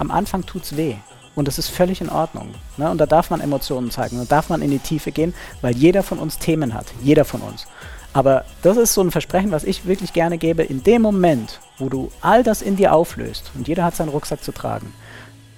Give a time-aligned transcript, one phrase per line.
[0.00, 0.96] am Anfang tut es weh.
[1.36, 2.48] Und das ist völlig in Ordnung.
[2.76, 2.90] Ne?
[2.90, 6.02] Und da darf man Emotionen zeigen, da darf man in die Tiefe gehen, weil jeder
[6.02, 6.86] von uns Themen hat.
[7.02, 7.66] Jeder von uns.
[8.12, 10.64] Aber das ist so ein Versprechen, was ich wirklich gerne gebe.
[10.64, 14.42] In dem Moment, wo du all das in dir auflöst und jeder hat seinen Rucksack
[14.42, 14.92] zu tragen,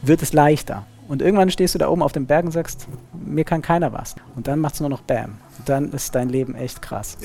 [0.03, 0.85] wird es leichter.
[1.09, 4.15] Und irgendwann stehst du da oben auf dem Berg und sagst, mir kann keiner was.
[4.37, 5.39] Und dann macht es nur noch Bam.
[5.59, 7.17] Und dann ist dein Leben echt krass.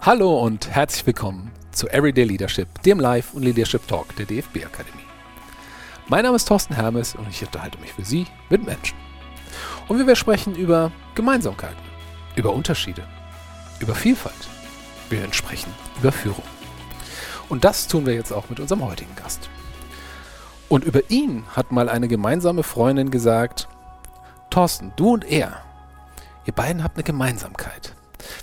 [0.00, 5.04] Hallo und herzlich willkommen zu Everyday Leadership, dem Live- und Leadership Talk der DFB Akademie.
[6.06, 8.96] Mein Name ist Thorsten Hermes und ich unterhalte mich für Sie mit Menschen.
[9.88, 11.82] Und wir sprechen über Gemeinsamkeiten,
[12.36, 13.02] über Unterschiede,
[13.80, 14.48] über Vielfalt.
[15.10, 16.44] Wir sprechen über Führung.
[17.48, 19.50] Und das tun wir jetzt auch mit unserem heutigen Gast.
[20.68, 23.68] Und über ihn hat mal eine gemeinsame Freundin gesagt,
[24.48, 25.60] Thorsten, du und er,
[26.46, 27.96] ihr beiden habt eine Gemeinsamkeit.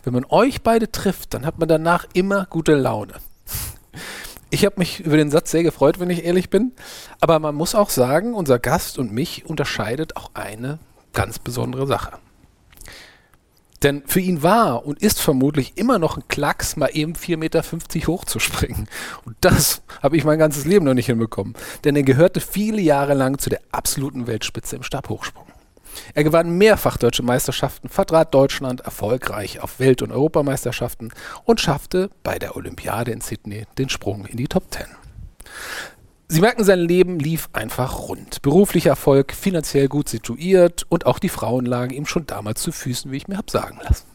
[0.04, 3.14] Wenn man euch beide trifft, dann hat man danach immer gute Laune.
[4.50, 6.72] Ich habe mich über den Satz sehr gefreut, wenn ich ehrlich bin.
[7.20, 10.80] Aber man muss auch sagen, unser Gast und mich unterscheidet auch eine
[11.14, 12.20] ganz besondere Sache.
[13.84, 17.64] Denn für ihn war und ist vermutlich immer noch ein Klacks, mal eben 4,50 Meter
[18.08, 18.88] hochzuspringen.
[19.26, 21.54] Und das habe ich mein ganzes Leben noch nicht hinbekommen.
[21.84, 25.45] Denn er gehörte viele Jahre lang zu der absoluten Weltspitze im Stabhochsprung.
[26.14, 31.12] Er gewann mehrfach deutsche Meisterschaften, vertrat Deutschland erfolgreich auf Welt- und Europameisterschaften
[31.44, 34.88] und schaffte bei der Olympiade in Sydney den Sprung in die Top Ten.
[36.28, 38.42] Sie merken, sein Leben lief einfach rund.
[38.42, 43.12] Beruflicher Erfolg, finanziell gut situiert und auch die Frauen lagen ihm schon damals zu Füßen,
[43.12, 44.08] wie ich mir habe sagen lassen.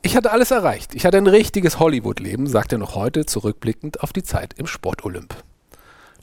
[0.00, 0.94] Ich hatte alles erreicht.
[0.94, 5.34] Ich hatte ein richtiges Hollywood-Leben, sagt er noch heute, zurückblickend auf die Zeit im Sportolymp.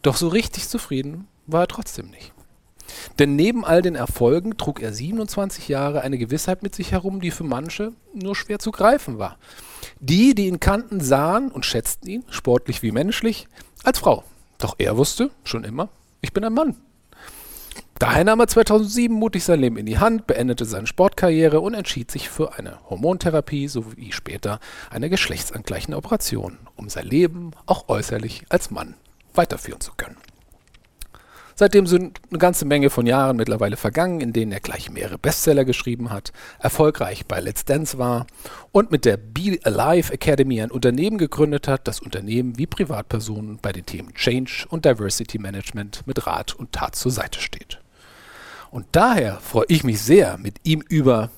[0.01, 2.34] Doch so richtig zufrieden war er trotzdem nicht.
[3.19, 7.31] Denn neben all den Erfolgen trug er 27 Jahre eine Gewissheit mit sich herum, die
[7.31, 9.37] für manche nur schwer zu greifen war.
[9.99, 13.47] Die, die ihn kannten, sahen und schätzten ihn, sportlich wie menschlich,
[13.83, 14.23] als Frau.
[14.57, 15.89] Doch er wusste schon immer,
[16.21, 16.75] ich bin ein Mann.
[17.97, 22.11] Daher nahm er 2007 mutig sein Leben in die Hand, beendete seine Sportkarriere und entschied
[22.11, 28.69] sich für eine Hormontherapie sowie später eine geschlechtsangleichende Operation, um sein Leben auch äußerlich als
[28.69, 28.95] Mann
[29.33, 30.17] weiterführen zu können.
[31.57, 35.63] Seitdem sind eine ganze Menge von Jahren mittlerweile vergangen, in denen er gleich mehrere Bestseller
[35.63, 38.27] geschrieben hat, erfolgreich bei Let's Dance war
[38.73, 43.71] und mit der Be Alive Academy ein Unternehmen gegründet hat, das Unternehmen wie Privatpersonen bei
[43.71, 47.79] den Themen Change und Diversity Management mit Rat und Tat zur Seite steht.
[48.69, 51.29] Und daher freue ich mich sehr, mit ihm über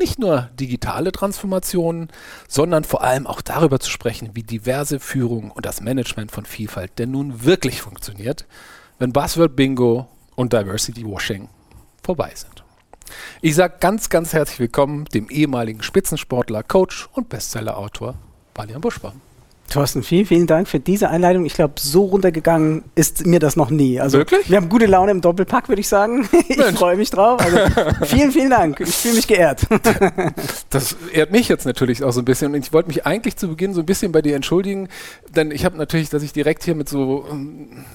[0.00, 2.08] nicht nur digitale Transformationen,
[2.48, 6.98] sondern vor allem auch darüber zu sprechen, wie diverse Führung und das Management von Vielfalt
[6.98, 8.46] denn nun wirklich funktioniert
[9.00, 10.06] wenn Buzzword Bingo
[10.36, 11.48] und Diversity Washing
[12.02, 12.62] vorbei sind.
[13.40, 18.14] Ich sage ganz, ganz herzlich willkommen dem ehemaligen Spitzensportler, Coach und Bestsellerautor
[18.52, 19.22] Balian Buschbaum.
[19.70, 21.46] Thorsten, vielen, vielen Dank für diese Einleitung.
[21.46, 24.00] Ich glaube, so runtergegangen ist mir das noch nie.
[24.00, 24.50] Also, Wirklich?
[24.50, 26.28] Wir haben gute Laune im Doppelpack, würde ich sagen.
[26.50, 27.40] Ich freue mich drauf.
[27.40, 27.58] Also,
[28.04, 28.80] vielen, vielen Dank.
[28.80, 29.66] Ich fühle mich geehrt.
[30.70, 32.54] Das ehrt mich jetzt natürlich auch so ein bisschen.
[32.54, 34.88] Und ich wollte mich eigentlich zu Beginn so ein bisschen bei dir entschuldigen,
[35.34, 37.26] denn ich habe natürlich, dass ich direkt hier mit so,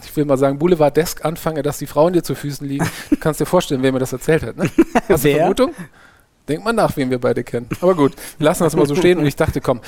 [0.04, 2.90] ich will mal sagen, Boulevard-Desk anfange, dass die Frauen dir zu Füßen liegen.
[3.10, 4.58] Du kannst dir vorstellen, wer mir das erzählt hat.
[4.58, 4.70] Ne?
[5.08, 5.74] Hast du Vermutung?
[6.48, 7.68] Denkt mal nach, wen wir beide kennen.
[7.82, 9.82] Aber gut, wir lassen das mal so stehen und ich dachte, komm,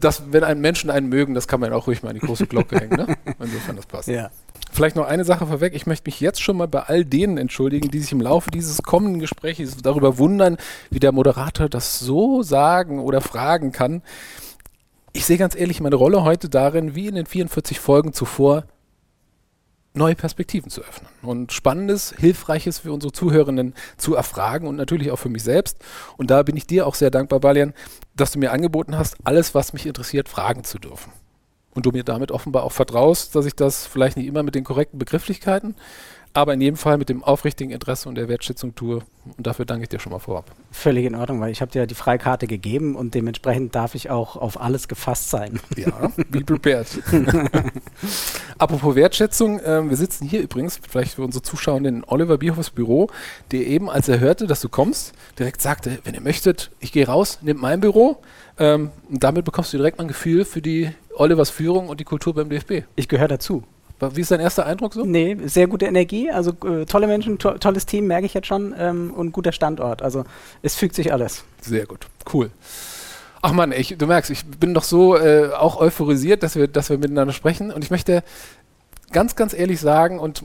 [0.00, 2.46] dass, wenn einen Menschen einen mögen, das kann man auch ruhig mal in die große
[2.46, 2.96] Glocke hängen.
[2.96, 3.16] Ne?
[3.40, 4.08] Insofern, das passt.
[4.08, 4.30] Ja.
[4.72, 5.74] Vielleicht noch eine Sache vorweg.
[5.74, 8.82] Ich möchte mich jetzt schon mal bei all denen entschuldigen, die sich im Laufe dieses
[8.82, 10.58] kommenden Gesprächs darüber wundern,
[10.90, 14.02] wie der Moderator das so sagen oder fragen kann.
[15.12, 18.64] Ich sehe ganz ehrlich meine Rolle heute darin, wie in den 44 Folgen zuvor,
[19.96, 25.18] neue Perspektiven zu öffnen und Spannendes, Hilfreiches für unsere Zuhörenden zu erfragen und natürlich auch
[25.18, 25.78] für mich selbst.
[26.16, 27.74] Und da bin ich dir auch sehr dankbar, Balian,
[28.14, 31.12] dass du mir angeboten hast, alles, was mich interessiert, fragen zu dürfen.
[31.74, 34.64] Und du mir damit offenbar auch vertraust, dass ich das vielleicht nicht immer mit den
[34.64, 35.74] korrekten Begrifflichkeiten
[36.36, 39.00] aber in jedem Fall mit dem aufrichtigen Interesse und der Wertschätzung tue.
[39.24, 40.54] Und dafür danke ich dir schon mal vorab.
[40.70, 44.10] Völlig in Ordnung, weil ich habe dir ja die Freikarte gegeben und dementsprechend darf ich
[44.10, 45.58] auch auf alles gefasst sein.
[45.76, 46.86] Ja, be prepared.
[48.58, 53.08] Apropos Wertschätzung, äh, wir sitzen hier übrigens, vielleicht für unsere Zuschauer, in Oliver Bierhofs Büro,
[53.50, 57.06] der eben, als er hörte, dass du kommst, direkt sagte, wenn ihr möchtet, ich gehe
[57.06, 58.18] raus, nehmt mein Büro.
[58.58, 62.04] Ähm, und damit bekommst du direkt mal ein Gefühl für die Olivers Führung und die
[62.04, 62.84] Kultur beim DFB.
[62.94, 63.64] Ich gehöre dazu.
[63.98, 65.04] Wie ist dein erster Eindruck so?
[65.04, 68.74] Nee, sehr gute Energie, also äh, tolle Menschen, to tolles Team, merke ich jetzt schon,
[68.78, 70.02] ähm, und guter Standort.
[70.02, 70.24] Also
[70.62, 71.44] es fügt sich alles.
[71.62, 72.50] Sehr gut, cool.
[73.42, 76.90] Ach man, ich, du merkst, ich bin doch so äh, auch euphorisiert, dass wir, dass
[76.90, 77.70] wir miteinander sprechen.
[77.70, 78.22] Und ich möchte
[79.12, 80.42] ganz, ganz ehrlich sagen und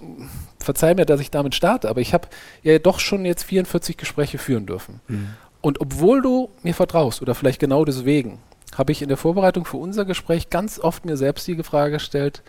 [0.60, 2.28] verzeih mir, dass ich damit starte, aber ich habe
[2.64, 5.02] ja doch schon jetzt 44 Gespräche führen dürfen.
[5.08, 5.30] Mhm.
[5.62, 8.40] Und obwohl du mir vertraust oder vielleicht genau deswegen,
[8.78, 12.42] habe ich in der Vorbereitung für unser Gespräch ganz oft mir selbst die Frage gestellt,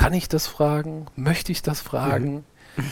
[0.00, 1.04] kann ich das fragen?
[1.14, 2.42] Möchte ich das fragen?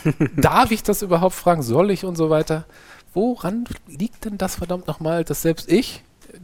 [0.05, 0.29] Mhm.
[0.37, 1.63] Darf ich das überhaupt fragen?
[1.63, 2.67] Soll ich und so weiter?
[3.15, 6.37] Woran liegt denn das verdammt nochmal, dass selbst ich äh,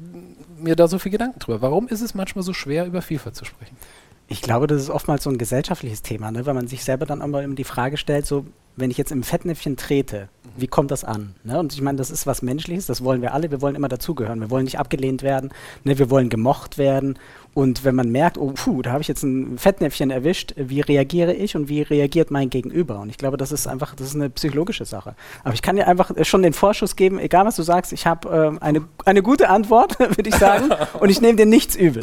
[0.58, 1.60] mir da so viel Gedanken drüber?
[1.60, 3.76] Warum ist es manchmal so schwer, über Vielfalt zu sprechen?
[4.26, 6.46] Ich glaube, das ist oftmals so ein gesellschaftliches Thema, ne?
[6.46, 9.76] weil man sich selber dann immer die Frage stellt, so, wenn ich jetzt im Fettnäpfchen
[9.76, 11.34] trete, wie kommt das an?
[11.44, 11.58] Ne?
[11.58, 14.40] Und ich meine, das ist was Menschliches, das wollen wir alle, wir wollen immer dazugehören,
[14.40, 15.50] wir wollen nicht abgelehnt werden,
[15.84, 15.98] ne?
[15.98, 17.18] wir wollen gemocht werden
[17.54, 21.32] und wenn man merkt, oh, puh, da habe ich jetzt ein Fettnäpfchen erwischt, wie reagiere
[21.32, 22.98] ich und wie reagiert mein Gegenüber?
[22.98, 25.14] Und ich glaube, das ist einfach, das ist eine psychologische Sache.
[25.44, 28.56] Aber ich kann dir einfach schon den Vorschuss geben, egal was du sagst, ich habe
[28.60, 32.02] äh, eine, eine gute Antwort, würde ich sagen, und ich nehme dir nichts übel.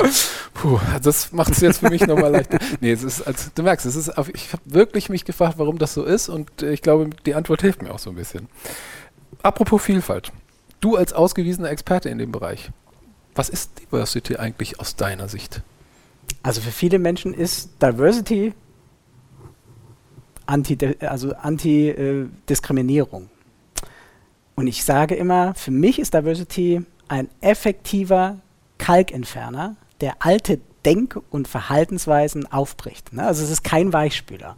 [0.53, 2.57] Puh, das macht es jetzt für mich nochmal leichter.
[2.79, 5.93] Nee, es ist, also, du merkst, es ist, ich habe wirklich mich gefragt, warum das
[5.93, 8.47] so ist und äh, ich glaube, die Antwort hilft mir auch so ein bisschen.
[9.43, 10.31] Apropos Vielfalt.
[10.79, 12.71] Du als ausgewiesener Experte in dem Bereich,
[13.35, 15.61] was ist Diversity eigentlich aus deiner Sicht?
[16.43, 18.53] Also für viele Menschen ist Diversity
[20.45, 23.23] anti, also Anti-Diskriminierung.
[23.23, 23.85] Äh,
[24.55, 28.39] Und ich sage immer, für mich ist Diversity ein effektiver
[28.77, 33.13] Kalkentferner, der alte Denk- und Verhaltensweisen aufbricht.
[33.13, 33.23] Ne?
[33.25, 34.55] Also es ist kein Weichspüler.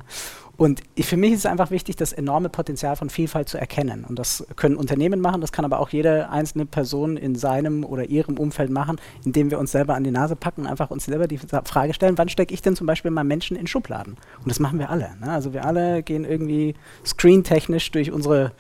[0.56, 4.06] Und für mich ist es einfach wichtig, das enorme Potenzial von Vielfalt zu erkennen.
[4.08, 8.06] Und das können Unternehmen machen, das kann aber auch jede einzelne Person in seinem oder
[8.06, 11.28] ihrem Umfeld machen, indem wir uns selber an die Nase packen und einfach uns selber
[11.28, 14.16] die Frage stellen, wann stecke ich denn zum Beispiel mal Menschen in Schubladen?
[14.40, 15.10] Und das machen wir alle.
[15.20, 15.32] Ne?
[15.32, 18.52] Also wir alle gehen irgendwie screentechnisch durch unsere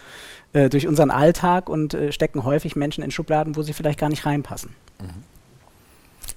[0.54, 4.10] äh, durch unseren Alltag und äh, stecken häufig Menschen in Schubladen, wo sie vielleicht gar
[4.10, 4.72] nicht reinpassen.
[5.00, 5.33] Mhm.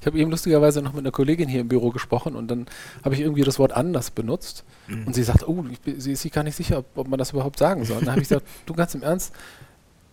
[0.06, 2.66] Ich habe eben lustigerweise noch mit einer Kollegin hier im Büro gesprochen und dann
[3.04, 5.04] habe ich irgendwie das Wort anders benutzt mhm.
[5.04, 7.32] und sie sagt, oh, ich, sie ist sich gar nicht sicher, ob, ob, man das
[7.32, 7.96] überhaupt sagen soll.
[7.96, 9.34] Und dann habe ich gesagt, du ganz im Ernst,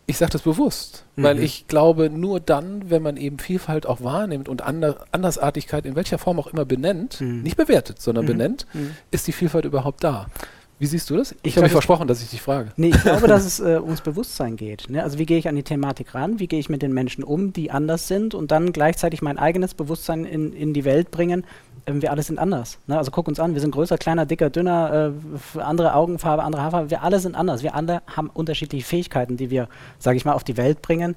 [0.08, 1.24] ich sage das bewusst, mhm.
[1.24, 5.96] weil ich glaube, nur dann, wenn man eben Vielfalt auch wahrnimmt und Ander Andersartigkeit in
[5.96, 7.44] welcher Form auch immer benennt, mhm.
[7.44, 8.30] nicht bewertet, sondern mhm.
[8.30, 8.96] benennt, mhm.
[9.12, 10.26] ist die Vielfalt überhaupt da.
[10.80, 11.36] Wie siehst du das?
[11.44, 12.72] Ich habe mich versprochen, dass ich dich frage.
[12.76, 14.90] Nee, ich glaube, dass es äh, ums Bewusstsein geht.
[14.90, 15.04] Ne?
[15.04, 16.40] Also wie gehe ich an die Thematik ran?
[16.40, 19.74] Wie gehe ich mit den Menschen um, die anders sind und dann gleichzeitig mein eigenes
[19.76, 21.46] Bewusstsein in, in die Welt bringen?
[21.86, 22.80] Ähm, wir alle sind anders.
[22.88, 22.98] Ne?
[22.98, 25.14] Also guck uns an, wir sind größer, kleiner, dicker, dünner,
[25.56, 26.90] äh, andere Augenfarbe, andere Haarfarbe.
[26.90, 27.64] Wir alle sind anders.
[27.64, 29.68] Wir alle haben unterschiedliche Fähigkeiten, die wir,
[30.00, 31.16] sage ich mal, auf die Welt bringen.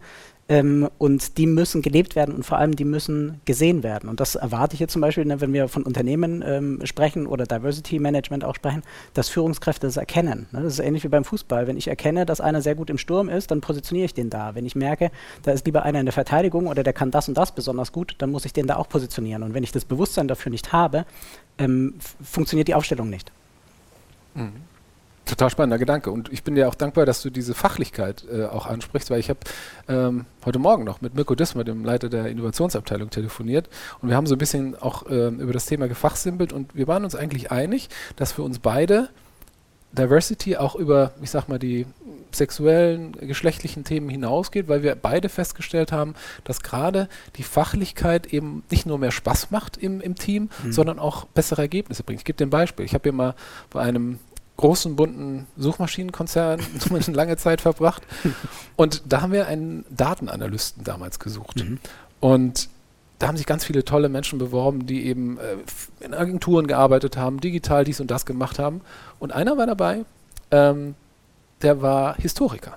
[0.49, 4.09] Ähm, und die müssen gelebt werden und vor allem die müssen gesehen werden.
[4.09, 7.47] Und das erwarte ich jetzt zum Beispiel, ne, wenn wir von Unternehmen ähm, sprechen oder
[7.47, 8.83] Diversity Management auch sprechen,
[9.13, 10.47] dass Führungskräfte das erkennen.
[10.53, 10.63] Ne?
[10.63, 11.67] Das ist ähnlich wie beim Fußball.
[11.67, 14.55] Wenn ich erkenne, dass einer sehr gut im Sturm ist, dann positioniere ich den da.
[14.55, 15.11] Wenn ich merke,
[15.43, 18.15] da ist lieber einer in der Verteidigung oder der kann das und das besonders gut,
[18.19, 19.43] dann muss ich den da auch positionieren.
[19.43, 21.07] Und wenn ich das Bewusstsein dafür nicht habe,
[21.59, 23.33] ähm, funktioniert die Aufstellung nicht.
[24.35, 24.53] Mhm.
[25.27, 26.13] Total spannender Gedanke.
[26.13, 29.29] Und ich bin dir auch dankbar, dass du diese Fachlichkeit äh, auch ansprichst, weil ich
[29.29, 29.41] habe
[29.89, 33.69] ähm, heute Morgen noch mit Mirko Dismer, dem Leiter der Innovationsabteilung, telefoniert.
[34.01, 37.05] Und wir haben so ein bisschen auch ähm, über das Thema gefachsimpelt und wir waren
[37.05, 39.09] uns eigentlich einig, dass für uns beide
[39.93, 41.87] Diversity auch über, ich sag mal, die
[42.31, 46.15] sexuellen, geschlechtlichen Themen hinausgeht, weil wir beide festgestellt haben,
[46.45, 50.73] dass gerade die Fachlichkeit eben nicht nur mehr Spaß macht im, im Team, mhm.
[50.73, 52.21] sondern auch bessere Ergebnisse bringt.
[52.21, 52.85] Ich gebe dir ein Beispiel.
[52.85, 53.35] Ich habe hier mal
[53.71, 54.19] bei einem
[54.57, 56.61] großen, bunten Suchmaschinenkonzern
[56.91, 58.03] eine lange Zeit verbracht.
[58.77, 61.65] Und da haben wir einen Datenanalysten damals gesucht.
[61.65, 61.79] Mhm.
[62.21, 62.69] Und
[63.19, 67.41] da haben sich ganz viele tolle Menschen beworben, die eben äh, in Agenturen gearbeitet haben,
[67.41, 68.83] digital dies und das gemacht haben.
[69.19, 70.05] Und einer war dabei,
[70.51, 70.95] ähm,
[71.63, 72.77] der war Historiker.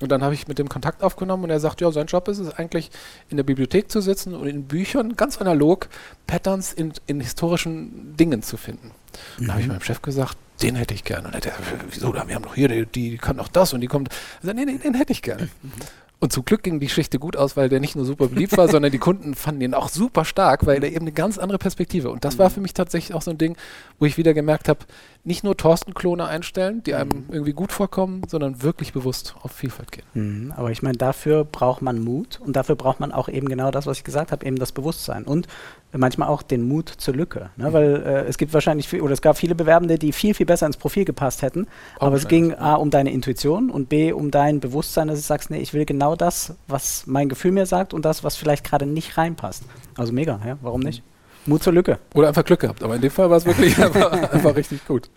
[0.00, 2.38] Und dann habe ich mit dem Kontakt aufgenommen und er sagt, ja, sein Job ist
[2.38, 2.90] es eigentlich,
[3.30, 5.88] in der Bibliothek zu sitzen und in Büchern ganz analog
[6.26, 8.90] Patterns in, in historischen Dingen zu finden.
[9.38, 9.46] Mhm.
[9.46, 11.28] Dann habe ich meinem Chef gesagt, den hätte ich gerne.
[11.28, 11.60] Und er hat
[11.90, 14.10] wieso, wir haben doch hier, die, die kann noch das und die kommt.
[14.42, 15.48] Also, nee, nee, den hätte ich gerne.
[15.62, 15.72] Mhm.
[16.18, 18.68] Und zum Glück ging die Geschichte gut aus, weil der nicht nur super beliebt war,
[18.70, 22.10] sondern die Kunden fanden ihn auch super stark, weil er eben eine ganz andere Perspektive.
[22.10, 23.56] Und das war für mich tatsächlich auch so ein Ding,
[23.98, 24.80] wo ich wieder gemerkt habe,
[25.26, 27.24] nicht nur Thorsten-Klone einstellen, die einem mhm.
[27.30, 30.04] irgendwie gut vorkommen, sondern wirklich bewusst auf Vielfalt gehen.
[30.14, 33.72] Mhm, aber ich meine, dafür braucht man Mut und dafür braucht man auch eben genau
[33.72, 35.48] das, was ich gesagt habe, eben das Bewusstsein und
[35.92, 37.50] manchmal auch den Mut zur Lücke.
[37.56, 37.68] Ne?
[37.68, 37.72] Mhm.
[37.72, 40.66] Weil äh, es gibt wahrscheinlich viel, oder es gab viele Bewerbende, die viel, viel besser
[40.66, 41.66] ins Profil gepasst hätten.
[41.98, 45.24] Auch aber es ging A um deine Intuition und B um dein Bewusstsein, dass du
[45.24, 48.62] sagst, nee, ich will genau das, was mein Gefühl mir sagt und das, was vielleicht
[48.62, 49.64] gerade nicht reinpasst.
[49.96, 51.02] Also mega, ja, warum nicht?
[51.46, 51.98] Mut zur Lücke.
[52.14, 55.10] Oder einfach Glück gehabt, aber in dem Fall war es wirklich einfach, einfach, richtig gut.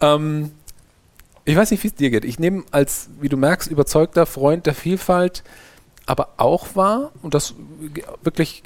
[0.00, 0.14] Ja.
[0.14, 0.52] Ähm,
[1.44, 2.24] ich weiß nicht, wie es dir geht.
[2.24, 5.42] Ich nehme als, wie du merkst, überzeugter Freund der Vielfalt
[6.08, 7.54] aber auch wahr, und das
[8.22, 8.62] wirklich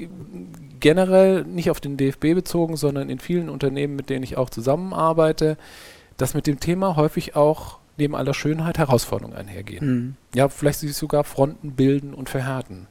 [0.79, 5.57] generell nicht auf den DFB bezogen, sondern in vielen Unternehmen, mit denen ich auch zusammenarbeite,
[6.19, 9.87] dass mit dem Thema häufig auch neben aller Schönheit Herausforderungen einhergehen.
[9.87, 10.17] Mhm.
[10.37, 12.87] Ja, vielleicht sich sogar Fronten bilden und verhärten.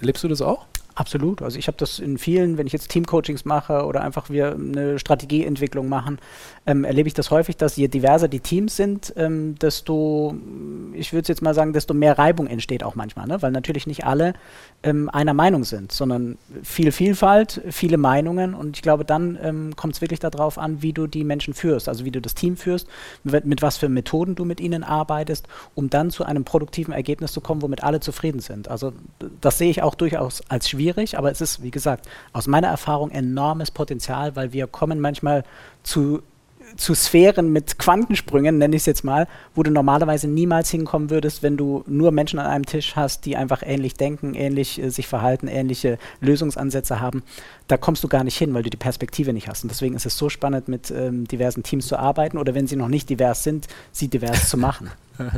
[0.00, 0.66] Erlebst du das auch?
[0.96, 1.42] Absolut.
[1.42, 4.98] Also ich habe das in vielen, wenn ich jetzt Teamcoachings mache oder einfach wir eine
[4.98, 6.18] Strategieentwicklung machen,
[6.66, 10.34] ähm, erlebe ich das häufig, dass je diverser die Teams sind, ähm, desto,
[10.92, 13.42] ich würde jetzt mal sagen, desto mehr Reibung entsteht auch manchmal, ne?
[13.42, 14.34] weil natürlich nicht alle
[14.82, 19.94] ähm, einer Meinung sind, sondern viel Vielfalt, viele Meinungen und ich glaube, dann ähm, kommt
[19.94, 22.86] es wirklich darauf an, wie du die Menschen führst, also wie du das Team führst,
[23.24, 27.32] mit, mit was für Methoden du mit ihnen arbeitest, um dann zu einem produktiven Ergebnis
[27.32, 28.68] zu kommen, womit alle zufrieden sind.
[28.68, 28.92] Also
[29.40, 32.68] das sehe ich auch durchaus als schwierig schwierig, aber es ist, wie gesagt, aus meiner
[32.68, 35.44] Erfahrung enormes Potenzial, weil wir kommen manchmal
[35.82, 36.22] zu
[36.76, 41.42] zu Sphären mit Quantensprüngen, nenne ich es jetzt mal, wo du normalerweise niemals hinkommen würdest,
[41.42, 45.06] wenn du nur Menschen an einem Tisch hast, die einfach ähnlich denken, ähnlich äh, sich
[45.06, 47.22] verhalten, ähnliche Lösungsansätze haben.
[47.68, 49.64] Da kommst du gar nicht hin, weil du die Perspektive nicht hast.
[49.64, 52.76] Und deswegen ist es so spannend, mit ähm, diversen Teams zu arbeiten oder wenn sie
[52.76, 54.90] noch nicht divers sind, sie divers zu machen.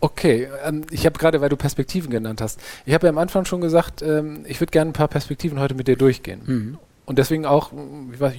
[0.00, 3.46] Okay, ähm, ich habe gerade, weil du Perspektiven genannt hast, ich habe ja am Anfang
[3.46, 6.42] schon gesagt, ähm, ich würde gerne ein paar Perspektiven heute mit dir durchgehen.
[6.44, 6.78] Mhm.
[7.06, 7.72] Und deswegen auch,
[8.12, 8.34] ich, weiß,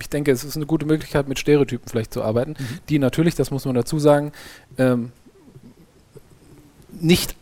[0.00, 2.78] ich, denke, es ist eine gute Möglichkeit, mit Stereotypen vielleicht zu arbeiten, mhm.
[2.88, 4.32] die natürlich, das muss man dazu sagen,
[4.78, 5.12] ähm,
[7.00, 7.36] nicht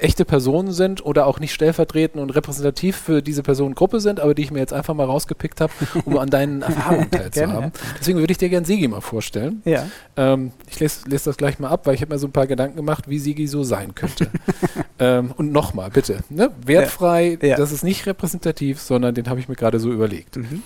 [0.00, 4.42] echte Personen sind oder auch nicht stellvertretend und repräsentativ für diese Personengruppe sind, aber die
[4.42, 5.72] ich mir jetzt einfach mal rausgepickt habe,
[6.04, 7.72] um an deinen Erfahrungen teilzuhaben.
[7.98, 9.62] Deswegen würde ich dir gerne Sigi mal vorstellen.
[9.64, 9.86] Ja.
[10.16, 12.46] Ähm, ich lese, lese, das gleich mal ab, weil ich habe mir so ein paar
[12.46, 14.30] Gedanken gemacht, wie Sigi so sein könnte.
[14.98, 16.50] ähm, und nochmal, bitte, ne?
[16.64, 17.48] wertfrei, ja.
[17.48, 17.56] Ja.
[17.56, 20.36] das ist nicht repräsentativ, sondern den habe ich mir gerade so überlegt.
[20.36, 20.62] Mhm.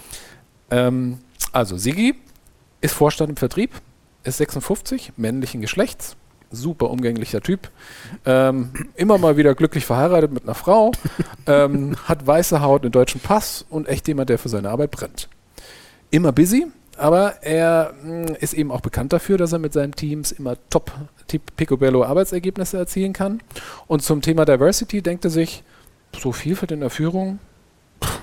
[0.71, 1.19] Ähm,
[1.53, 2.17] also Sigi
[2.81, 3.71] ist Vorstand im Vertrieb,
[4.25, 6.17] ist 56, männlichen Geschlechts,
[6.53, 7.71] super umgänglicher Typ.
[8.25, 10.93] Ähm, immer mal wieder glücklich verheiratet mit einer Frau,
[11.47, 15.29] ähm, hat weiße Haut, einen deutschen Pass und echt jemand, der für seine Arbeit brennt.
[16.11, 16.67] Immer busy,
[16.97, 20.57] aber er mh, hm, ist eben auch bekannt dafür, dass er mit seinen Teams immer
[20.71, 20.93] top
[21.57, 23.41] Picobello Arbeitsergebnisse erzielen kann.
[23.87, 25.65] Und zum Thema Diversity denkt er sich,
[26.19, 27.39] so Vielfalt in der Führung,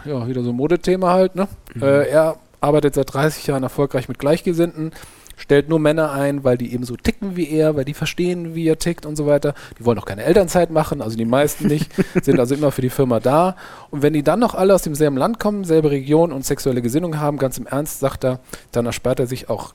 [0.06, 1.48] ja, wieder so ein Modethema halt, ne?
[1.74, 1.84] Mhm.
[1.84, 4.92] Äh, er arbeitet seit 30 Jahren erfolgreich mit Gleichgesinnten,
[5.40, 8.68] stellt nur Männer ein, weil die eben so ticken wie er, weil die verstehen, wie
[8.68, 9.56] er tickt und so weiter.
[9.80, 11.92] Die wollen auch keine Elternzeit machen, also die meisten nicht,
[12.22, 13.56] sind also immer für die Firma da.
[13.90, 17.20] Und wenn die dann noch alle aus demselben Land kommen, selbe Region und sexuelle Gesinnung
[17.20, 18.40] haben, ganz im Ernst, sagt er,
[18.72, 19.74] dann erspart er sich auch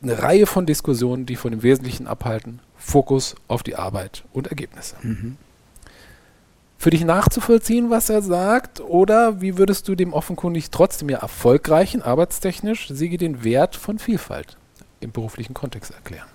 [0.00, 2.60] eine Reihe von Diskussionen, die von dem Wesentlichen abhalten.
[2.76, 4.96] Fokus auf die Arbeit und Ergebnisse.
[5.02, 5.36] Mhm.
[6.78, 12.00] Für dich nachzuvollziehen, was er sagt, oder wie würdest du dem offenkundig trotzdem ja erfolgreichen,
[12.00, 14.56] arbeitstechnisch, Siege den Wert von Vielfalt
[15.00, 16.26] im beruflichen Kontext erklären.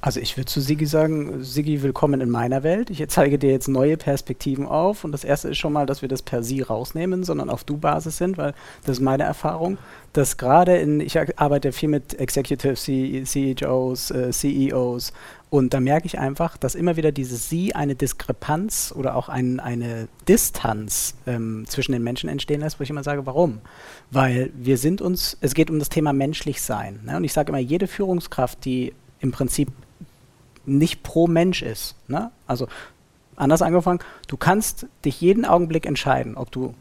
[0.00, 2.88] Also ich würde zu Sigi sagen, Sigi, willkommen in meiner Welt.
[2.88, 5.02] Ich zeige dir jetzt neue Perspektiven auf.
[5.02, 8.16] Und das erste ist schon mal, dass wir das per Sie rausnehmen, sondern auf Du-Basis
[8.16, 9.76] sind, weil das ist meine Erfahrung,
[10.12, 15.12] dass gerade in, ich arbeite viel mit Executive CEOs, äh, CEOs
[15.50, 19.60] und da merke ich einfach, dass immer wieder dieses Sie eine Diskrepanz oder auch ein,
[19.60, 23.60] eine Distanz ähm, zwischen den Menschen entstehen lässt, wo ich immer sage, warum?
[24.10, 27.00] Weil wir sind uns, es geht um das Thema menschlich sein.
[27.04, 27.16] Ne?
[27.16, 29.70] Und ich sage immer, jede Führungskraft, die im Prinzip
[30.66, 31.96] nicht pro Mensch ist.
[32.08, 32.30] Ne?
[32.46, 32.68] Also
[33.34, 36.74] anders angefangen, du kannst dich jeden Augenblick entscheiden, ob du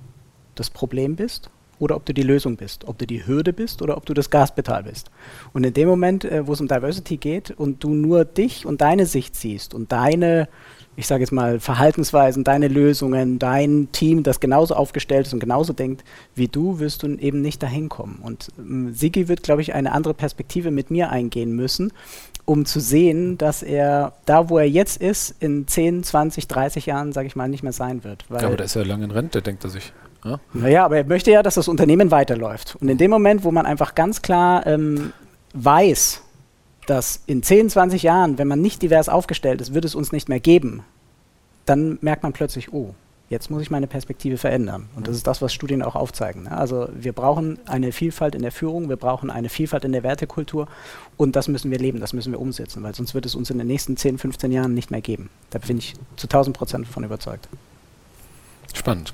[0.56, 3.98] das Problem bist oder ob du die Lösung bist, ob du die Hürde bist oder
[3.98, 5.12] ob du das Gaspedal bist.
[5.54, 8.82] Und in dem Moment, äh, wo es um Diversity geht und du nur dich und
[8.82, 10.48] deine Sicht siehst und deine,
[10.96, 15.74] ich sage jetzt mal, Verhaltensweisen, deine Lösungen, dein Team, das genauso aufgestellt ist und genauso
[15.74, 16.04] denkt
[16.36, 18.20] wie du, wirst du eben nicht dahin kommen.
[18.24, 21.94] Und ähm, Sigi wird, glaube ich, eine andere Perspektive mit mir eingehen müssen,
[22.46, 27.12] um zu sehen, dass er da, wo er jetzt ist, in 10, 20, 30 Jahren,
[27.12, 28.24] sage ich mal, nicht mehr sein wird.
[28.30, 29.92] ja, aber der ist ja lange in Rente, denkt er sich.
[30.24, 30.40] Ja?
[30.54, 32.76] Naja, aber er möchte ja, dass das Unternehmen weiterläuft.
[32.80, 35.14] Und in dem Moment, wo man einfach ganz klar ähm,
[35.54, 36.22] weiß,
[36.86, 40.30] dass in 10, 20 Jahren, wenn man nicht divers aufgestellt ist, wird es uns nicht
[40.30, 40.84] mehr geben,
[41.66, 42.94] dann merkt man plötzlich, oh,
[43.30, 44.88] jetzt muss ich meine Perspektive verändern.
[44.96, 46.44] Und das ist das, was Studien auch aufzeigen.
[46.44, 46.58] Ne?
[46.58, 50.68] Also wir brauchen eine Vielfalt in der Führung, wir brauchen eine Vielfalt in der Wertekultur
[51.18, 53.58] und das müssen wir leben, das müssen wir umsetzen, weil sonst wird es uns in
[53.58, 55.30] den nächsten 10, 15 Jahren nicht mehr geben.
[55.50, 57.50] Da bin ich zu 1000 Prozent davon überzeugt.
[58.74, 59.14] Spannend.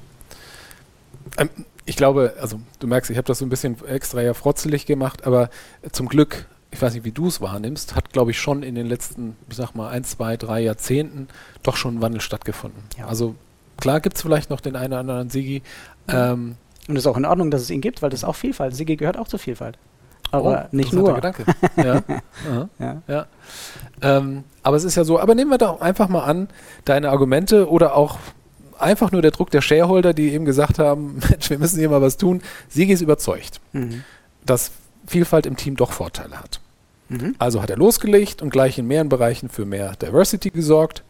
[1.38, 1.50] Ähm,
[1.86, 5.25] ich glaube, also du merkst, ich habe das so ein bisschen extra ja frotzelig gemacht,
[5.25, 5.50] aber
[5.92, 8.88] zum Glück ich weiß nicht, wie du es wahrnimmst, hat, glaube ich, schon in den
[8.88, 11.28] letzten, ich sag mal, ein, zwei, drei Jahrzehnten
[11.62, 12.82] doch schon ein Wandel stattgefunden.
[12.98, 13.06] Ja.
[13.06, 13.36] Also
[13.78, 15.62] Klar gibt es vielleicht noch den einen oder anderen Sigi.
[16.08, 16.56] Ähm,
[16.88, 18.75] und es ist auch in Ordnung, dass es ihn gibt, weil das ist auch Vielfalt.
[18.75, 19.78] Sigi gehört auch zur Vielfalt.
[20.32, 21.16] Aber oh, nicht nur.
[21.16, 21.46] Gedanke.
[21.75, 22.02] ja.
[22.80, 23.02] ja.
[23.08, 23.25] ja.
[24.02, 26.48] Ähm, aber es ist ja so, aber nehmen wir doch einfach mal an,
[26.86, 28.20] deine Argumente oder auch
[28.80, 32.01] einfach nur der Druck der Shareholder, die eben gesagt haben, Mensch, wir müssen hier mal
[32.01, 32.42] was tun.
[32.70, 34.03] Sigi ist überzeugt, mhm.
[34.46, 34.72] dass
[35.06, 36.60] Vielfalt im Team doch Vorteile hat.
[37.10, 37.36] Mhm.
[37.39, 41.03] Also hat er losgelegt und gleich in mehreren Bereichen für mehr Diversity gesorgt.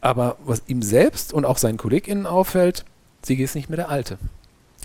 [0.00, 2.84] Aber was ihm selbst und auch seinen KollegInnen auffällt,
[3.22, 4.18] Sigi ist nicht mehr der Alte.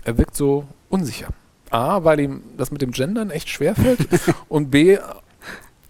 [0.04, 1.28] Er wirkt so unsicher.
[1.70, 4.00] A, weil ihm das mit dem Gendern echt schwerfällt
[4.48, 4.98] und B,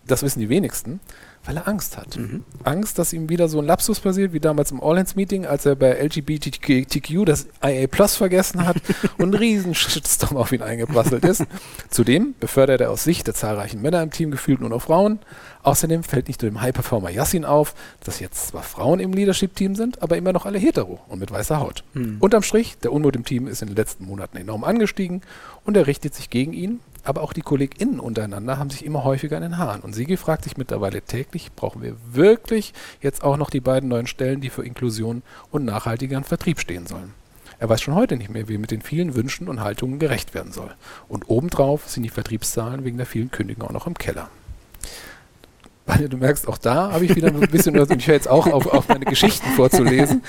[0.06, 1.00] das wissen die wenigsten,
[1.44, 2.16] weil er Angst hat.
[2.16, 2.44] Mhm.
[2.64, 5.92] Angst, dass ihm wieder so ein Lapsus passiert, wie damals im All-Hands-Meeting, als er bei
[5.92, 8.76] LGBTQ das IA Plus vergessen hat
[9.18, 11.44] und ein riesen Shitstorm auf ihn eingeprasselt ist.
[11.90, 15.18] Zudem befördert er aus Sicht der zahlreichen Männer im Team gefühlt nur noch Frauen.
[15.64, 20.02] Außerdem fällt nicht nur dem High-Performer Yassin auf, dass jetzt zwar Frauen im Leadership-Team sind,
[20.02, 21.84] aber immer noch alle hetero und mit weißer Haut.
[21.94, 22.16] Mhm.
[22.20, 25.22] Unterm Strich, der Unmut im Team ist in den letzten Monaten enorm angestiegen
[25.64, 29.36] und er richtet sich gegen ihn, aber auch die KollegInnen untereinander haben sich immer häufiger
[29.36, 29.80] in den Haaren.
[29.80, 34.06] Und Sigi fragt sich mittlerweile täglich, brauchen wir wirklich jetzt auch noch die beiden neuen
[34.06, 37.14] Stellen, die für Inklusion und nachhaltigeren Vertrieb stehen sollen?
[37.58, 40.34] Er weiß schon heute nicht mehr, wie er mit den vielen Wünschen und Haltungen gerecht
[40.34, 40.74] werden soll.
[41.08, 44.28] Und obendrauf sind die Vertriebszahlen wegen der vielen Kündigungen auch noch im Keller.
[46.08, 48.66] Du merkst, auch da habe ich wieder ein bisschen, und ich höre jetzt auch auf,
[48.66, 50.22] auf meine Geschichten vorzulesen.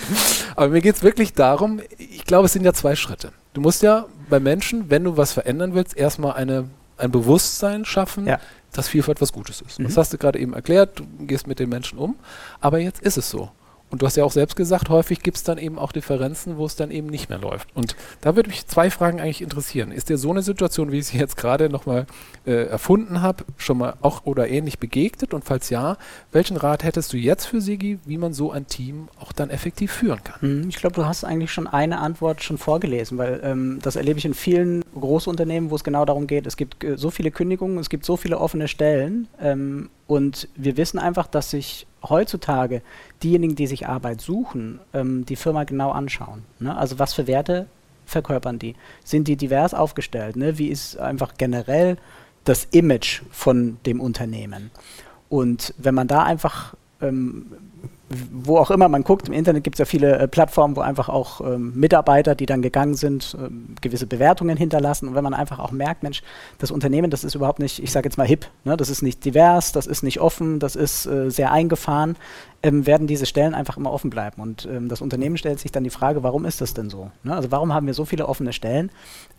[0.56, 3.32] Aber mir geht es wirklich darum, ich glaube, es sind ja zwei Schritte.
[3.54, 8.28] Du musst ja bei Menschen, wenn du was verändern willst, erstmal eine, ein Bewusstsein schaffen,
[8.28, 8.40] ja.
[8.72, 9.80] dass Vielfalt was Gutes ist.
[9.80, 9.86] Mhm.
[9.86, 12.16] Das hast du gerade eben erklärt, du gehst mit den Menschen um,
[12.60, 13.52] aber jetzt ist es so.
[13.94, 16.66] Und du hast ja auch selbst gesagt, häufig gibt es dann eben auch Differenzen, wo
[16.66, 17.70] es dann eben nicht mehr läuft.
[17.76, 19.92] Und da würde mich zwei Fragen eigentlich interessieren.
[19.92, 22.08] Ist dir so eine Situation, wie ich sie jetzt gerade nochmal
[22.48, 25.36] äh, erfunden habe, schon mal auch oder ähnlich begegnet?
[25.36, 25.98] Und falls ja,
[26.32, 29.92] welchen Rat hättest du jetzt für Sigi, wie man so ein Team auch dann effektiv
[29.92, 30.42] führen kann?
[30.42, 34.18] Hm, ich glaube, du hast eigentlich schon eine Antwort schon vorgelesen, weil ähm, das erlebe
[34.18, 37.78] ich in vielen Großunternehmen, wo es genau darum geht, es gibt äh, so viele Kündigungen,
[37.78, 42.84] es gibt so viele offene Stellen ähm, und wir wissen einfach, dass sich heutzutage
[43.24, 46.44] diejenigen, die sich Arbeit suchen, ähm, die Firma genau anschauen.
[46.60, 46.78] Ne?
[46.78, 47.66] Also was für Werte
[48.06, 48.76] verkörpern die?
[49.04, 50.36] Sind die divers aufgestellt?
[50.36, 50.60] Ne?
[50.60, 51.98] Wie ist einfach generell
[52.44, 54.70] das Image von dem Unternehmen?
[55.30, 57.48] Und wenn man da einfach ähm,
[58.32, 61.10] wo auch immer man guckt, im Internet gibt es ja viele äh, Plattformen, wo einfach
[61.10, 65.08] auch ähm, Mitarbeiter, die dann gegangen sind, ähm, gewisse Bewertungen hinterlassen.
[65.08, 66.22] Und wenn man einfach auch merkt, Mensch,
[66.60, 68.78] das Unternehmen, das ist überhaupt nicht, ich sage jetzt mal hip, ne?
[68.78, 72.16] das ist nicht divers, das ist nicht offen, das ist äh, sehr eingefahren,
[72.64, 74.42] ähm, werden diese Stellen einfach immer offen bleiben.
[74.42, 77.12] Und ähm, das Unternehmen stellt sich dann die Frage, warum ist das denn so?
[77.24, 77.36] Ne?
[77.36, 78.90] Also warum haben wir so viele offene Stellen?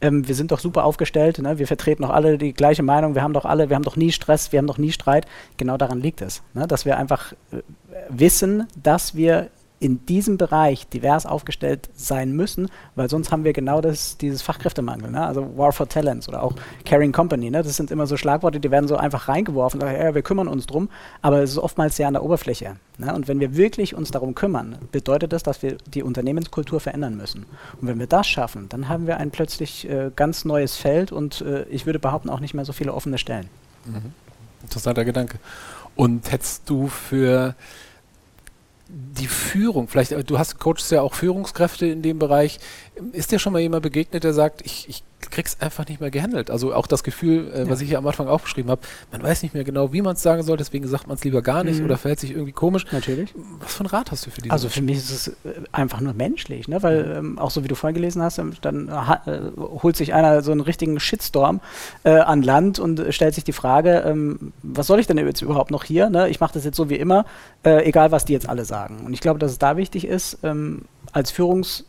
[0.00, 1.58] Ähm, wir sind doch super aufgestellt, ne?
[1.58, 4.12] wir vertreten doch alle die gleiche Meinung, wir haben doch alle, wir haben doch nie
[4.12, 5.26] Stress, wir haben doch nie Streit.
[5.56, 6.66] Genau daran liegt es, ne?
[6.66, 7.62] dass wir einfach äh,
[8.08, 9.50] wissen, dass wir
[9.84, 15.10] in diesem Bereich divers aufgestellt sein müssen, weil sonst haben wir genau das, dieses Fachkräftemangel.
[15.10, 15.26] Ne?
[15.26, 16.54] Also War for Talents oder auch
[16.86, 17.50] Caring Company.
[17.50, 17.62] Ne?
[17.62, 19.82] Das sind immer so Schlagworte, die werden so einfach reingeworfen.
[19.82, 20.88] Ja, wir kümmern uns drum,
[21.20, 22.76] aber es ist oftmals sehr an der Oberfläche.
[22.96, 23.14] Ne?
[23.14, 27.44] Und wenn wir wirklich uns darum kümmern, bedeutet das, dass wir die Unternehmenskultur verändern müssen.
[27.78, 31.42] Und wenn wir das schaffen, dann haben wir ein plötzlich äh, ganz neues Feld und
[31.42, 33.50] äh, ich würde behaupten auch nicht mehr so viele offene Stellen.
[33.84, 34.14] Mhm.
[34.62, 35.38] Interessanter Gedanke.
[35.94, 37.54] Und hättest du für
[38.94, 42.60] die Führung, vielleicht, du hast coachst ja auch Führungskräfte in dem Bereich.
[43.12, 46.50] Ist dir schon mal jemand begegnet, der sagt, ich, ich krieg's einfach nicht mehr gehandelt?
[46.50, 47.70] Also auch das Gefühl, äh, ja.
[47.70, 50.14] was ich ja am Anfang auch beschrieben habe, man weiß nicht mehr genau, wie man
[50.14, 51.86] es sagen soll, deswegen sagt man es lieber gar nicht mhm.
[51.86, 52.86] oder verhält sich irgendwie komisch.
[52.92, 53.34] Natürlich.
[53.60, 56.00] Was für ein Rat hast du für diese Also für mich ist es äh, einfach
[56.00, 56.82] nur menschlich, ne?
[56.82, 57.30] weil mhm.
[57.32, 60.52] ähm, auch so wie du vorhin gelesen hast, ähm, dann äh, holt sich einer so
[60.52, 61.60] einen richtigen Shitstorm
[62.04, 65.70] äh, an Land und stellt sich die Frage, ähm, was soll ich denn jetzt überhaupt
[65.70, 66.10] noch hier?
[66.10, 66.28] Ne?
[66.28, 67.24] Ich mache das jetzt so wie immer,
[67.64, 69.04] äh, egal was die jetzt alle sagen.
[69.04, 71.84] Und ich glaube, dass es da wichtig ist, ähm, als Führungs-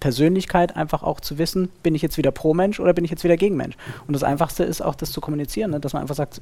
[0.00, 3.24] Persönlichkeit einfach auch zu wissen, bin ich jetzt wieder pro Mensch oder bin ich jetzt
[3.24, 3.76] wieder gegen Mensch.
[4.06, 5.80] Und das Einfachste ist auch, das zu kommunizieren, ne?
[5.80, 6.40] dass man einfach sagt,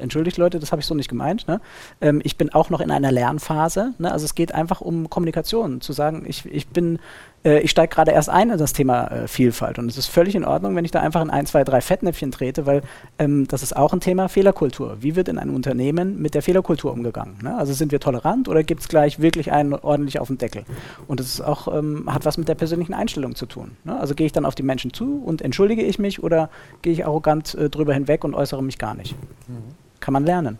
[0.00, 1.46] entschuldigt Leute, das habe ich so nicht gemeint.
[1.46, 1.60] Ne?
[2.00, 3.94] Ähm, ich bin auch noch in einer Lernphase.
[3.98, 4.10] Ne?
[4.10, 6.98] Also es geht einfach um Kommunikation, zu sagen, ich, ich bin
[7.46, 10.34] äh, ich steige gerade erst ein in das Thema äh, Vielfalt und es ist völlig
[10.34, 12.82] in Ordnung, wenn ich da einfach in ein, zwei, drei Fettnäpfchen trete, weil
[13.18, 14.98] ähm, das ist auch ein Thema Fehlerkultur.
[15.00, 17.38] Wie wird in einem Unternehmen mit der Fehlerkultur umgegangen?
[17.42, 17.56] Ne?
[17.56, 20.64] Also sind wir tolerant oder gibt es gleich wirklich einen ordentlich auf den Deckel?
[21.06, 23.76] Und das ist auch, ähm, hat was mit der persönlichen Einstellung zu tun.
[23.84, 23.98] Ne?
[23.98, 26.50] Also gehe ich dann auf die Menschen zu und entschuldige ich mich oder
[26.82, 29.14] gehe ich arrogant äh, drüber hinweg und äußere mich gar nicht?
[29.48, 29.62] Mhm.
[30.00, 30.58] Kann man lernen.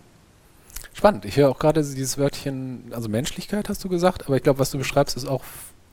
[0.94, 1.27] Spannend.
[1.27, 4.70] Ich höre auch gerade dieses Wörtchen, also Menschlichkeit hast du gesagt, aber ich glaube, was
[4.70, 5.42] du beschreibst, ist auch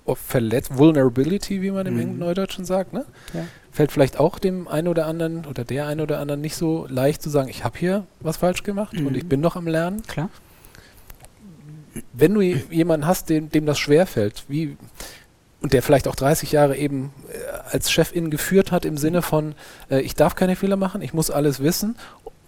[0.05, 2.19] verletzt, Vulnerability, wie man im mhm.
[2.19, 3.05] Neudeutschen sagt, ne?
[3.33, 3.45] Ja.
[3.71, 7.21] Fällt vielleicht auch dem einen oder anderen oder der einen oder anderen nicht so leicht
[7.21, 9.07] zu sagen, ich habe hier was falsch gemacht mhm.
[9.07, 10.03] und ich bin noch am Lernen.
[10.03, 10.29] Klar.
[12.11, 14.77] Wenn du jemanden hast, dem, dem das schwerfällt, wie
[15.63, 19.55] und der vielleicht auch 30 Jahre eben äh, als Chefin geführt hat im Sinne von,
[19.89, 21.95] äh, ich darf keine Fehler machen, ich muss alles wissen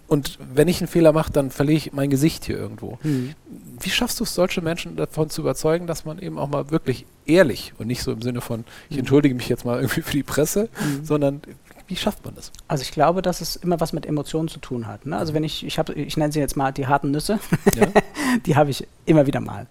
[0.08, 2.98] und wenn ich einen Fehler mache, dann verliere ich mein Gesicht hier irgendwo.
[3.02, 3.34] Mhm.
[3.80, 7.06] Wie schaffst du es, solche Menschen davon zu überzeugen, dass man eben auch mal wirklich
[7.26, 9.00] ehrlich und nicht so im Sinne von, ich mhm.
[9.00, 11.04] entschuldige mich jetzt mal irgendwie für die Presse, mhm.
[11.04, 11.42] sondern
[11.88, 12.52] wie schafft man das?
[12.68, 15.06] Also ich glaube, dass es immer was mit Emotionen zu tun hat.
[15.06, 15.16] Ne?
[15.16, 17.38] Also wenn ich, ich habe, ich nenne sie jetzt mal die harten Nüsse,
[17.74, 17.86] ja.
[18.46, 19.66] die habe ich immer wieder mal.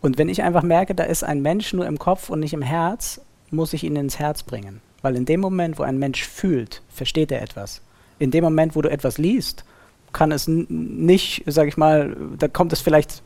[0.00, 2.62] Und wenn ich einfach merke, da ist ein Mensch nur im Kopf und nicht im
[2.62, 4.80] Herz, muss ich ihn ins Herz bringen.
[5.02, 7.82] Weil in dem Moment, wo ein Mensch fühlt, versteht er etwas.
[8.18, 9.64] In dem Moment, wo du etwas liest,
[10.12, 13.22] kann es nicht, sag ich mal, da kommt es vielleicht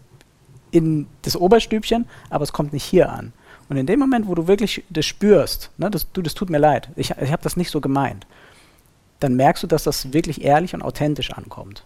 [0.70, 3.32] in das Oberstübchen, aber es kommt nicht hier an.
[3.68, 6.58] Und in dem Moment, wo du wirklich das spürst, ne, das, du, das tut mir
[6.58, 8.26] leid, ich, ich habe das nicht so gemeint,
[9.20, 11.84] dann merkst du, dass das wirklich ehrlich und authentisch ankommt.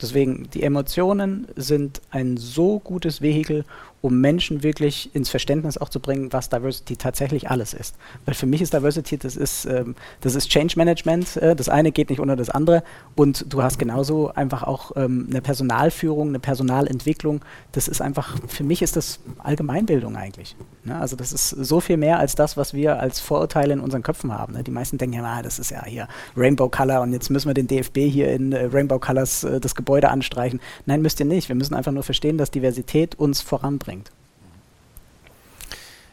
[0.00, 3.64] Deswegen, die Emotionen sind ein so gutes Vehikel,
[4.04, 7.96] um Menschen wirklich ins Verständnis auch zu bringen, was Diversity tatsächlich alles ist.
[8.26, 11.90] Weil für mich ist Diversity, das ist, ähm, das ist Change Management, äh, das eine
[11.90, 12.82] geht nicht unter das andere
[13.16, 17.40] und du hast genauso einfach auch ähm, eine Personalführung, eine Personalentwicklung.
[17.72, 20.54] Das ist einfach, für mich ist das Allgemeinbildung eigentlich.
[20.84, 21.00] Ne?
[21.00, 24.34] Also das ist so viel mehr als das, was wir als Vorurteile in unseren Köpfen
[24.34, 24.52] haben.
[24.52, 24.62] Ne?
[24.62, 27.54] Die meisten denken ja, ah, das ist ja hier Rainbow Color und jetzt müssen wir
[27.54, 30.60] den DFB hier in äh, Rainbow Colors äh, das Gebäude anstreichen.
[30.84, 31.48] Nein, müsst ihr nicht.
[31.48, 34.10] Wir müssen einfach nur verstehen, dass Diversität uns voranbringt bringt.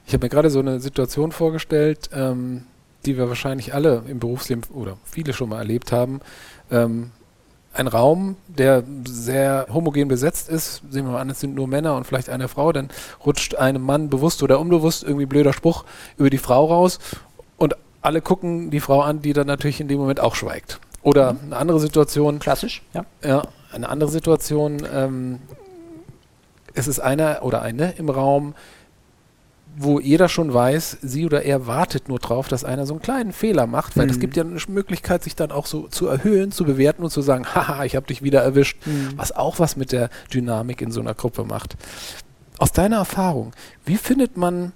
[0.06, 2.64] Ich habe mir gerade so eine Situation vorgestellt, ähm,
[3.06, 6.22] die wir wahrscheinlich alle im Berufsleben oder viele schon mal erlebt haben.
[6.70, 7.12] Ähm,
[7.74, 11.96] ein Raum, der sehr homogen besetzt ist, sehen wir mal an, es sind nur Männer
[11.96, 12.90] und vielleicht eine Frau, dann
[13.26, 15.86] rutscht einem Mann bewusst oder unbewusst irgendwie blöder Spruch
[16.18, 17.00] über die Frau raus
[17.56, 20.82] und alle gucken die Frau an, die dann natürlich in dem Moment auch schweigt.
[21.02, 21.40] Oder mhm.
[21.46, 22.40] eine andere Situation.
[22.40, 23.06] Klassisch, ja.
[23.24, 25.40] Ja, eine andere Situation, ähm,
[26.74, 28.56] es ist einer oder eine im Raum,
[29.78, 33.32] wo jeder schon weiß, sie oder er wartet nur drauf, dass einer so einen kleinen
[33.32, 34.22] Fehler macht, weil es mhm.
[34.22, 37.46] gibt ja eine Möglichkeit, sich dann auch so zu erhöhen, zu bewerten und zu sagen,
[37.56, 39.12] haha, ich habe dich wieder erwischt, mhm.
[39.16, 41.78] was auch was mit der Dynamik in so einer Gruppe macht.
[42.58, 43.54] Aus deiner Erfahrung,
[43.86, 44.74] wie findet man,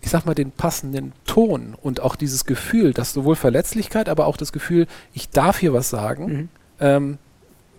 [0.00, 4.36] ich sag mal, den passenden Ton und auch dieses Gefühl, dass sowohl Verletzlichkeit, aber auch
[4.36, 6.48] das Gefühl, ich darf hier was sagen, mhm.
[6.80, 7.18] ähm,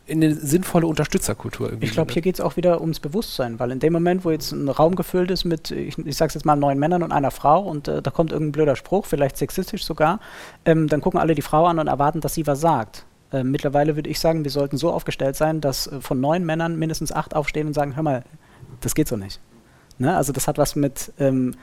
[0.09, 1.85] in eine sinnvolle Unterstützerkultur irgendwie.
[1.85, 4.51] Ich glaube, hier geht es auch wieder ums Bewusstsein, weil in dem Moment, wo jetzt
[4.51, 7.61] ein Raum gefüllt ist mit, ich, ich sage jetzt mal, neun Männern und einer Frau
[7.61, 10.19] und äh, da kommt irgendein blöder Spruch, vielleicht sexistisch sogar,
[10.65, 13.05] ähm, dann gucken alle die Frau an und erwarten, dass sie was sagt.
[13.31, 16.77] Äh, mittlerweile würde ich sagen, wir sollten so aufgestellt sein, dass äh, von neun Männern
[16.77, 18.23] mindestens acht aufstehen und sagen, hör mal,
[18.81, 19.39] das geht so nicht.
[19.99, 20.15] Ne?
[20.15, 21.55] Also das hat was mit, ähm,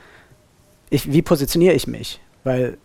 [0.91, 2.21] ich, wie positioniere ich mich?
[2.45, 2.79] Weil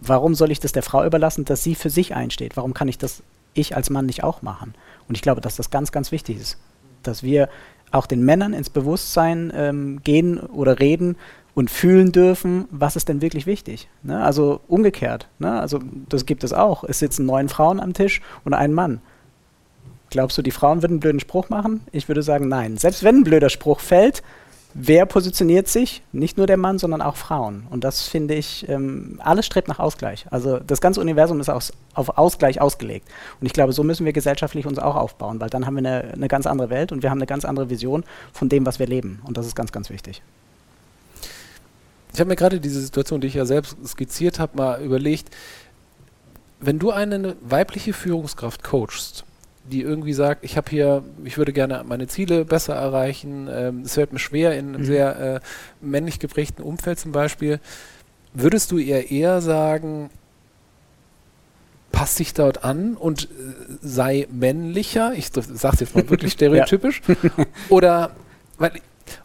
[0.00, 2.56] warum soll ich das der Frau überlassen, dass sie für sich einsteht?
[2.56, 3.22] Warum kann ich das
[3.58, 4.74] ich als Mann nicht auch machen?
[5.08, 6.58] Und ich glaube, dass das ganz, ganz wichtig ist,
[7.02, 7.48] dass wir
[7.90, 11.16] auch den Männern ins Bewusstsein ähm, gehen oder reden
[11.54, 13.88] und fühlen dürfen, was ist denn wirklich wichtig.
[14.02, 14.22] Ne?
[14.22, 15.28] Also umgekehrt.
[15.38, 15.58] Ne?
[15.60, 16.84] Also das gibt es auch.
[16.84, 19.00] Es sitzen neun Frauen am Tisch und ein Mann.
[20.10, 21.80] Glaubst du, die Frauen würden einen blöden Spruch machen?
[21.92, 22.76] Ich würde sagen, nein.
[22.76, 24.22] Selbst wenn ein blöder Spruch fällt,
[24.80, 26.02] wer positioniert sich?
[26.12, 27.66] Nicht nur der Mann, sondern auch Frauen.
[27.68, 30.26] Und das finde ich, ähm, alles strebt nach Ausgleich.
[30.30, 33.08] Also das ganze Universum ist aus, auf Ausgleich ausgelegt.
[33.40, 36.12] Und ich glaube, so müssen wir gesellschaftlich uns auch aufbauen, weil dann haben wir eine,
[36.12, 38.86] eine ganz andere Welt und wir haben eine ganz andere Vision von dem, was wir
[38.86, 39.20] leben.
[39.24, 40.22] Und das ist ganz, ganz wichtig.
[42.14, 45.34] Ich habe mir gerade diese Situation, die ich ja selbst skizziert habe, mal überlegt.
[46.60, 49.24] Wenn du eine weibliche Führungskraft coachst,
[49.68, 53.94] die irgendwie sagt, ich habe hier, ich würde gerne meine Ziele besser erreichen, ähm, es
[53.94, 54.86] fällt mir schwer in einem mhm.
[54.86, 55.40] sehr äh,
[55.80, 57.60] männlich geprägten Umfeld zum Beispiel,
[58.34, 60.10] würdest du ihr eher sagen,
[61.92, 63.26] pass dich dort an und äh,
[63.82, 67.02] sei männlicher, ich sage es jetzt mal wirklich stereotypisch,
[67.68, 68.12] oder,
[68.58, 68.72] weil,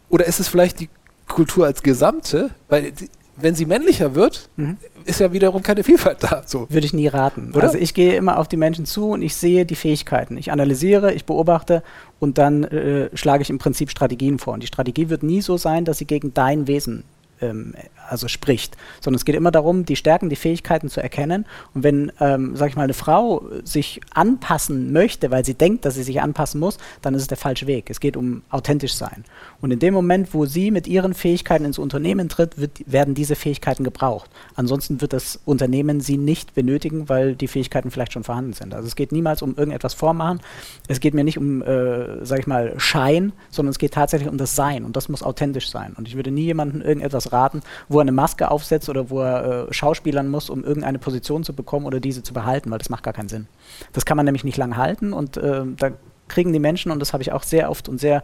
[0.08, 0.88] oder ist es vielleicht die
[1.28, 4.76] Kultur als Gesamte, weil die, wenn sie männlicher wird, mhm.
[5.04, 6.42] ist ja wiederum keine Vielfalt da.
[6.46, 6.66] So.
[6.70, 7.52] Würde ich nie raten.
[7.54, 7.64] Oder?
[7.64, 10.36] Also ich gehe immer auf die Menschen zu und ich sehe die Fähigkeiten.
[10.36, 11.82] Ich analysiere, ich beobachte
[12.20, 14.54] und dann äh, schlage ich im Prinzip Strategien vor.
[14.54, 17.04] Und die Strategie wird nie so sein, dass sie gegen dein Wesen
[17.40, 17.74] ähm,
[18.08, 21.46] also spricht, sondern es geht immer darum, die Stärken, die Fähigkeiten zu erkennen.
[21.74, 25.94] Und wenn, ähm, sag ich mal, eine Frau sich anpassen möchte, weil sie denkt, dass
[25.94, 27.90] sie sich anpassen muss, dann ist es der falsche Weg.
[27.90, 29.24] Es geht um authentisch sein.
[29.60, 33.36] Und in dem Moment, wo sie mit ihren Fähigkeiten ins Unternehmen tritt, wird, werden diese
[33.36, 34.30] Fähigkeiten gebraucht.
[34.54, 38.74] Ansonsten wird das Unternehmen sie nicht benötigen, weil die Fähigkeiten vielleicht schon vorhanden sind.
[38.74, 40.40] Also es geht niemals um irgendetwas vormachen.
[40.88, 44.38] Es geht mir nicht um, äh, sag ich mal, Schein, sondern es geht tatsächlich um
[44.38, 44.84] das Sein.
[44.84, 45.94] Und das muss authentisch sein.
[45.96, 49.68] Und ich würde nie jemandem irgendetwas raten, wo er eine Maske aufsetzt oder wo er
[49.68, 53.02] äh, schauspielern muss, um irgendeine Position zu bekommen oder diese zu behalten, weil das macht
[53.02, 53.46] gar keinen Sinn.
[53.92, 55.90] Das kann man nämlich nicht lange halten und äh, da
[56.28, 58.22] kriegen die Menschen, und das habe ich auch sehr oft und sehr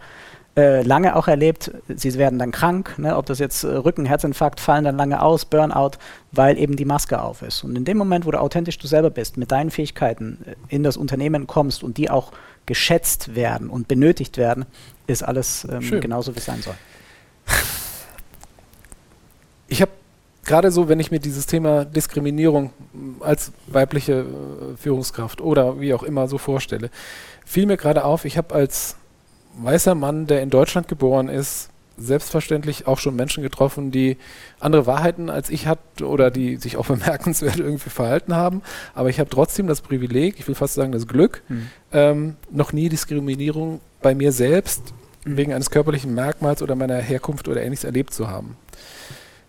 [0.56, 4.58] äh, lange auch erlebt, sie werden dann krank, ne, ob das jetzt äh, Rücken, Herzinfarkt,
[4.58, 5.92] fallen dann lange aus, Burnout,
[6.32, 7.62] weil eben die Maske auf ist.
[7.62, 10.82] Und in dem Moment, wo du authentisch du selber bist, mit deinen Fähigkeiten äh, in
[10.82, 12.32] das Unternehmen kommst und die auch
[12.66, 14.66] geschätzt werden und benötigt werden,
[15.06, 16.74] ist alles ähm, genauso, wie es sein soll.
[19.70, 19.92] Ich habe
[20.44, 22.72] gerade so, wenn ich mir dieses Thema Diskriminierung
[23.20, 26.90] als weibliche äh, Führungskraft oder wie auch immer so vorstelle,
[27.46, 28.96] fiel mir gerade auf, ich habe als
[29.58, 34.16] weißer Mann, der in Deutschland geboren ist, selbstverständlich auch schon Menschen getroffen, die
[34.58, 38.62] andere Wahrheiten als ich hatte oder die sich auch bemerkenswert irgendwie verhalten haben.
[38.94, 41.70] Aber ich habe trotzdem das Privileg, ich will fast sagen das Glück, mhm.
[41.92, 45.36] ähm, noch nie Diskriminierung bei mir selbst mhm.
[45.36, 48.56] wegen eines körperlichen Merkmals oder meiner Herkunft oder ähnliches erlebt zu haben.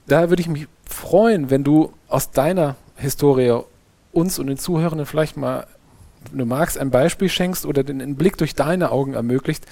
[0.08, 3.62] Daher würde ich mich freuen, wenn du aus deiner Historie
[4.12, 5.68] uns und den Zuhörenden vielleicht mal,
[6.30, 9.66] wenn du magst, ein Beispiel schenkst oder den, den Blick durch deine Augen ermöglicht.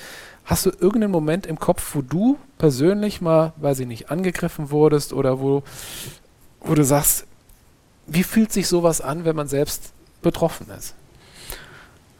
[0.46, 5.14] Hast du irgendeinen Moment im Kopf, wo du persönlich mal, weiß ich nicht, angegriffen wurdest
[5.14, 5.64] oder wo,
[6.62, 7.26] wo du sagst,
[8.08, 10.96] wie fühlt sich sowas an, wenn man selbst betroffen ist?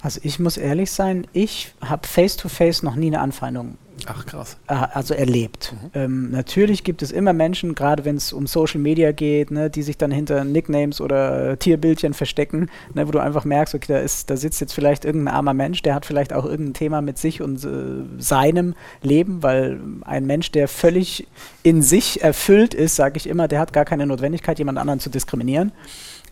[0.02, 4.58] Also ich muss ehrlich sein, ich habe face-to-face noch nie eine Anfeindung Ach krass.
[4.68, 5.74] Äh, also erlebt.
[5.74, 5.90] Mhm.
[5.94, 9.84] Ähm, natürlich gibt es immer Menschen, gerade wenn es um Social Media geht, ne, die
[9.84, 14.00] sich dann hinter Nicknames oder äh, Tierbildchen verstecken, ne, wo du einfach merkst, okay, da,
[14.00, 17.18] ist, da sitzt jetzt vielleicht irgendein armer Mensch, der hat vielleicht auch irgendein Thema mit
[17.18, 21.28] sich und äh, seinem Leben, weil ein Mensch, der völlig
[21.64, 25.10] in sich erfüllt ist, sage ich immer, der hat gar keine Notwendigkeit, jemand anderen zu
[25.10, 25.72] diskriminieren.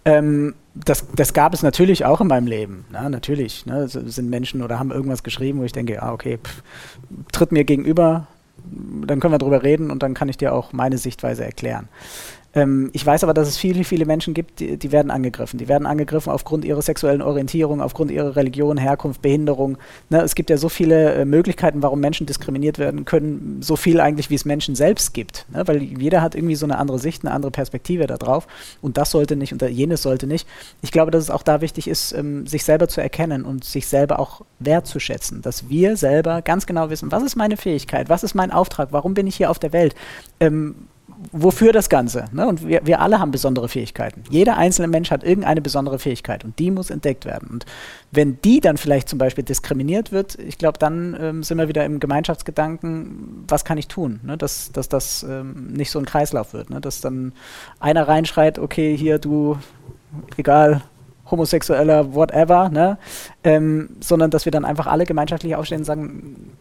[0.08, 2.86] Ähm, das, das, gab es natürlich auch in meinem Leben.
[2.92, 6.64] Na, natürlich ne, sind Menschen oder haben irgendwas geschrieben, wo ich denke, ah, okay, pff,
[7.32, 8.28] tritt mir gegenüber,
[9.06, 11.90] dann können wir drüber reden und dann kann ich dir auch meine Sichtweise erklären.
[12.54, 15.58] Ähm, ich weiß aber, dass es viele, viele Menschen gibt, die, die, werden angegriffen.
[15.60, 19.78] Die werden angegriffen aufgrund ihrer sexuellen Orientierung, aufgrund ihrer Religion, Herkunft, Behinderung.
[20.10, 24.00] Ne, es gibt ja so viele äh, Möglichkeiten, warum Menschen diskriminiert werden können, so viel
[24.00, 25.46] eigentlich, wie es Menschen selbst gibt.
[25.52, 28.48] Ne, weil jeder hat irgendwie so eine andere Sicht, eine andere Perspektive darauf.
[28.82, 30.48] Und das sollte nicht und jenes sollte nicht.
[30.82, 33.88] Ich glaube, dass es auch da wichtig ist, ähm, sich selber zu erkennen und sich
[33.88, 35.42] selber auch wertzuschätzen.
[35.42, 39.14] Dass wir selber ganz genau wissen, was ist meine Fähigkeit, was ist mein Auftrag, warum
[39.14, 39.96] bin ich hier auf der Welt.
[40.40, 40.76] Ähm,
[41.32, 42.26] wofür das Ganze?
[42.32, 42.48] Ne?
[42.48, 44.24] Und wir, wir alle haben besondere Fähigkeiten.
[44.30, 47.50] Jeder einzelne Mensch hat irgendeine besondere Fähigkeit und die muss entdeckt werden.
[47.50, 47.66] Und
[48.12, 51.86] wenn die dann vielleicht zum Beispiel diskriminiert wird, ich glaube, dann ähm, sind wir wieder
[51.86, 54.38] im Gemeinschaftsgedanken, was kann ich tun, ne?
[54.38, 56.70] dass, dass das ähm, nicht so ein Kreislauf wird.
[56.70, 56.82] Ne?
[56.82, 57.34] Dass dann
[57.80, 59.58] einer reinschreit, okay, hier du,
[60.38, 60.82] egal,
[61.30, 62.98] Homosexueller, whatever, ne?
[63.44, 66.52] Ähm, sondern dass wir dann einfach alle gemeinschaftlich aufstehen und sagen,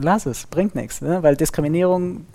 [0.00, 1.22] lass es, bringt nichts, ne?
[1.22, 2.26] weil Diskriminierung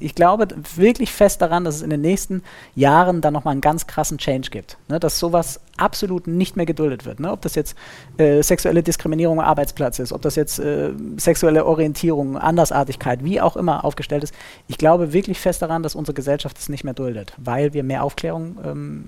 [0.00, 2.42] ich glaube wirklich fest daran, dass es in den nächsten
[2.74, 4.76] Jahren dann nochmal einen ganz krassen Change gibt.
[4.88, 5.00] Ne?
[5.00, 7.20] Dass sowas absolut nicht mehr geduldet wird.
[7.20, 7.30] Ne?
[7.30, 7.76] Ob das jetzt
[8.18, 13.56] äh, sexuelle Diskriminierung am Arbeitsplatz ist, ob das jetzt äh, sexuelle Orientierung, Andersartigkeit, wie auch
[13.56, 14.34] immer aufgestellt ist.
[14.66, 18.02] Ich glaube wirklich fest daran, dass unsere Gesellschaft es nicht mehr duldet, weil wir mehr
[18.02, 19.04] Aufklärung ähm,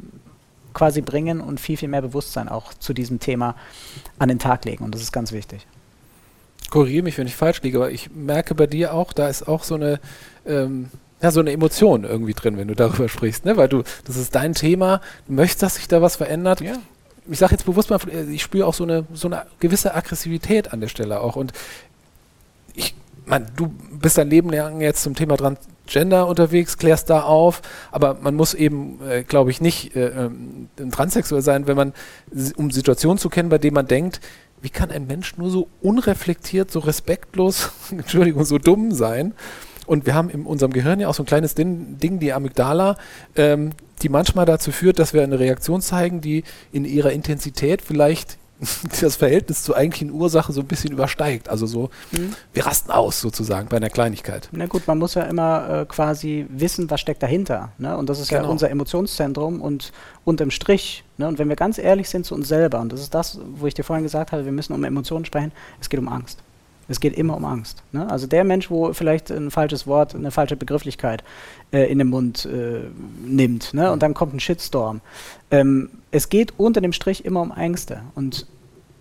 [0.73, 3.57] quasi bringen und viel, viel mehr Bewusstsein auch zu diesem Thema
[4.19, 4.85] an den Tag legen.
[4.85, 5.66] Und das ist ganz wichtig
[6.71, 9.65] korrigiere mich, wenn ich falsch liege, aber ich merke bei dir auch, da ist auch
[9.65, 10.01] so eine,
[10.47, 10.89] ähm,
[11.21, 13.57] ja, so eine Emotion irgendwie drin, wenn du darüber sprichst, ne?
[13.57, 16.61] Weil du, das ist dein Thema, du möchtest, dass sich da was verändert.
[16.61, 16.75] Ja.
[17.29, 20.81] Ich sage jetzt bewusst mal, ich spüre auch so eine, so eine gewisse Aggressivität an
[20.81, 21.37] der Stelle auch.
[21.37, 21.53] Und
[22.75, 22.95] ich,
[23.27, 23.69] man, du
[24.01, 27.61] bist dein Leben lang jetzt zum Thema Transgender unterwegs, klärst da auf,
[27.93, 31.93] aber man muss eben, äh, glaube ich, nicht äh, ähm, transsexuell sein, wenn man,
[32.57, 34.21] um Situationen zu kennen, bei denen man denkt,
[34.62, 39.35] wie kann ein Mensch nur so unreflektiert, so respektlos, Entschuldigung, so dumm sein?
[39.87, 42.96] Und wir haben in unserem Gehirn ja auch so ein kleines Ding, die Amygdala,
[43.35, 43.70] ähm,
[44.03, 48.38] die manchmal dazu führt, dass wir eine Reaktion zeigen, die in ihrer Intensität vielleicht
[49.01, 51.49] das Verhältnis zur eigentlichen Ursache so ein bisschen übersteigt.
[51.49, 52.35] Also so, mhm.
[52.53, 54.49] wir rasten aus sozusagen bei einer Kleinigkeit.
[54.53, 57.73] Na gut, man muss ja immer äh, quasi wissen, was steckt dahinter.
[57.79, 57.96] Ne?
[57.96, 58.44] Und das ist genau.
[58.44, 59.92] ja unser Emotionszentrum und
[60.25, 61.05] unterm Strich.
[61.16, 61.29] Ne?
[61.29, 63.75] Und wenn wir ganz ehrlich sind zu uns selber, und das ist das, wo ich
[63.75, 66.42] dir vorhin gesagt habe, wir müssen um Emotionen sprechen, es geht um Angst.
[66.90, 67.85] Es geht immer um Angst.
[67.92, 68.11] Ne?
[68.11, 71.22] Also der Mensch, wo vielleicht ein falsches Wort, eine falsche Begrifflichkeit
[71.72, 72.81] äh, in den Mund äh,
[73.24, 73.92] nimmt, ne?
[73.92, 75.00] und dann kommt ein Shitstorm.
[75.53, 78.03] Ähm, es geht unter dem Strich immer um Ängste.
[78.16, 78.46] Und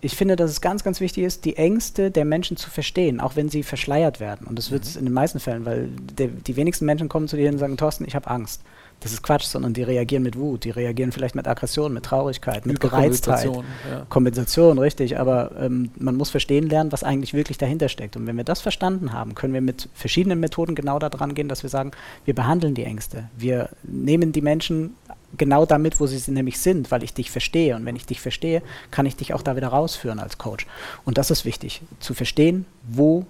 [0.00, 3.34] ich finde, dass es ganz, ganz wichtig ist, die Ängste der Menschen zu verstehen, auch
[3.34, 4.46] wenn sie verschleiert werden.
[4.46, 5.00] Und das wird es mhm.
[5.00, 8.04] in den meisten Fällen, weil der, die wenigsten Menschen kommen zu dir und sagen, Thorsten,
[8.06, 8.62] ich habe Angst
[9.00, 12.66] das ist Quatsch, sondern die reagieren mit Wut, die reagieren vielleicht mit Aggression, mit Traurigkeit,
[12.66, 13.46] mit Gereiztheit.
[13.46, 14.06] Ja.
[14.10, 18.16] Kompensation, richtig, aber ähm, man muss verstehen lernen, was eigentlich wirklich dahinter steckt.
[18.16, 21.62] Und wenn wir das verstanden haben, können wir mit verschiedenen Methoden genau daran gehen, dass
[21.62, 21.92] wir sagen,
[22.26, 23.30] wir behandeln die Ängste.
[23.38, 24.94] Wir nehmen die Menschen
[25.38, 27.76] genau damit, wo sie nämlich sind, weil ich dich verstehe.
[27.76, 30.66] Und wenn ich dich verstehe, kann ich dich auch da wieder rausführen als Coach.
[31.06, 33.24] Und das ist wichtig, zu verstehen, wo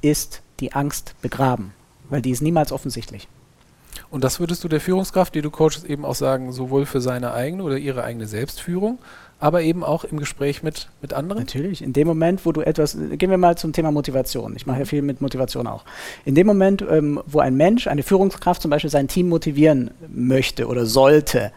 [0.00, 1.72] ist die Angst begraben,
[2.08, 3.28] weil die ist niemals offensichtlich.
[4.12, 7.32] Und das würdest du der Führungskraft, die du coachst, eben auch sagen, sowohl für seine
[7.32, 8.98] eigene oder ihre eigene Selbstführung,
[9.40, 11.40] aber eben auch im Gespräch mit, mit anderen?
[11.40, 11.80] Natürlich.
[11.80, 14.54] In dem Moment, wo du etwas, gehen wir mal zum Thema Motivation.
[14.54, 15.86] Ich mache ja viel mit Motivation auch.
[16.26, 20.66] In dem Moment, ähm, wo ein Mensch, eine Führungskraft zum Beispiel sein Team motivieren möchte
[20.66, 21.50] oder sollte,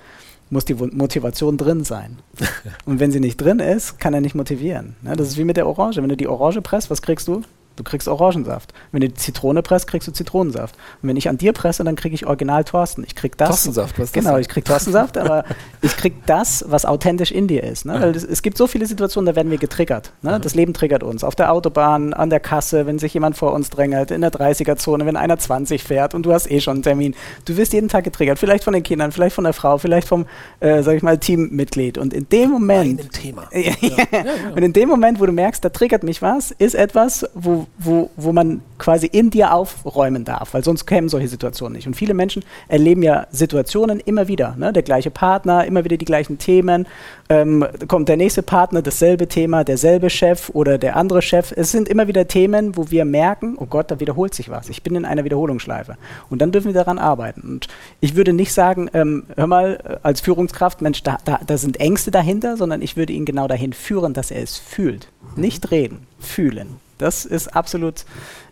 [0.50, 2.20] muss die Motivation drin sein.
[2.86, 4.96] Und wenn sie nicht drin ist, kann er nicht motivieren.
[5.02, 5.18] Ne?
[5.18, 6.02] Das ist wie mit der Orange.
[6.02, 7.42] Wenn du die Orange presst, was kriegst du?
[7.76, 8.74] Du kriegst Orangensaft.
[8.92, 10.76] Wenn du die Zitrone presst, kriegst du Zitronensaft.
[11.02, 13.04] Und wenn ich an dir presse, dann kriege ich Original Thorsten.
[13.06, 13.50] Ich krieg das.
[13.50, 14.42] Thorstensaft, was ist Genau, das?
[14.42, 15.44] ich krieg Thorstensaft, aber
[15.82, 17.86] ich krieg das, was authentisch in dir ist.
[17.86, 18.00] Ne?
[18.00, 20.12] Weil das, es gibt so viele Situationen, da werden wir getriggert.
[20.22, 20.40] Ne?
[20.40, 21.24] Das Leben triggert uns.
[21.24, 25.06] Auf der Autobahn, an der Kasse, wenn sich jemand vor uns drängelt, in der 30er-Zone,
[25.06, 27.16] wenn einer 20 fährt und du hast eh schon einen Termin.
[27.46, 28.40] Du wirst jeden Tag getriggert.
[28.40, 30.26] Vielleicht von den Kindern, vielleicht von der Frau, vielleicht vom,
[30.60, 31.98] äh, sag ich mal, Teammitglied.
[31.98, 33.12] Und in dem Moment.
[33.12, 33.50] Thema.
[33.82, 34.24] Ja,
[34.56, 38.10] Und in dem Moment, wo du merkst, da triggert mich was, ist etwas, wo, wo,
[38.16, 41.88] wo man quasi in dir aufräumen darf, weil sonst kämen solche Situationen nicht.
[41.88, 44.56] Und viele Menschen erleben ja Situationen immer wieder.
[44.58, 44.74] Ne?
[44.74, 46.88] Der gleiche Partner, immer wieder die gleichen Themen.
[47.30, 51.54] Ähm, kommt der nächste Partner, dasselbe Thema, derselbe Chef oder der andere Chef.
[51.56, 54.70] Es sind immer wieder Themen, wo wir merken, oh Gott, da wiederholt sich was.
[54.70, 55.98] Ich bin in einer Wiederholungsschleife.
[56.30, 57.42] Und dann dürfen wir daran arbeiten.
[57.42, 57.68] Und
[58.02, 62.12] ich würde nicht sagen, ähm, hör mal, als Führungskraft, Mensch, da, da, da sind Ängste
[62.12, 65.10] dahinter, sondern ich würde ihn genau dahin führen, dass er es fühlt.
[65.36, 66.85] Nicht reden, fühlen.
[66.98, 68.06] Das ist absolut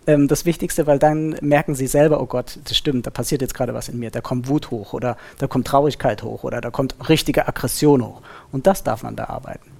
[0.08, 3.53] ähm, das Wichtigste, weil dann merken sie selber, oh Gott, das stimmt, da passiert jetzt
[3.53, 6.71] gerade was in mir, da kommt Wut hoch oder da kommt Traurigkeit hoch oder da
[6.71, 8.21] kommt richtige Aggression hoch.
[8.51, 9.71] Und das darf man da arbeiten.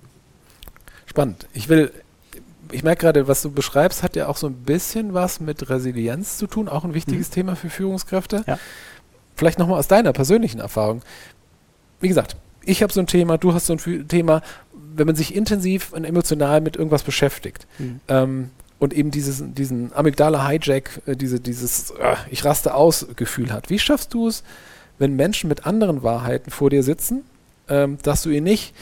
[1.06, 1.48] Spannend.
[1.54, 1.92] Ich will,
[2.72, 6.38] ich merke gerade, was du beschreibst, hat ja auch so ein bisschen was mit Resilienz
[6.38, 8.44] zu tun, auch ein wichtiges Thema für Führungskräfte.
[8.48, 8.58] Ja.
[9.36, 11.02] Vielleicht nochmal aus deiner persönlichen Erfahrung.
[12.00, 14.42] Wie gesagt, ich habe so ein Thema, du hast so ein Thema,
[14.96, 18.00] wenn man sich intensiv und emotional mit irgendwas beschäftigt Mhm.
[18.08, 23.70] ähm, und eben dieses, diesen Amygdala-Hijack, äh, diese, dieses äh, Ich raste aus Gefühl hat.
[23.70, 24.44] Wie schaffst du es,
[25.00, 27.24] wenn Menschen mit anderen Wahrheiten vor dir sitzen,
[27.70, 28.74] ähm, dass du ihnen nicht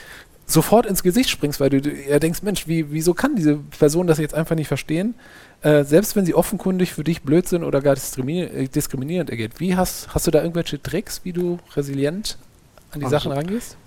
[0.48, 4.08] sofort ins Gesicht springst, weil du du eher denkst, Mensch, wie, wieso kann diese Person
[4.08, 5.14] das jetzt einfach nicht verstehen?
[5.62, 9.60] Äh, selbst wenn sie offenkundig für dich Blödsinn oder gar diskriminier äh, diskriminierend ergeht.
[9.60, 12.38] Wie hast, hast du da irgendwelche Tricks, wie du resilient
[12.92, 13.78] an die Also- Sachen rangehst?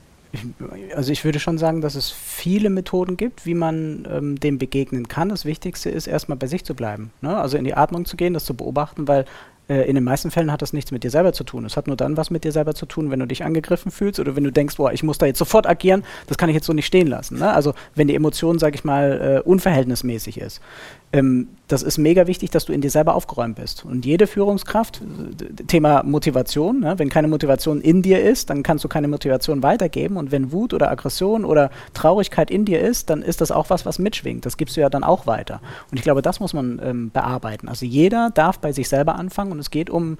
[0.94, 5.08] Also ich würde schon sagen, dass es viele Methoden gibt, wie man ähm, dem begegnen
[5.08, 5.28] kann.
[5.28, 7.10] Das Wichtigste ist erstmal bei sich zu bleiben.
[7.20, 7.36] Ne?
[7.36, 9.24] Also in die Atmung zu gehen, das zu beobachten, weil
[9.68, 11.64] äh, in den meisten Fällen hat das nichts mit dir selber zu tun.
[11.64, 14.20] Es hat nur dann was mit dir selber zu tun, wenn du dich angegriffen fühlst
[14.20, 16.66] oder wenn du denkst, boah, ich muss da jetzt sofort agieren, das kann ich jetzt
[16.66, 17.38] so nicht stehen lassen.
[17.38, 17.50] Ne?
[17.50, 20.60] Also wenn die Emotion, sage ich mal, äh, unverhältnismäßig ist.
[21.14, 23.84] Ähm, das ist mega wichtig, dass du in dir selber aufgeräumt bist.
[23.84, 26.98] Und jede Führungskraft, äh, Thema Motivation, ne?
[26.98, 30.16] wenn keine Motivation in dir ist, dann kannst du keine Motivation weitergeben.
[30.16, 33.86] Und wenn Wut oder Aggression oder Traurigkeit in dir ist, dann ist das auch was,
[33.86, 34.44] was mitschwingt.
[34.44, 35.60] Das gibst du ja dann auch weiter.
[35.92, 37.68] Und ich glaube, das muss man ähm, bearbeiten.
[37.68, 40.18] Also jeder darf bei sich selber anfangen und es geht um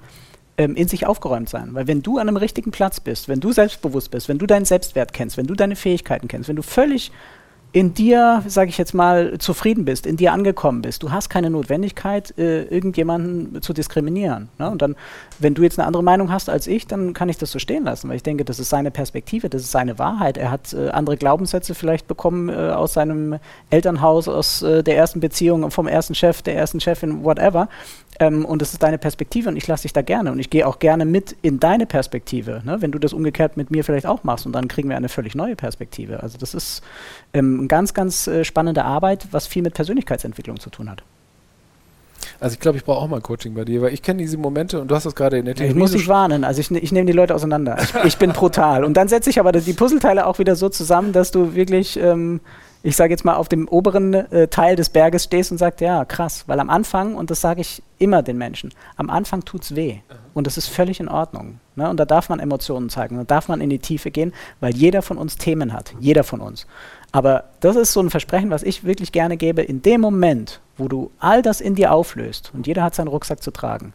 [0.57, 1.73] ähm, in sich aufgeräumt sein.
[1.73, 4.63] Weil wenn du an einem richtigen Platz bist, wenn du selbstbewusst bist, wenn du deinen
[4.63, 7.11] Selbstwert kennst, wenn du deine Fähigkeiten kennst, wenn du völlig
[7.75, 11.03] in dir, sage ich jetzt mal, zufrieden bist, in dir angekommen bist.
[11.03, 14.47] Du hast keine Notwendigkeit, äh, irgendjemanden zu diskriminieren.
[14.57, 14.69] Ne?
[14.69, 14.95] Und dann,
[15.39, 17.83] wenn du jetzt eine andere Meinung hast als ich, dann kann ich das so stehen
[17.83, 20.37] lassen, weil ich denke, das ist seine Perspektive, das ist seine Wahrheit.
[20.37, 23.39] Er hat äh, andere Glaubenssätze vielleicht bekommen äh, aus seinem
[23.71, 27.67] Elternhaus, aus äh, der ersten Beziehung, vom ersten Chef, der ersten Chefin, whatever.
[28.19, 30.31] Ähm, und das ist deine Perspektive und ich lasse dich da gerne.
[30.31, 32.81] Und ich gehe auch gerne mit in deine Perspektive, ne?
[32.81, 34.45] wenn du das umgekehrt mit mir vielleicht auch machst.
[34.45, 36.23] Und dann kriegen wir eine völlig neue Perspektive.
[36.23, 36.81] Also das ist
[37.33, 41.03] ähm, eine ganz, ganz äh, spannende Arbeit, was viel mit Persönlichkeitsentwicklung zu tun hat.
[42.39, 44.81] Also ich glaube, ich brauche auch mal Coaching bei dir, weil ich kenne diese Momente
[44.81, 46.71] und du hast das gerade in der Ich Theorie muss so dich warnen, also ich,
[46.71, 47.77] ich nehme die Leute auseinander.
[47.81, 48.83] Ich, ich bin brutal.
[48.83, 52.41] Und dann setze ich aber die Puzzleteile auch wieder so zusammen, dass du wirklich, ähm,
[52.83, 56.05] ich sage jetzt mal, auf dem oberen äh, Teil des Berges stehst und sagst, ja,
[56.05, 56.43] krass.
[56.47, 59.99] Weil am Anfang, und das sage ich immer den Menschen, am Anfang tut's weh.
[60.33, 61.59] Und das ist völlig in Ordnung.
[61.75, 61.89] Ne?
[61.89, 65.01] Und da darf man Emotionen zeigen, da darf man in die Tiefe gehen, weil jeder
[65.01, 65.93] von uns Themen hat.
[65.99, 66.67] Jeder von uns.
[67.15, 69.61] Aber das ist so ein Versprechen, was ich wirklich gerne gebe.
[69.61, 73.41] In dem Moment, wo du all das in dir auflöst, und jeder hat seinen Rucksack
[73.41, 73.93] zu tragen,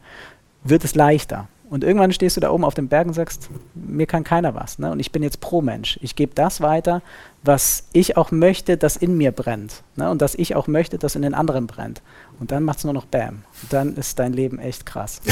[0.64, 1.46] wird es leichter.
[1.68, 4.78] Und irgendwann stehst du da oben auf dem Berg und sagst, mir kann keiner was.
[4.78, 4.90] Ne?
[4.90, 5.98] Und ich bin jetzt pro Mensch.
[6.00, 7.02] Ich gebe das weiter,
[7.42, 9.83] was ich auch möchte, das in mir brennt.
[9.96, 10.09] Ne?
[10.09, 12.00] Und dass ich auch möchte, dass in den anderen brennt.
[12.40, 13.44] Und dann macht es nur noch Bam.
[13.61, 15.20] Und dann ist dein Leben echt krass.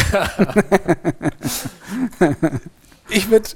[3.10, 3.48] Ich würde,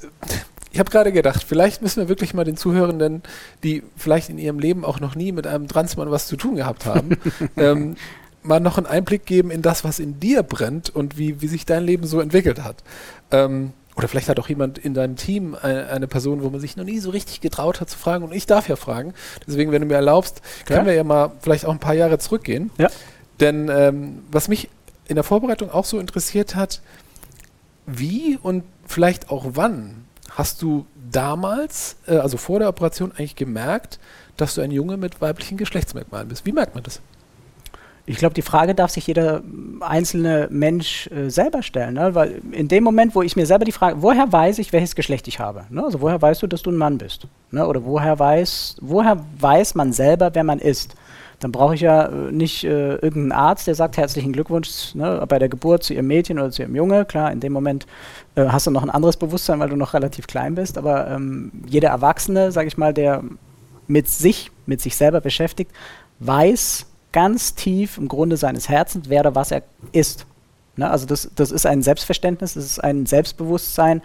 [0.73, 3.23] ich habe gerade gedacht, vielleicht müssen wir wirklich mal den Zuhörenden,
[3.63, 6.87] die vielleicht in ihrem Leben auch noch nie mit einem Transmann was zu tun gehabt
[6.87, 7.11] haben,
[7.57, 7.97] ähm,
[8.43, 11.67] mal noch einen Einblick geben in das, was in dir brennt und wie, wie sich
[11.67, 12.83] dein Leben so entwickelt hat.
[13.31, 16.77] Ähm, oder vielleicht hat auch jemand in deinem Team eine, eine Person, wo man sich
[16.77, 18.25] noch nie so richtig getraut hat zu fragen.
[18.25, 19.13] Und ich darf ja fragen.
[19.47, 20.87] Deswegen, wenn du mir erlaubst, können Ja.
[20.87, 22.71] wir ja mal vielleicht auch ein paar Jahre zurückgehen.
[22.79, 22.89] Ja.
[23.41, 24.71] Denn ähm, was mich
[25.09, 26.81] in der Vorbereitung auch so interessiert hat,
[27.85, 30.02] wie und vielleicht auch wann
[30.37, 33.99] hast du damals, äh, also vor der Operation, eigentlich gemerkt,
[34.37, 36.47] dass du ein Junge mit weiblichen Geschlechtsmerkmalen bist?
[36.47, 37.01] Wie merkt man das?
[38.05, 39.43] Ich glaube, die Frage darf sich jeder
[39.81, 42.17] einzelne Mensch äh, selber stellen, ne?
[42.17, 45.29] weil in dem Moment, wo ich mir selber die Frage, woher weiß ich, welches Geschlecht
[45.29, 45.67] ich habe?
[45.71, 45.85] Ne?
[45.85, 47.29] Also woher weißt du, dass du ein Mann bist?
[47.53, 47.65] Ne?
[47.65, 50.97] Oder woher weiß, woher weiß man selber, wer man ist?
[51.43, 55.41] Dann brauche ich ja äh, nicht äh, irgendeinen Arzt, der sagt herzlichen Glückwunsch ne, bei
[55.41, 57.05] der Geburt zu ihrem Mädchen oder zu ihrem Junge.
[57.05, 57.87] Klar, in dem Moment
[58.35, 60.79] äh, hast du noch ein anderes Bewusstsein, weil du noch relativ klein bist.
[60.79, 63.23] Aber ähm, jeder Erwachsene, sage ich mal, der
[63.87, 65.71] mit sich, mit sich selber beschäftigt,
[66.21, 69.63] weiß, ganz tief im Grunde seines Herzens, wer oder was er
[69.93, 70.27] ist.
[70.77, 70.89] Ne?
[70.91, 74.03] Also das, das ist ein Selbstverständnis, das ist ein Selbstbewusstsein,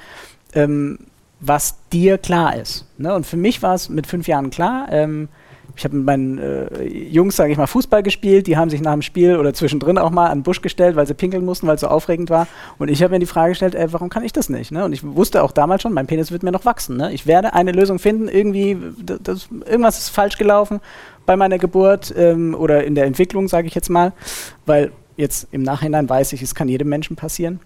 [0.54, 1.00] ähm,
[1.40, 2.86] was dir klar ist.
[2.98, 3.14] Ne?
[3.14, 5.30] Und für mich war es mit fünf Jahren klar, ähm,
[5.76, 8.48] ich habe mit meinen äh, Jungs, sage ich mal, Fußball gespielt.
[8.48, 11.06] Die haben sich nach dem Spiel oder zwischendrin auch mal an den Busch gestellt, weil
[11.06, 12.48] sie pinkeln mussten, weil es so aufregend war.
[12.78, 14.72] Und ich habe mir die Frage gestellt, ey, warum kann ich das nicht?
[14.72, 14.86] Ne?
[14.86, 16.98] Und ich wusste auch damals schon, mein Penis wird mir noch wachsen.
[16.98, 17.14] Ne?
[17.14, 18.28] Ich werde eine Lösung finden.
[18.28, 20.80] Irgendwie, das, irgendwas ist falsch gelaufen
[21.26, 24.14] bei meiner Geburt ähm, oder in der Entwicklung, sage ich jetzt mal.
[24.66, 27.60] Weil jetzt im Nachhinein weiß ich, es kann jedem Menschen passieren.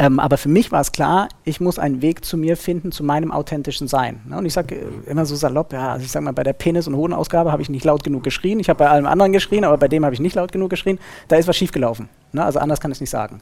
[0.00, 3.02] Ähm, aber für mich war es klar, ich muss einen Weg zu mir finden, zu
[3.02, 4.20] meinem authentischen Sein.
[4.28, 4.38] Ne?
[4.38, 6.86] Und ich sage äh, immer so salopp, ja, also ich sage mal, bei der Penis-
[6.86, 8.60] und Hodenausgabe habe ich nicht laut genug geschrien.
[8.60, 11.00] Ich habe bei allem anderen geschrien, aber bei dem habe ich nicht laut genug geschrien.
[11.26, 12.08] Da ist was schiefgelaufen.
[12.32, 12.44] Ne?
[12.44, 13.40] Also anders kann ich es nicht sagen.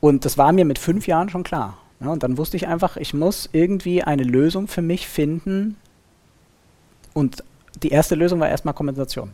[0.00, 1.78] Und das war mir mit fünf Jahren schon klar.
[2.00, 2.10] Ne?
[2.10, 5.76] Und dann wusste ich einfach, ich muss irgendwie eine Lösung für mich finden.
[7.12, 7.44] Und
[7.84, 9.30] die erste Lösung war erstmal Kompensation.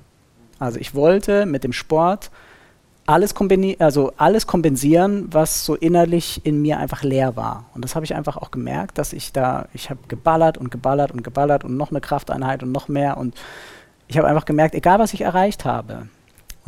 [0.58, 2.30] Also ich wollte mit dem Sport
[3.10, 3.34] alles,
[3.80, 7.64] also alles kompensieren, was so innerlich in mir einfach leer war.
[7.74, 11.10] Und das habe ich einfach auch gemerkt, dass ich da, ich habe geballert und geballert
[11.10, 13.16] und geballert und noch eine Krafteinheit und noch mehr.
[13.16, 13.34] Und
[14.06, 16.06] ich habe einfach gemerkt, egal was ich erreicht habe,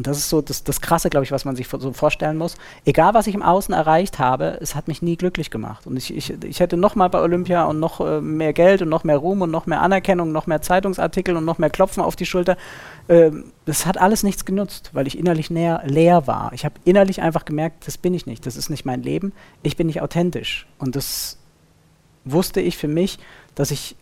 [0.03, 2.57] und das ist so das, das Krasse, glaube ich, was man sich so vorstellen muss.
[2.85, 5.87] Egal, was ich im Außen erreicht habe, es hat mich nie glücklich gemacht.
[5.87, 8.89] Und ich, ich, ich hätte noch mal bei Olympia und noch äh, mehr Geld und
[8.89, 12.17] noch mehr Ruhm und noch mehr Anerkennung, noch mehr Zeitungsartikel und noch mehr Klopfen auf
[12.17, 12.57] die Schulter.
[13.07, 13.31] Äh,
[13.65, 16.53] das hat alles nichts genutzt, weil ich innerlich näher, leer war.
[16.53, 18.45] Ich habe innerlich einfach gemerkt, das bin ich nicht.
[18.45, 19.33] Das ist nicht mein Leben.
[19.63, 20.67] Ich bin nicht authentisch.
[20.81, 21.39] Und das
[22.25, 23.21] wusste ich für mich,
[23.55, 23.95] dass ich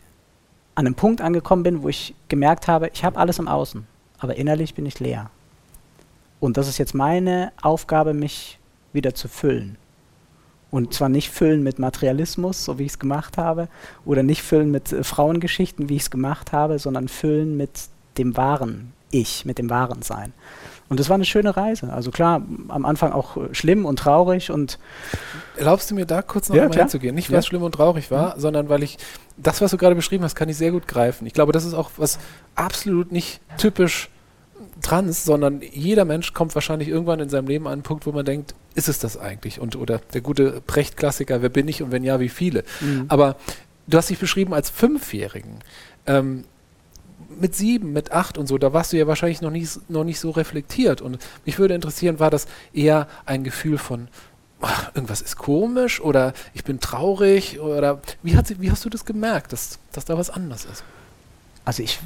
[0.77, 3.87] an einem Punkt angekommen bin, wo ich gemerkt habe, ich habe alles im Außen,
[4.19, 5.31] aber innerlich bin ich leer.
[6.41, 8.59] Und das ist jetzt meine Aufgabe, mich
[8.93, 9.76] wieder zu füllen.
[10.70, 13.68] Und zwar nicht füllen mit Materialismus, so wie ich es gemacht habe,
[14.05, 17.70] oder nicht füllen mit äh, Frauengeschichten, wie ich es gemacht habe, sondern füllen mit
[18.18, 20.32] dem wahren Ich, mit dem wahren Sein.
[20.88, 21.93] Und das war eine schöne Reise.
[21.93, 24.78] Also klar, am Anfang auch äh, schlimm und traurig und
[25.57, 27.14] Erlaubst du mir da kurz noch ja, einmal hinzugehen?
[27.14, 27.38] Nicht, weil ja.
[27.41, 28.41] es schlimm und traurig war, mhm.
[28.41, 28.99] sondern weil ich
[29.36, 31.26] das, was du gerade beschrieben hast, kann ich sehr gut greifen.
[31.26, 32.18] Ich glaube, das ist auch was
[32.55, 34.09] absolut nicht typisch
[34.83, 38.25] trans, sondern jeder Mensch kommt wahrscheinlich irgendwann in seinem Leben an einen Punkt, wo man
[38.25, 39.61] denkt, ist es das eigentlich?
[39.61, 42.65] Und oder der gute Precht-Klassiker, wer bin ich und wenn ja, wie viele?
[42.81, 43.07] Mhm.
[43.09, 43.37] Aber
[43.87, 45.59] du hast dich beschrieben als Fünfjährigen.
[46.07, 46.45] Ähm,
[47.39, 50.21] mit sieben, mit acht und so, da warst du ja wahrscheinlich noch nicht, noch nicht
[50.21, 51.01] so reflektiert.
[51.01, 54.09] Und mich würde interessieren, war das eher ein Gefühl von,
[54.61, 59.05] ach, irgendwas ist komisch oder ich bin traurig oder wie, hat, wie hast du das
[59.05, 60.85] gemerkt, dass, dass da was anders ist?
[61.65, 61.99] Also ich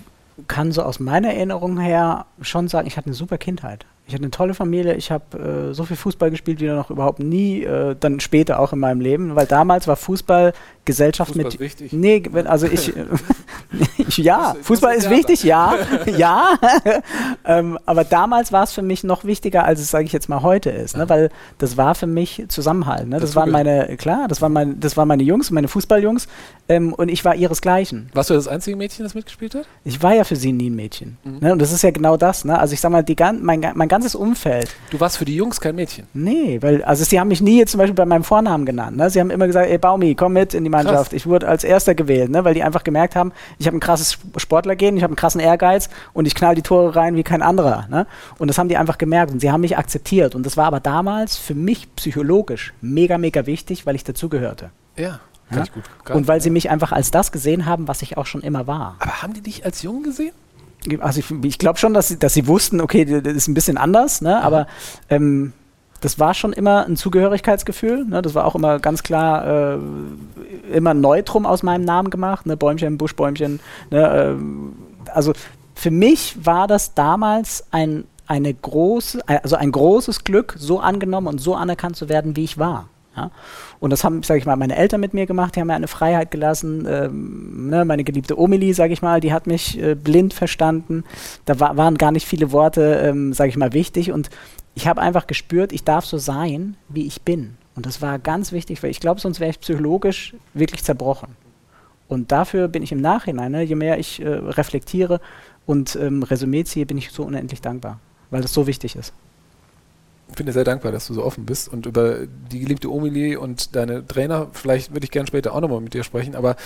[0.49, 3.87] kann so aus meiner Erinnerung her schon sagen, ich hatte eine super Kindheit.
[4.07, 7.21] Ich hatte eine tolle Familie, ich habe äh, so viel Fußball gespielt wie noch überhaupt
[7.21, 10.53] nie, äh, dann später auch in meinem Leben, weil damals war Fußball
[10.85, 11.61] Gesellschaft Fußball mit.
[11.61, 11.93] Wichtig.
[11.93, 12.93] Nee, also ich.
[14.17, 15.75] ja, Fußball ist wichtig, ja.
[16.17, 16.59] ja.
[17.45, 20.43] ähm, aber damals war es für mich noch wichtiger, als es, sage ich jetzt mal,
[20.43, 21.09] heute ist, ne?
[21.09, 23.09] weil das war für mich Zusammenhalt.
[23.09, 23.17] Ne?
[23.17, 26.29] Das, das waren meine, klar, das waren, mein, das waren meine Jungs, meine Fußballjungs
[26.69, 28.11] ähm, und ich war ihresgleichen.
[28.15, 29.67] Warst du das einzige Mädchen, das mitgespielt hat?
[29.85, 31.17] Ich war ja für sie nie ein Mädchen.
[31.25, 31.39] Mhm.
[31.41, 31.53] Ne?
[31.53, 32.45] Und das ist ja genau das.
[32.45, 32.59] Ne?
[32.59, 34.75] Also ich sag mal, die, mein, mein ganzes Umfeld.
[34.91, 36.07] Du warst für die Jungs kein Mädchen?
[36.15, 38.97] Nee, weil, also sie haben mich nie jetzt zum Beispiel bei meinem Vornamen genannt.
[38.97, 39.11] Ne?
[39.11, 41.11] Sie haben immer gesagt, ey Baumi, komm mit in die Mannschaft.
[41.11, 41.13] Krass.
[41.13, 42.45] Ich wurde als Erster gewählt, ne?
[42.45, 45.89] weil die einfach gemerkt haben, ich habe ein krasses Sportlergehen, ich habe einen krassen Ehrgeiz
[46.13, 47.87] und ich knall die Tore rein wie kein anderer.
[47.91, 48.07] Ne?
[48.39, 50.35] Und das haben die einfach gemerkt und sie haben mich akzeptiert.
[50.35, 54.71] Und das war aber damals für mich psychologisch mega, mega wichtig, weil ich dazugehörte.
[54.97, 55.21] Ja.
[55.51, 55.65] Ja?
[56.15, 58.97] Und weil sie mich einfach als das gesehen haben, was ich auch schon immer war.
[58.99, 60.33] Aber haben die dich als Jungen gesehen?
[61.01, 63.79] Also ich, ich glaube schon, dass sie, dass sie wussten, okay, das ist ein bisschen
[63.79, 64.43] anders, ne?
[64.43, 64.67] aber
[65.09, 65.53] ähm,
[66.01, 68.05] das war schon immer ein Zugehörigkeitsgefühl.
[68.05, 68.23] Ne?
[68.23, 69.79] Das war auch immer ganz klar äh,
[70.73, 72.47] immer Neutrum aus meinem Namen gemacht.
[72.47, 72.57] Ne?
[72.57, 73.61] Bäumchen, Buschbäumchen.
[73.91, 74.37] Ne?
[74.37, 75.33] Äh, also
[75.75, 81.41] für mich war das damals ein, eine große, also ein großes Glück, so angenommen und
[81.41, 82.89] so anerkannt zu werden, wie ich war.
[83.17, 83.31] Ja?
[83.81, 85.89] Und das haben, sage ich mal, meine Eltern mit mir gemacht, die haben mir eine
[85.89, 86.87] Freiheit gelassen.
[86.89, 91.05] Ähm, ne, meine geliebte Omeli, sage ich mal, die hat mich äh, blind verstanden.
[91.45, 94.13] Da wa waren gar nicht viele Worte, ähm, sage ich mal, wichtig.
[94.13, 94.31] Und
[94.75, 97.57] ich habe einfach gespürt, ich darf so sein, wie ich bin.
[97.77, 101.37] Und das war ganz wichtig, weil ich glaube, sonst wäre ich psychologisch wirklich zerbrochen.
[102.09, 105.21] Und dafür bin ich im Nachhinein, ne, je mehr ich äh, reflektiere
[105.67, 107.99] und ähm, Resümee ziehe, bin ich so unendlich dankbar,
[108.31, 109.13] weil das so wichtig ist.
[110.37, 114.07] finde sehr dankbar, dass du so offen bist und über die geliebte Omili und deine
[114.07, 116.57] Trainer, vielleicht würde ich gerne später auch nochmal mit dir sprechen, aber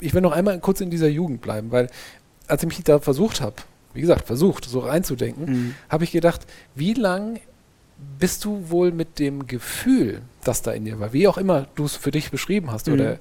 [0.00, 1.88] ich will noch einmal kurz in dieser Jugend bleiben, weil
[2.46, 3.56] als ich mich da versucht habe,
[3.98, 5.74] wie gesagt, versucht, so reinzudenken, mhm.
[5.88, 6.46] habe ich gedacht,
[6.76, 7.40] wie lang
[8.20, 11.84] bist du wohl mit dem Gefühl, das da in dir war, wie auch immer du
[11.84, 12.94] es für dich beschrieben hast, mhm.
[12.94, 13.18] oder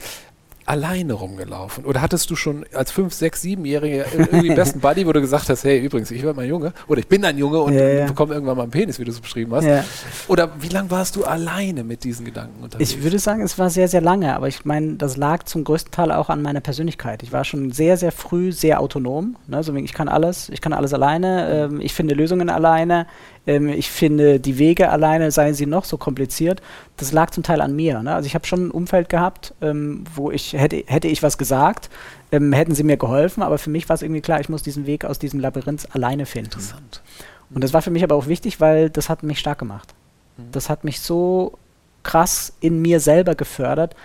[0.67, 1.85] alleine rumgelaufen?
[1.85, 5.63] Oder hattest du schon als 5, 6, 7-Jähriger irgendwie besten Buddy, wo du gesagt hast,
[5.63, 8.05] hey, übrigens, ich werde mal Junge oder ich bin ein Junge und ja, ja.
[8.05, 9.65] bekomme irgendwann mal einen Penis, wie du es beschrieben hast?
[9.65, 9.83] Ja.
[10.27, 12.91] Oder wie lange warst du alleine mit diesen Gedanken unterwegs?
[12.91, 15.91] Ich würde sagen, es war sehr, sehr lange, aber ich meine, das lag zum größten
[15.91, 17.23] Teil auch an meiner Persönlichkeit.
[17.23, 19.37] Ich war schon sehr, sehr früh sehr autonom.
[19.47, 19.63] Ne?
[19.63, 23.07] So, ich kann alles, ich kann alles alleine, ähm, ich finde Lösungen alleine.
[23.47, 26.61] Ähm, ich finde die Wege alleine, seien sie noch so kompliziert,
[26.97, 28.03] das lag zum Teil an mir.
[28.03, 28.13] Ne?
[28.13, 31.89] Also ich habe schon ein Umfeld gehabt, ähm, wo ich hätte, hätte ich was gesagt,
[32.31, 34.85] ähm, hätten sie mir geholfen, aber für mich war es irgendwie klar, ich muss diesen
[34.85, 36.51] Weg aus diesem Labyrinth alleine finden.
[36.51, 37.01] Interessant.
[37.49, 39.93] Und das war für mich aber auch wichtig, weil das hat mich stark gemacht.
[40.37, 40.51] Mhm.
[40.51, 41.57] Das hat mich so
[42.03, 43.95] krass in mir selber gefördert,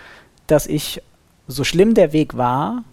[0.47, 1.01] dass ich,
[1.47, 2.83] so schlimm der Weg war,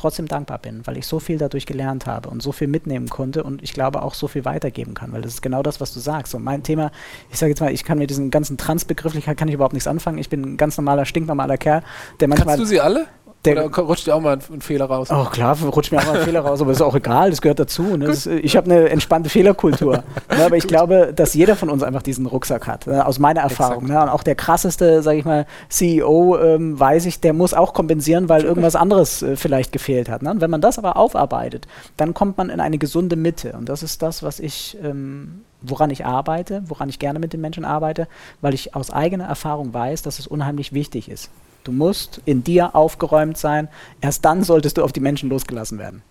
[0.00, 3.42] trotzdem dankbar bin, weil ich so viel dadurch gelernt habe und so viel mitnehmen konnte
[3.42, 6.00] und ich glaube auch so viel weitergeben kann, weil das ist genau das, was du
[6.00, 6.34] sagst.
[6.34, 6.90] Und mein Thema,
[7.30, 10.18] ich sage jetzt mal, ich kann mit diesen ganzen Transbegrifflichkeiten kann ich überhaupt nichts anfangen.
[10.18, 11.82] Ich bin ein ganz normaler, stinknormaler Kerl,
[12.18, 12.56] der manchmal.
[12.56, 13.06] Kannst du sie alle?
[13.46, 15.08] Der Oder rutscht dir auch mal ein, ein, Fehler raus?
[15.10, 17.58] Oh klar, rutscht mir auch mal ein Fehler raus, aber ist auch egal, das gehört
[17.58, 17.96] dazu.
[17.96, 18.06] Ne?
[18.06, 19.92] Das, ich habe eine entspannte Fehlerkultur.
[20.28, 20.44] ne?
[20.44, 23.06] Aber ich glaube, dass jeder von uns einfach diesen Rucksack hat, ne?
[23.06, 23.86] aus meiner Erfahrung.
[23.86, 24.00] Ne?
[24.02, 28.28] Und auch der krasseste, sage ich mal, CEO, ähm, weiß ich, der muss auch kompensieren,
[28.28, 30.22] weil irgendwas anderes äh, vielleicht gefehlt hat.
[30.22, 30.30] Ne?
[30.30, 31.66] Und wenn man das aber aufarbeitet,
[31.96, 33.54] dann kommt man in eine gesunde Mitte.
[33.56, 37.40] Und das ist das, was ich ähm, woran ich arbeite, woran ich gerne mit den
[37.40, 38.08] Menschen arbeite,
[38.40, 41.30] weil ich aus eigener Erfahrung weiß, dass es unheimlich wichtig ist.
[41.64, 43.68] Du musst in dir aufgeräumt sein.
[44.00, 46.02] Erst dann solltest du auf die Menschen losgelassen werden.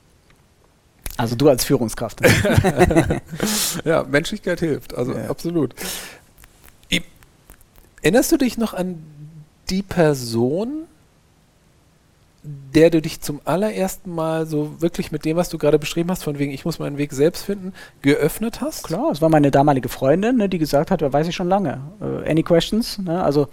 [1.18, 2.22] Also du als Führungskraft.
[3.84, 4.96] ja, Menschlichkeit hilft.
[4.96, 5.30] Also ja.
[5.30, 5.76] absolut.
[8.02, 9.04] Erinnerst du dich noch an
[9.70, 10.86] die Person,
[12.44, 16.24] der du dich zum allerersten Mal so wirklich mit dem, was du gerade beschrieben hast,
[16.24, 18.84] von wegen, ich muss meinen Weg selbst finden, geöffnet hast?
[18.86, 21.82] Klar, es war meine damalige Freundin, ne, die gesagt hat, ja, weiß ich schon lange.
[22.00, 22.98] Uh, any questions?
[22.98, 23.22] Ne?
[23.22, 23.50] Also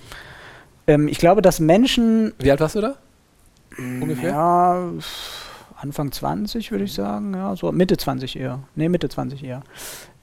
[0.87, 2.33] ähm, ich glaube, dass Menschen.
[2.39, 2.95] Wie alt warst du da?
[3.79, 4.31] Ungefähr?
[4.31, 4.91] Ja,
[5.77, 7.35] Anfang 20 würde ich sagen.
[7.35, 8.61] Ja, so Mitte 20 eher.
[8.75, 9.63] Nee, Mitte 20 eher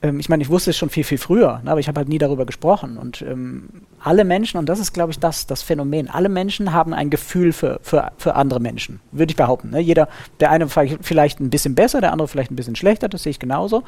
[0.04, 2.10] ähm, ich meine, ich wusste es schon viel, viel früher, ne, aber ich habe halt
[2.10, 2.98] nie darüber gesprochen.
[2.98, 3.70] Und ähm,
[4.04, 7.54] alle Menschen, und das ist, glaube ich, das, das Phänomen, alle Menschen haben ein Gefühl
[7.54, 9.70] für, für, für andere Menschen, würde ich behaupten.
[9.70, 9.80] Ne?
[9.80, 10.10] Jeder,
[10.42, 13.40] der eine vielleicht ein bisschen besser, der andere vielleicht ein bisschen schlechter, das sehe ich
[13.40, 13.84] genauso,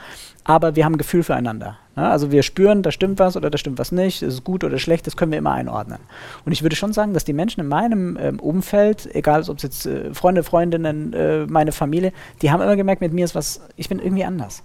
[0.45, 1.77] aber wir haben ein Gefühl füreinander.
[1.97, 2.09] Ne?
[2.09, 5.05] Also wir spüren, da stimmt was oder da stimmt was nicht, ist gut oder schlecht,
[5.07, 5.99] das können wir immer einordnen.
[6.45, 9.63] Und ich würde schon sagen, dass die Menschen in meinem ähm, Umfeld, egal ob es
[9.63, 13.59] jetzt äh, Freunde, Freundinnen, äh, meine Familie, die haben immer gemerkt, mit mir ist was,
[13.75, 14.63] ich bin irgendwie anders.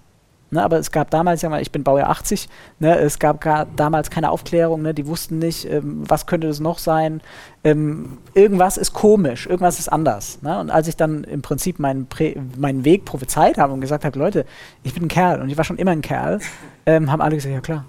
[0.53, 2.48] Ne, aber es gab damals, ja mal, ich bin Baujahr 80,
[2.80, 3.40] ne, es gab
[3.76, 7.20] damals keine Aufklärung, ne, die wussten nicht, ähm, was könnte das noch sein.
[7.62, 10.42] Ähm, irgendwas ist komisch, irgendwas ist anders.
[10.42, 10.59] Ne?
[10.59, 14.18] Und als ich dann im Prinzip meinen, Prä meinen Weg prophezeit habe und gesagt habe,
[14.18, 14.44] Leute,
[14.82, 16.40] ich bin ein Kerl und ich war schon immer ein Kerl,
[16.84, 17.84] ähm, haben alle gesagt, ja klar.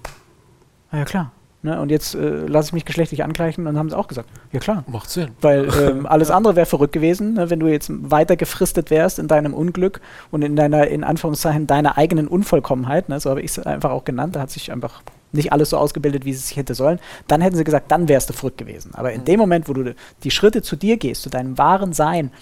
[0.92, 1.32] Ja klar.
[1.62, 1.80] Ne?
[1.80, 4.82] Und jetzt äh, lasse ich mich geschlechtlich angleichen und haben sie auch gesagt, ja klar.
[4.88, 5.30] Macht Sinn.
[5.40, 7.50] Weil ähm, alles andere wäre verrückt gewesen, ne?
[7.50, 10.00] wenn du jetzt weiter gefristet wärst in deinem Unglück
[10.32, 13.20] und in deiner, in Anführungszeichen, deiner eigenen Unvollkommenheit, ne?
[13.20, 16.24] so habe ich es einfach auch genannt, da hat sich einfach nicht alles so ausgebildet,
[16.24, 18.92] wie es sich hätte sollen, dann hätten sie gesagt, dann wärst du verrückt gewesen.
[18.94, 19.26] Aber in mhm.
[19.26, 19.94] dem Moment, wo du
[20.24, 22.32] die Schritte zu dir gehst, zu deinem wahren Sein,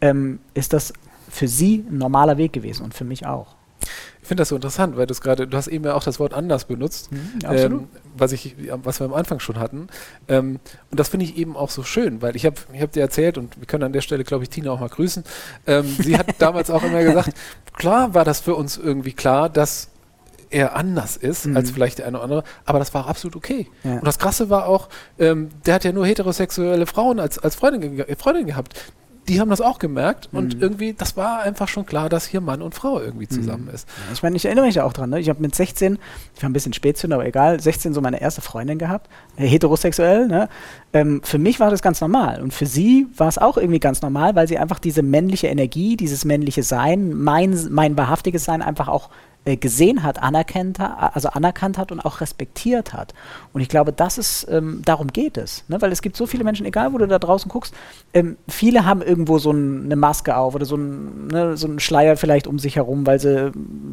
[0.00, 0.92] ähm, ist das
[1.28, 3.55] für sie ein normaler Weg gewesen und für mich auch.
[4.26, 6.18] Ich finde das so interessant, weil du es gerade, du hast eben ja auch das
[6.18, 9.86] Wort anders benutzt, mhm, ähm, was, ich, was wir am Anfang schon hatten.
[10.26, 10.58] Ähm,
[10.90, 13.38] und das finde ich eben auch so schön, weil ich habe ich hab dir erzählt,
[13.38, 15.22] und wir können an der Stelle, glaube ich, Tina auch mal grüßen,
[15.68, 17.34] ähm, sie hat damals auch immer gesagt,
[17.72, 19.90] klar war das für uns irgendwie klar, dass
[20.50, 21.56] er anders ist mhm.
[21.56, 23.68] als vielleicht der eine oder andere, aber das war absolut okay.
[23.84, 23.92] Ja.
[23.92, 24.88] Und das Krasse war auch,
[25.20, 28.74] ähm, der hat ja nur heterosexuelle Frauen als, als Freundin, Freundin gehabt
[29.28, 30.38] die haben das auch gemerkt mhm.
[30.38, 33.74] und irgendwie, das war einfach schon klar, dass hier Mann und Frau irgendwie zusammen mhm.
[33.74, 33.88] ist.
[34.12, 35.20] Ich meine, ich erinnere mich da auch dran, ne?
[35.20, 35.98] ich habe mit 16,
[36.34, 40.28] ich war ein bisschen Spätzünder, aber egal, 16 so meine erste Freundin gehabt, äh, heterosexuell.
[40.28, 40.48] Ne?
[40.92, 44.02] Ähm, für mich war das ganz normal und für sie war es auch irgendwie ganz
[44.02, 48.88] normal, weil sie einfach diese männliche Energie, dieses männliche Sein, mein, mein wahrhaftiges Sein einfach
[48.88, 49.10] auch
[49.46, 53.14] äh, gesehen hat, anerkannt, also anerkannt hat und auch respektiert hat.
[53.52, 55.62] Und ich glaube, das ist, ähm, darum geht es.
[55.68, 55.80] Ne?
[55.80, 57.72] Weil es gibt so viele Menschen, egal wo du da draußen guckst,
[58.12, 61.78] ähm, viele haben irgendwo so ein, eine Maske auf oder so, ein, ne, so einen
[61.78, 63.52] Schleier vielleicht um sich herum, weil sie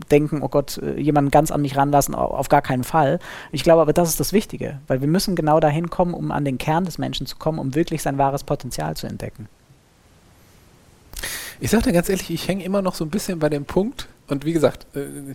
[0.09, 3.19] denken, oh Gott, äh, jemanden ganz an mich ranlassen, auf gar keinen Fall.
[3.51, 6.45] Ich glaube aber, das ist das Wichtige, weil wir müssen genau dahin kommen, um an
[6.45, 9.47] den Kern des Menschen zu kommen, um wirklich sein wahres Potenzial zu entdecken.
[11.59, 14.07] Ich sage dir ganz ehrlich, ich hänge immer noch so ein bisschen bei dem Punkt,
[14.33, 15.33] und wie gesagt, äh,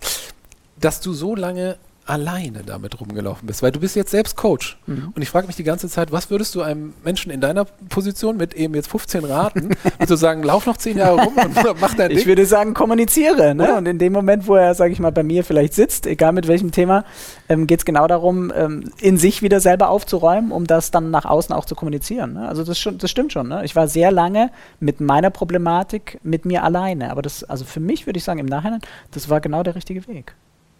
[0.76, 1.78] dass du so lange
[2.09, 3.62] alleine damit rumgelaufen bist?
[3.62, 4.78] Weil du bist jetzt selbst Coach.
[4.86, 5.12] Mhm.
[5.14, 8.36] Und ich frage mich die ganze Zeit, was würdest du einem Menschen in deiner Position
[8.36, 12.11] mit eben jetzt 15 Raten, also sagen, lauf noch 10 Jahre rum und mach dein
[12.11, 12.18] Ding?
[12.18, 13.54] Ich würde sagen, kommuniziere.
[13.54, 13.76] Ne?
[13.76, 16.48] Und in dem Moment, wo er, sage ich mal, bei mir vielleicht sitzt, egal mit
[16.48, 17.04] welchem Thema,
[17.48, 21.24] ähm, geht es genau darum, ähm, in sich wieder selber aufzuräumen, um das dann nach
[21.24, 22.34] außen auch zu kommunizieren.
[22.34, 22.48] Ne?
[22.48, 23.48] Also das, schon, das stimmt schon.
[23.48, 23.64] Ne?
[23.64, 24.50] Ich war sehr lange
[24.80, 27.11] mit meiner Problematik mit mir alleine.
[27.11, 28.80] Aber das, also für mich würde ich sagen, im Nachhinein,
[29.11, 30.34] das war genau der richtige Weg.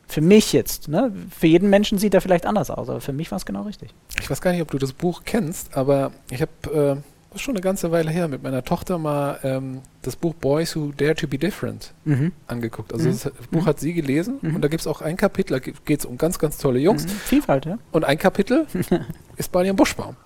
[0.09, 0.88] Für mich jetzt.
[0.88, 1.12] Ne?
[1.38, 3.94] Für jeden Menschen sieht er vielleicht anders aus, aber für mich war es genau richtig.
[4.20, 7.61] Ich weiß gar nicht, ob du das Buch kennst, aber ich habe, äh, schon eine
[7.61, 11.38] ganze Weile her, mit meiner Tochter mal ähm, das Buch Boys Who Dare to Be
[11.38, 12.32] Different mhm.
[12.46, 12.92] angeguckt.
[12.92, 13.12] Also mhm.
[13.12, 13.66] das Buch mhm.
[13.66, 14.56] hat sie gelesen mhm.
[14.56, 17.04] und da gibt es auch ein Kapitel, da geht es um ganz, ganz tolle Jungs.
[17.04, 17.11] Mhm.
[17.11, 17.78] Vielfalt, ja.
[17.92, 18.66] Und ein Kapitel
[19.36, 20.16] ist bei ihrem Buschbaum.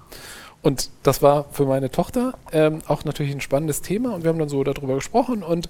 [0.62, 4.38] Und das war für meine Tochter ähm, auch natürlich ein spannendes Thema und wir haben
[4.38, 5.68] dann so darüber gesprochen und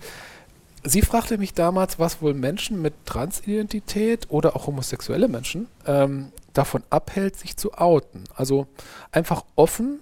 [0.84, 6.82] sie fragte mich damals, was wohl Menschen mit Transidentität oder auch homosexuelle Menschen ähm, davon
[6.90, 8.24] abhält, sich zu outen.
[8.34, 8.66] Also
[9.10, 10.00] einfach offen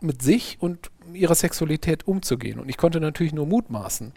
[0.00, 2.58] mit sich und ihrer Sexualität umzugehen.
[2.60, 4.12] Und ich konnte natürlich nur mutmaßen.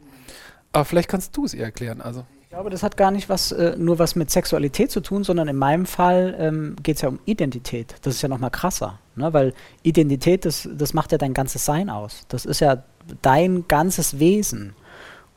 [0.73, 2.01] Aber vielleicht kannst du es ihr erklären.
[2.01, 2.25] Also.
[2.43, 5.47] Ich glaube, das hat gar nicht was, äh, nur was mit Sexualität zu tun, sondern
[5.47, 7.95] in meinem Fall ähm, geht es ja um Identität.
[8.01, 9.31] Das ist ja nochmal krasser, ne?
[9.33, 12.25] weil Identität, das, das macht ja dein ganzes Sein aus.
[12.27, 12.83] Das ist ja
[13.21, 14.73] dein ganzes Wesen.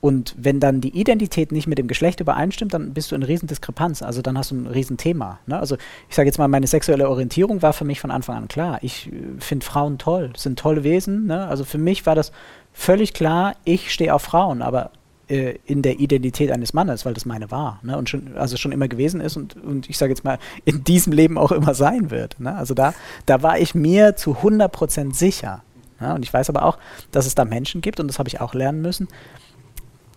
[0.04, 4.02] Und wenn dann die Identität nicht mit dem Geschlecht übereinstimmt, dann bist du in Riesendiskrepanz.
[4.02, 5.38] Also dann hast du ein Riesenthema.
[5.46, 5.58] Ne?
[5.58, 5.78] Also
[6.10, 8.80] ich sage jetzt mal, meine sexuelle Orientierung war für mich von Anfang an klar.
[8.82, 11.24] Ich äh, finde Frauen toll, sind tolle Wesen.
[11.24, 11.46] Ne?
[11.46, 12.32] Also für mich war das
[12.74, 14.90] völlig klar, ich stehe auf Frauen, aber
[15.28, 17.80] äh, in der Identität eines Mannes, weil das meine war.
[17.82, 17.96] Ne?
[17.96, 21.14] Und schon, also schon immer gewesen ist und, und ich sage jetzt mal, in diesem
[21.14, 22.38] Leben auch immer sein wird.
[22.38, 22.54] Ne?
[22.54, 22.92] Also da,
[23.24, 25.62] da war ich mir zu 100% sicher.
[25.98, 26.14] Ne?
[26.14, 26.76] Und ich weiß aber auch,
[27.10, 29.08] dass es da Menschen gibt, und das habe ich auch lernen müssen,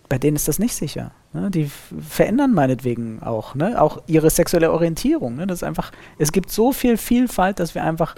[0.08, 1.10] bei denen ist das nicht sicher.
[1.32, 1.50] Ne?
[1.50, 1.70] Die
[2.08, 3.80] verändern meinetwegen auch, ne?
[3.80, 5.36] auch ihre sexuelle Orientierung.
[5.36, 5.46] Ne?
[5.46, 8.14] Das ist einfach, es gibt so viel Vielfalt, dass wir einfach,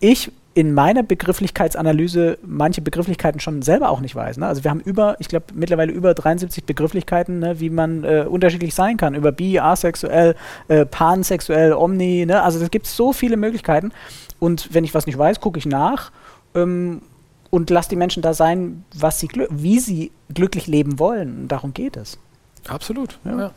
[0.00, 4.38] ich in meiner Begrifflichkeitsanalyse manche Begrifflichkeiten schon selber auch nicht weiß.
[4.38, 4.46] Ne?
[4.46, 8.74] Also wir haben über, ich glaube mittlerweile über 73 Begrifflichkeiten, ne, wie man äh, unterschiedlich
[8.74, 9.14] sein kann.
[9.14, 10.34] Über bi, asexuell,
[10.66, 12.26] äh, pansexuell, omni.
[12.26, 12.42] Ne?
[12.42, 13.92] Also es gibt so viele Möglichkeiten.
[14.40, 16.10] Und wenn ich was nicht weiß, gucke ich nach.
[16.56, 17.02] Ähm,
[17.50, 21.42] und lass die Menschen da sein, was sie wie sie glücklich leben wollen.
[21.42, 22.18] Und darum geht es.
[22.66, 23.18] Absolut.
[23.24, 23.38] Ja.
[23.38, 23.50] ja.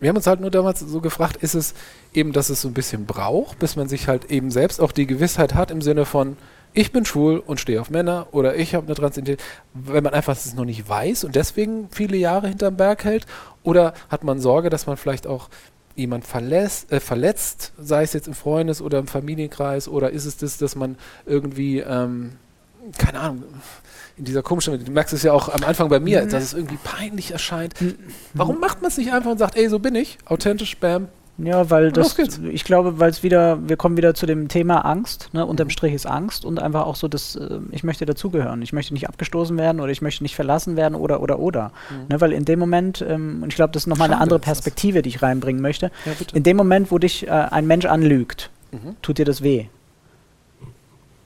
[0.00, 1.74] Wir haben uns halt nur damals so gefragt, ist es
[2.12, 5.06] eben, dass es so ein bisschen braucht, bis man sich halt eben selbst auch die
[5.06, 6.36] Gewissheit hat im Sinne von,
[6.74, 10.34] ich bin schwul und stehe auf Männer oder ich habe eine Transidentität, wenn man einfach
[10.34, 13.26] es noch nicht weiß und deswegen viele Jahre hinterm Berg hält?
[13.62, 15.48] Oder hat man Sorge, dass man vielleicht auch
[15.96, 20.36] jemand verlässt, äh, verletzt, sei es jetzt im Freundes- oder im Familienkreis, oder ist es
[20.36, 22.32] das, dass man irgendwie ähm,
[22.98, 23.44] keine Ahnung,
[24.16, 26.30] in dieser komischen, du merkst es ja auch am Anfang bei mir, mhm.
[26.30, 27.80] dass es irgendwie peinlich erscheint.
[27.80, 27.96] Mhm.
[28.34, 31.08] Warum macht man es nicht einfach und sagt, ey, so bin ich, authentisch, bam.
[31.44, 35.30] Ja, weil das, ich glaube, weil es wieder, wir kommen wieder zu dem Thema Angst,
[35.32, 35.44] ne?
[35.44, 35.70] unterm mhm.
[35.70, 39.08] Strich ist Angst und einfach auch so, dass äh, ich möchte dazugehören, ich möchte nicht
[39.08, 41.72] abgestoßen werden oder ich möchte nicht verlassen werden oder, oder, oder.
[41.90, 42.06] Mhm.
[42.10, 42.20] Ne?
[42.20, 45.08] Weil in dem Moment, ähm, und ich glaube, das ist nochmal eine andere Perspektive, die
[45.08, 48.96] ich reinbringen möchte, ja, in dem Moment, wo dich äh, ein Mensch anlügt, mhm.
[49.02, 49.66] tut dir das weh.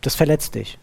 [0.00, 0.78] Das verletzt dich.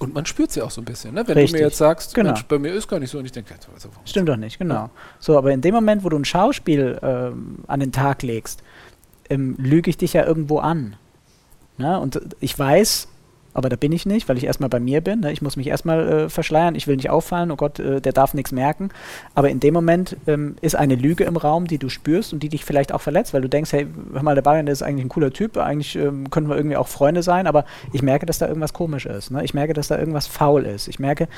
[0.00, 1.26] Und man spürt sie auch so ein bisschen, ne?
[1.26, 1.52] Wenn Richtig.
[1.52, 2.30] du mir jetzt sagst, genau.
[2.30, 4.74] Mensch, bei mir ist gar nicht so und ich denke, also, stimmt doch nicht, genau.
[4.74, 4.90] Ja.
[5.20, 8.62] So, aber in dem Moment, wo du ein Schauspiel ähm, an den Tag legst,
[9.30, 10.96] ähm, lüge ich dich ja irgendwo an.
[11.78, 11.98] Ne?
[11.98, 13.08] Und ich weiß,
[13.54, 15.20] aber da bin ich nicht, weil ich erstmal bei mir bin.
[15.20, 15.32] Ne?
[15.32, 18.34] Ich muss mich erstmal äh, verschleiern, ich will nicht auffallen, oh Gott, äh, der darf
[18.34, 18.90] nichts merken.
[19.34, 22.48] Aber in dem Moment ähm, ist eine Lüge im Raum, die du spürst und die
[22.48, 25.08] dich vielleicht auch verletzt, weil du denkst, hey, hör mal, der Bayern, ist eigentlich ein
[25.08, 28.48] cooler Typ, eigentlich ähm, können wir irgendwie auch Freunde sein, aber ich merke, dass da
[28.48, 29.30] irgendwas komisch ist.
[29.30, 29.44] Ne?
[29.44, 30.88] Ich merke, dass da irgendwas faul ist.
[30.88, 31.28] Ich merke,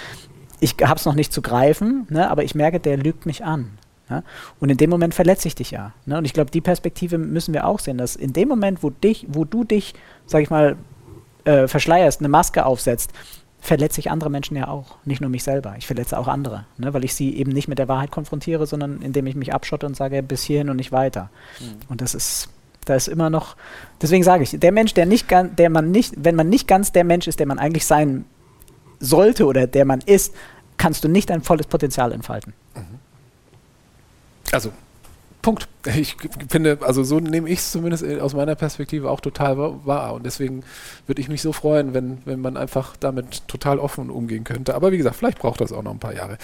[0.60, 2.30] ich habe es noch nicht zu greifen, ne?
[2.30, 3.72] aber ich merke, der lügt mich an.
[4.08, 4.22] Ja?
[4.58, 5.92] Und in dem Moment verletze ich dich ja.
[6.06, 6.16] Ne?
[6.16, 9.26] Und ich glaube, die Perspektive müssen wir auch sehen, dass in dem Moment, wo dich,
[9.28, 9.94] wo du dich,
[10.26, 10.76] sag ich mal,
[11.46, 13.12] äh, verschleierst, eine Maske aufsetzt,
[13.60, 15.74] verletze ich andere Menschen ja auch, nicht nur mich selber.
[15.78, 19.00] Ich verletze auch andere, ne, weil ich sie eben nicht mit der Wahrheit konfrontiere, sondern
[19.00, 21.30] indem ich mich abschotte und sage, bis hierhin und nicht weiter.
[21.60, 21.76] Mhm.
[21.88, 22.48] Und das ist,
[22.84, 23.56] da ist immer noch,
[24.00, 26.92] deswegen sage ich, der Mensch, der nicht ganz, der man nicht, wenn man nicht ganz
[26.92, 28.24] der Mensch ist, der man eigentlich sein
[29.00, 30.34] sollte oder der man ist,
[30.76, 32.52] kannst du nicht dein volles Potenzial entfalten.
[32.74, 32.98] Mhm.
[34.52, 34.72] Also
[35.46, 35.68] Punkt.
[35.94, 36.16] Ich
[36.48, 40.14] finde, also so nehme ich es zumindest aus meiner Perspektive auch total wahr.
[40.14, 40.64] Und deswegen
[41.06, 44.74] würde ich mich so freuen, wenn, wenn man einfach damit total offen umgehen könnte.
[44.74, 46.36] Aber wie gesagt, vielleicht braucht das auch noch ein paar Jahre.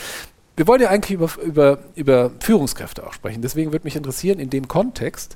[0.56, 3.42] Wir wollen ja eigentlich über, über, über Führungskräfte auch sprechen.
[3.42, 5.34] Deswegen würde mich interessieren, in dem Kontext,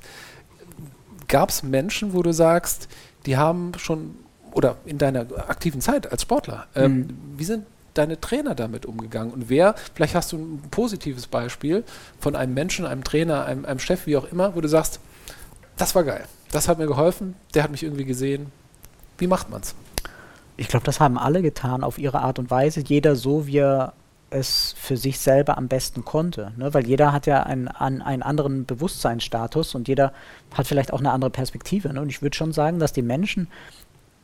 [1.27, 2.87] gab es Menschen, wo du sagst,
[3.25, 4.15] die haben schon,
[4.53, 7.07] oder in deiner aktiven Zeit als Sportler, ähm, mhm.
[7.35, 7.65] wie sind
[7.97, 9.33] deine Trainer damit umgegangen?
[9.33, 11.83] Und wer, vielleicht hast du ein positives Beispiel
[12.19, 14.99] von einem Menschen, einem Trainer, einem, einem Chef, wie auch immer, wo du sagst,
[15.77, 18.51] das war geil, das hat mir geholfen, der hat mich irgendwie gesehen.
[19.17, 19.75] Wie macht man's?
[20.57, 22.81] Ich glaube, das haben alle getan auf ihre Art und Weise.
[22.81, 23.93] Jeder so, wie er
[24.29, 26.51] es für sich selber am besten konnte.
[26.57, 26.73] Ne?
[26.73, 30.11] Weil jeder hat ja einen, einen anderen Bewusstseinsstatus und jeder
[30.53, 31.93] hat vielleicht auch eine andere Perspektive.
[31.93, 32.01] Ne?
[32.01, 33.47] Und ich würde schon sagen, dass die Menschen,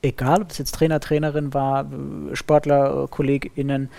[0.04, 1.86] egal ob es jetzt Trainer, Trainerin war,
[2.34, 3.90] Sportler, KollegInnen,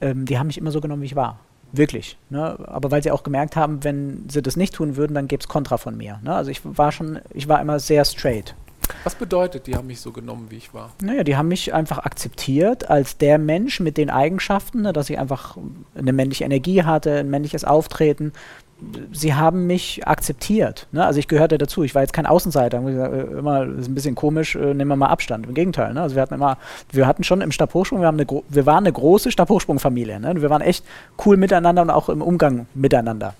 [0.00, 1.40] ähm, die haben mich immer so genommen, wie ich war.
[1.72, 2.16] Wirklich.
[2.30, 2.56] Ne?
[2.68, 5.48] Aber weil sie auch gemerkt haben, wenn sie das nicht tun würden, dann gäbe es
[5.48, 6.20] Kontra von mir.
[6.22, 6.32] Ne?
[6.32, 8.54] Also ich war schon, ich war immer sehr straight.
[9.02, 10.92] Was bedeutet, die haben mich so genommen, wie ich war?
[11.02, 15.18] Naja, die haben mich einfach akzeptiert als der Mensch mit den Eigenschaften, ne, dass ich
[15.18, 15.56] einfach
[15.94, 18.32] eine männliche Energie hatte, ein männliches Auftreten.
[19.12, 20.88] Sie haben mich akzeptiert.
[20.92, 21.04] Ne?
[21.04, 21.84] Also ich gehörte dazu.
[21.84, 22.78] Ich war jetzt kein Außenseiter.
[22.78, 25.46] Äh, immer ist ein bisschen komisch, äh, nehmen wir mal Abstand.
[25.46, 25.94] Im Gegenteil.
[25.94, 26.02] Ne?
[26.02, 26.58] Also wir hatten immer,
[26.92, 30.20] wir hatten schon im Stabhochsprung, wir, haben eine, wir waren eine große Stabhochsprungfamilie.
[30.20, 30.40] Ne?
[30.42, 30.84] Wir waren echt
[31.24, 33.34] cool miteinander und auch im Umgang miteinander.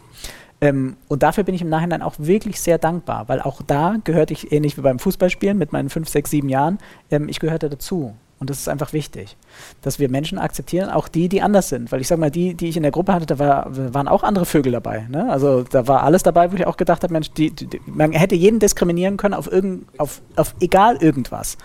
[0.61, 4.33] Ähm, und dafür bin ich im Nachhinein auch wirklich sehr dankbar, weil auch da gehörte
[4.33, 6.79] ich, ähnlich wie beim Fußballspielen mit meinen fünf, sechs, sieben Jahren,
[7.11, 8.15] ähm, ich gehörte dazu.
[8.41, 9.37] Und das ist einfach wichtig,
[9.81, 11.93] dass wir Menschen akzeptieren, auch die, die anders sind.
[11.93, 14.23] Weil ich sag mal, die, die ich in der Gruppe hatte, da war, waren auch
[14.23, 15.07] andere Vögel dabei.
[15.09, 15.31] Ne?
[15.31, 18.35] Also da war alles dabei, wo ich auch gedacht habe, Mensch, die, die, man hätte
[18.35, 21.57] jeden diskriminieren können auf, irgend, auf, auf egal irgendwas.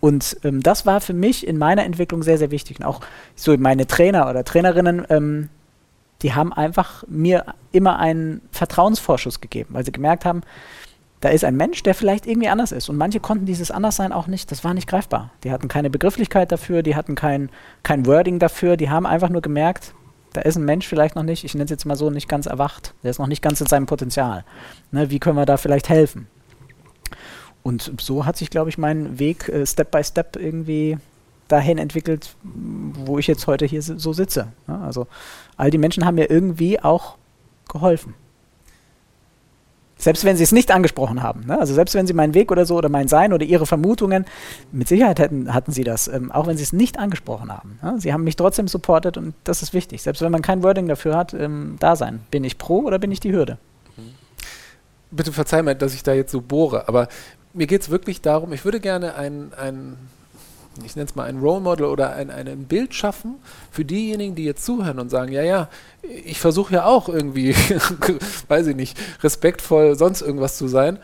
[0.00, 2.80] Und ähm, das war für mich in meiner Entwicklung sehr, sehr wichtig.
[2.80, 3.00] Und auch
[3.34, 5.48] so meine Trainer oder Trainerinnen, ähm,
[6.22, 10.42] die haben einfach mir immer einen Vertrauensvorschuss gegeben, weil sie gemerkt haben,
[11.22, 12.88] da ist ein Mensch, der vielleicht irgendwie anders ist.
[12.88, 15.30] Und manche konnten dieses Anderssein auch nicht, das war nicht greifbar.
[15.44, 17.48] Die hatten keine Begrifflichkeit dafür, die hatten kein,
[17.84, 19.94] kein Wording dafür, die haben einfach nur gemerkt,
[20.32, 22.46] da ist ein Mensch vielleicht noch nicht, ich nenne es jetzt mal so, nicht ganz
[22.46, 22.94] erwacht.
[23.04, 24.44] Der ist noch nicht ganz in seinem Potenzial.
[24.90, 26.26] Ne, wie können wir da vielleicht helfen?
[27.62, 30.98] Und so hat sich, glaube ich, mein Weg äh, Step by Step irgendwie
[31.46, 34.48] dahin entwickelt, wo ich jetzt heute hier so sitze.
[34.66, 35.06] Ja, also
[35.56, 37.16] all die Menschen haben mir irgendwie auch
[37.68, 38.14] geholfen.
[40.02, 41.46] Selbst wenn sie es nicht angesprochen haben.
[41.46, 41.56] Ne?
[41.60, 44.24] Also selbst wenn sie meinen Weg oder so oder mein Sein oder ihre Vermutungen,
[44.72, 47.78] mit Sicherheit hätten, hatten sie das, ähm, auch wenn sie es nicht angesprochen haben.
[47.82, 47.94] Ne?
[47.98, 50.02] Sie haben mich trotzdem supportet und das ist wichtig.
[50.02, 52.20] Selbst wenn man kein Wording dafür hat, ähm, da sein.
[52.32, 53.58] Bin ich pro oder bin ich die Hürde?
[55.12, 57.06] Bitte verzeih mir, dass ich da jetzt so bohre, aber
[57.52, 59.96] mir geht es wirklich darum, ich würde gerne ein, ein
[60.84, 63.36] ich nenne es mal ein Role Model oder ein, ein Bild schaffen
[63.70, 65.68] für diejenigen, die jetzt zuhören und sagen, ja, ja,
[66.24, 67.54] ich versuche ja auch irgendwie,
[68.48, 70.98] weiß ich nicht, respektvoll sonst irgendwas zu sein.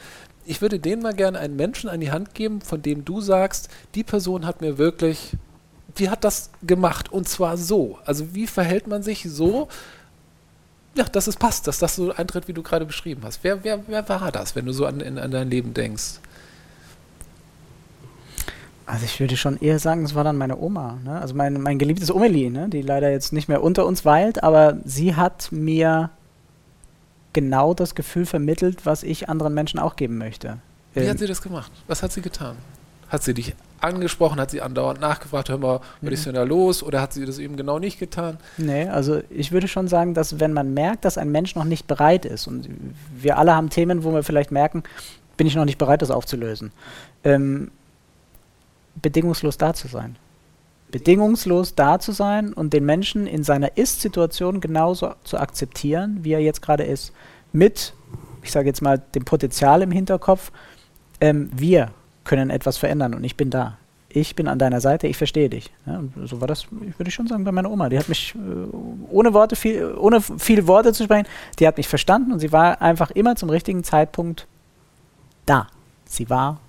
[0.46, 3.68] Ich würde denen mal gerne einen Menschen an die Hand geben, von dem du sagst,
[3.94, 5.32] die Person hat mir wirklich,
[5.98, 7.98] die hat das gemacht und zwar so.
[8.06, 9.68] Also wie verhält man sich so,
[10.94, 13.40] ja, dass es passt, dass das so eintritt, wie du gerade beschrieben hast.
[13.44, 16.20] Wer, wer, wer war das, wenn du so an, in, an dein Leben denkst?
[18.88, 20.98] Also ich würde schon eher sagen, es war dann meine Oma.
[21.04, 21.20] Ne?
[21.20, 22.70] Also mein, mein geliebtes Omeli, ne?
[22.70, 26.08] die leider jetzt nicht mehr unter uns weilt, aber sie hat mir
[27.34, 30.56] genau das Gefühl vermittelt, was ich anderen Menschen auch geben möchte.
[30.94, 31.70] Wie ähm, hat sie das gemacht?
[31.86, 32.56] Was hat sie getan?
[33.10, 34.40] Hat sie dich angesprochen?
[34.40, 36.24] Hat sie andauernd nachgefragt, hör mal, was ist mhm.
[36.24, 36.82] denn da los?
[36.82, 38.38] Oder hat sie das eben genau nicht getan?
[38.56, 41.86] Nee, also ich würde schon sagen, dass wenn man merkt, dass ein Mensch noch nicht
[41.86, 42.66] bereit ist, und
[43.14, 44.82] wir alle haben Themen, wo wir vielleicht merken,
[45.36, 46.72] bin ich noch nicht bereit, das aufzulösen.
[47.22, 47.70] Ähm,
[49.00, 50.16] bedingungslos da zu sein.
[50.90, 56.40] Bedingungslos da zu sein und den Menschen in seiner Ist-Situation genauso zu akzeptieren, wie er
[56.40, 57.12] jetzt gerade ist.
[57.52, 57.92] Mit,
[58.42, 60.50] ich sage jetzt mal, dem Potenzial im Hinterkopf,
[61.20, 61.90] ähm, wir
[62.24, 63.76] können etwas verändern und ich bin da.
[64.10, 65.70] Ich bin an deiner Seite, ich verstehe dich.
[65.84, 67.90] Ja, so war das, würde ich schon sagen, bei meiner Oma.
[67.90, 71.28] Die hat mich, äh, ohne Worte, viel, ohne viele Worte zu sprechen,
[71.58, 74.46] die hat mich verstanden und sie war einfach immer zum richtigen Zeitpunkt
[75.44, 75.66] da.
[76.06, 76.60] Sie war.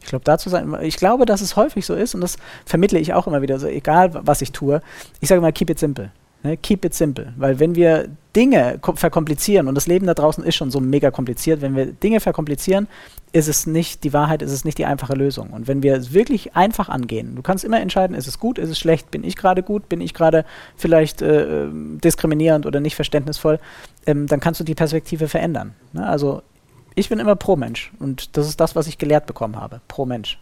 [0.00, 3.12] Ich glaube, dazu sein, ich glaube, dass es häufig so ist und das vermittle ich
[3.12, 4.82] auch immer wieder, so egal was ich tue.
[5.20, 6.10] Ich sage immer, keep it simple.
[6.42, 6.56] Ne?
[6.56, 7.32] Keep it simple.
[7.36, 11.60] Weil wenn wir Dinge verkomplizieren und das Leben da draußen ist schon so mega kompliziert,
[11.60, 12.88] wenn wir Dinge verkomplizieren,
[13.32, 15.50] ist es nicht die Wahrheit, ist es nicht die einfache Lösung.
[15.50, 18.70] Und wenn wir es wirklich einfach angehen, du kannst immer entscheiden, ist es gut, ist
[18.70, 20.44] es schlecht, bin ich gerade gut, bin ich gerade
[20.76, 23.58] vielleicht äh, diskriminierend oder nicht verständnisvoll,
[24.06, 25.74] ähm, dann kannst du die Perspektive verändern.
[25.92, 26.06] Ne?
[26.06, 26.42] Also
[26.94, 29.80] ich bin immer pro Mensch und das ist das, was ich gelehrt bekommen habe.
[29.88, 30.38] Pro Mensch.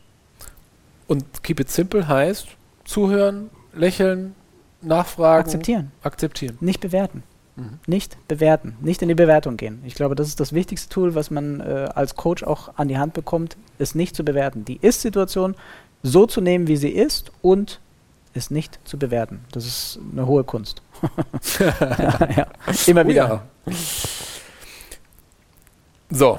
[1.07, 2.49] Und keep it simple heißt
[2.85, 4.35] zuhören, lächeln,
[4.83, 5.45] nachfragen.
[5.45, 5.93] Akzeptieren.
[6.03, 6.57] Akzeptieren.
[6.61, 7.23] Nicht bewerten.
[7.57, 7.79] Mhm.
[7.87, 8.77] Nicht bewerten.
[8.81, 9.83] Nicht in die Bewertung gehen.
[9.85, 12.99] Ich glaube, das ist das wichtigste Tool, was man äh, als Coach auch an die
[12.99, 14.65] Hand bekommt, ist nicht zu bewerten.
[14.65, 15.55] Die Ist-Situation
[16.03, 17.81] so zu nehmen, wie sie ist und
[18.35, 19.41] es nicht zu bewerten.
[19.53, 20.83] Das ist eine hohe Kunst.
[21.59, 22.47] ja, ja.
[22.87, 23.43] Immer oh wieder.
[23.67, 23.73] Ja.
[26.11, 26.39] So,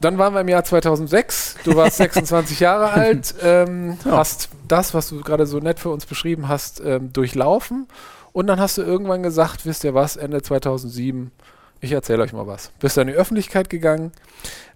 [0.00, 1.56] dann waren wir im Jahr 2006.
[1.64, 4.12] Du warst 26 Jahre alt, ähm, ja.
[4.16, 7.86] hast das, was du gerade so nett für uns beschrieben hast, ähm, durchlaufen.
[8.32, 11.32] Und dann hast du irgendwann gesagt, wisst ihr was, Ende 2007,
[11.80, 12.70] ich erzähle euch mal was.
[12.78, 14.12] Bist du in die Öffentlichkeit gegangen,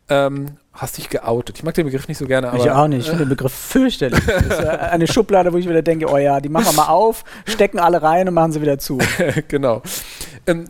[0.08, 1.56] ähm, hast dich geoutet.
[1.56, 2.58] Ich mag den Begriff nicht so gerne, aber.
[2.58, 3.00] Ich auch nicht.
[3.00, 4.20] Ich finde den Begriff fürchterlich.
[4.26, 7.24] Das ist eine Schublade, wo ich wieder denke, oh ja, die machen wir mal auf,
[7.46, 8.98] stecken alle rein und machen sie wieder zu.
[9.48, 9.82] genau.
[10.46, 10.66] Ähm,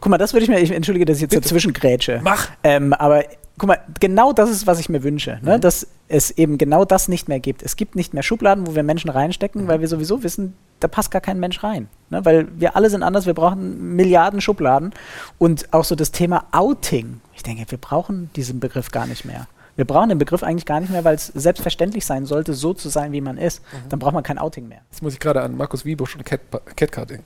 [0.00, 2.20] Guck mal, das würde ich mir, ich entschuldige, dass ich jetzt dazwischen grätsche.
[2.22, 2.48] Mach!
[2.62, 3.24] Ähm, aber
[3.58, 5.40] guck mal, genau das ist, was ich mir wünsche.
[5.42, 5.56] Ne?
[5.56, 5.60] Mhm.
[5.60, 7.62] Dass es eben genau das nicht mehr gibt.
[7.62, 9.68] Es gibt nicht mehr Schubladen, wo wir Menschen reinstecken, mhm.
[9.68, 11.88] weil wir sowieso wissen, da passt gar kein Mensch rein.
[12.10, 12.24] Ne?
[12.24, 14.92] Weil wir alle sind anders, wir brauchen Milliarden Schubladen.
[15.38, 17.20] Und auch so das Thema Outing.
[17.34, 19.48] Ich denke, wir brauchen diesen Begriff gar nicht mehr.
[19.76, 22.88] Wir brauchen den Begriff eigentlich gar nicht mehr, weil es selbstverständlich sein sollte, so zu
[22.88, 23.62] sein, wie man ist.
[23.62, 23.88] Mhm.
[23.90, 24.80] Dann braucht man kein Outing mehr.
[24.90, 27.24] Jetzt muss ich gerade an Markus Wiebusch und Ketka denken.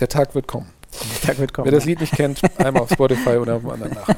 [0.00, 0.66] Der Tag wird kommen.
[1.00, 1.66] Der Tag wird kommen.
[1.66, 4.16] Wer das Lied nicht kennt, einmal auf Spotify oder auf dem anderen nachher.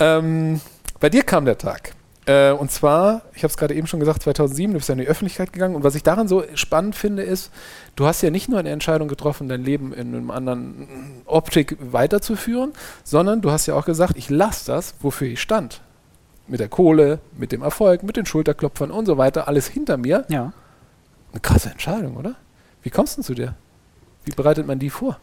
[0.00, 0.60] ähm,
[1.00, 1.92] bei dir kam der Tag.
[2.26, 4.98] Äh, und zwar, ich habe es gerade eben schon gesagt, 2007, du bist ja in
[4.98, 5.76] die Öffentlichkeit gegangen.
[5.76, 7.52] Und was ich daran so spannend finde, ist,
[7.94, 12.72] du hast ja nicht nur eine Entscheidung getroffen, dein Leben in einem anderen Optik weiterzuführen,
[13.04, 15.80] sondern du hast ja auch gesagt, ich lasse das, wofür ich stand.
[16.48, 20.24] Mit der Kohle, mit dem Erfolg, mit den Schulterklopfern und so weiter, alles hinter mir.
[20.28, 20.52] Ja.
[21.32, 22.34] Eine krasse Entscheidung, oder?
[22.82, 23.54] Wie kommst du zu dir?
[24.24, 25.18] Wie bereitet man die vor?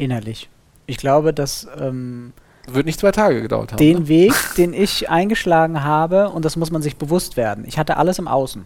[0.00, 0.48] Innerlich.
[0.86, 1.68] Ich glaube, dass.
[1.78, 2.32] Ähm,
[2.66, 3.78] Wird nicht zwei Tage gedauert haben.
[3.78, 4.08] Den ne?
[4.08, 7.64] Weg, den ich eingeschlagen habe, und das muss man sich bewusst werden.
[7.66, 8.64] Ich hatte alles im Außen.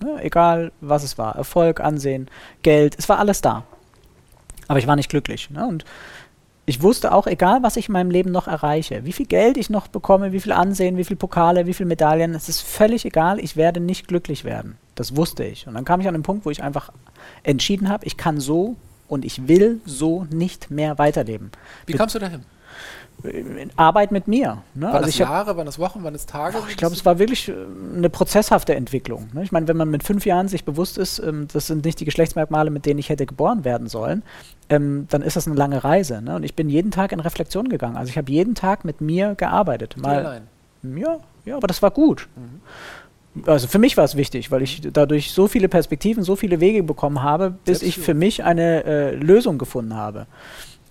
[0.00, 0.06] Mhm.
[0.06, 1.34] Ne, egal, was es war.
[1.34, 2.28] Erfolg, Ansehen,
[2.62, 3.64] Geld, es war alles da.
[4.68, 5.50] Aber ich war nicht glücklich.
[5.50, 5.66] Ne?
[5.66, 5.84] Und
[6.66, 9.70] ich wusste auch, egal was ich in meinem Leben noch erreiche, wie viel Geld ich
[9.70, 13.38] noch bekomme, wie viel Ansehen, wie viel Pokale, wie viel Medaillen, es ist völlig egal,
[13.40, 14.76] ich werde nicht glücklich werden.
[14.94, 15.66] Das wusste ich.
[15.66, 16.90] Und dann kam ich an den Punkt, wo ich einfach
[17.42, 18.76] entschieden habe, ich kann so
[19.08, 21.50] und ich will so nicht mehr weiterleben.
[21.86, 22.42] Wie kamst du dahin?
[23.76, 24.62] Arbeit mit mir.
[24.74, 24.86] Ne?
[24.86, 26.58] Waren also das Jahre, hab, waren das Wochen, waren das Tage?
[26.68, 27.54] ich glaube, es war wirklich äh,
[27.96, 29.28] eine prozesshafte Entwicklung.
[29.32, 29.42] Ne?
[29.42, 32.04] Ich meine, wenn man mit fünf Jahren sich bewusst ist, ähm, das sind nicht die
[32.04, 34.22] Geschlechtsmerkmale, mit denen ich hätte geboren werden sollen,
[34.68, 36.20] ähm, dann ist das eine lange Reise.
[36.20, 36.36] Ne?
[36.36, 37.96] Und ich bin jeden Tag in Reflexion gegangen.
[37.96, 39.96] Also ich habe jeden Tag mit mir gearbeitet.
[39.96, 40.42] Mal, allein?
[40.82, 42.28] Ja, ja, aber das war gut.
[42.36, 42.60] Mhm
[43.44, 46.82] also für mich war es wichtig, weil ich dadurch so viele Perspektiven, so viele Wege
[46.82, 50.26] bekommen habe, bis ich für mich eine äh, Lösung gefunden habe.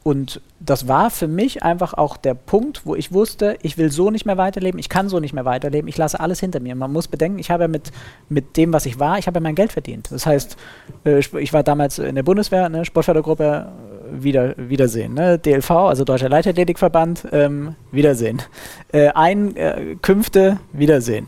[0.08, 4.12] Und das war für mich einfach auch der Punkt, wo ich wusste, ich will so
[4.12, 6.76] nicht mehr weiterleben, ich kann so nicht mehr weiterleben, ich lasse alles hinter mir.
[6.76, 7.92] Man muss bedenken, ich habe ja mit,
[8.30, 10.12] mit dem, was ich war, ich habe ja mein Geld verdient.
[10.12, 10.58] Das heißt,
[11.06, 13.66] äh, ich war damals in der Bundeswehr, ne, Sportfördergruppe,
[14.14, 15.16] äh, wieder, Wiedersehen.
[15.16, 15.40] Ne?
[15.40, 18.44] DLV, also Deutscher Leichtathletikverband, ähm, Wiedersehen.
[18.92, 21.28] Äh, Einkünfte, Wiedersehen.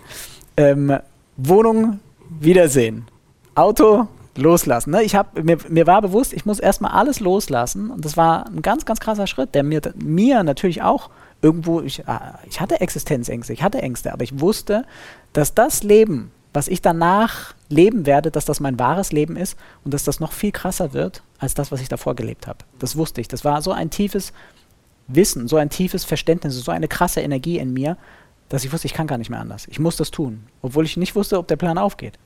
[0.57, 0.97] Ähm,
[1.37, 1.99] Wohnung,
[2.39, 3.05] Wiedersehen.
[3.55, 4.91] Auto, loslassen.
[4.91, 5.03] Ne?
[5.03, 7.89] Ich hab, mir, mir war bewusst, ich muss erstmal alles loslassen.
[7.89, 11.09] Und das war ein ganz, ganz krasser Schritt, der mir, mir natürlich auch
[11.41, 14.85] irgendwo, ich, ah, ich hatte Existenzängste, ich hatte Ängste, aber ich wusste,
[15.33, 19.93] dass das Leben, was ich danach leben werde, dass das mein wahres Leben ist und
[19.93, 22.59] dass das noch viel krasser wird als das, was ich davor gelebt habe.
[22.79, 23.27] Das wusste ich.
[23.27, 24.33] Das war so ein tiefes
[25.07, 27.97] Wissen, so ein tiefes Verständnis, so eine krasse Energie in mir,
[28.49, 29.67] dass ich wusste, ich kann gar nicht mehr anders.
[29.67, 30.45] Ich muss das tun.
[30.61, 32.17] Obwohl ich nicht wusste, ob der Plan aufgeht.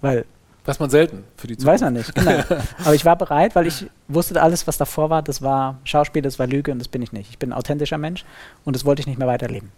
[0.00, 0.24] Weil.
[0.64, 1.74] Weiß man selten für die Zukunft.
[1.74, 2.42] Weiß man nicht, genau.
[2.84, 6.38] Aber ich war bereit, weil ich wusste, alles, was davor war, das war Schauspiel, das
[6.38, 7.30] war Lüge und das bin ich nicht.
[7.30, 8.24] Ich bin ein authentischer Mensch
[8.64, 9.72] und das wollte ich nicht mehr weiterleben.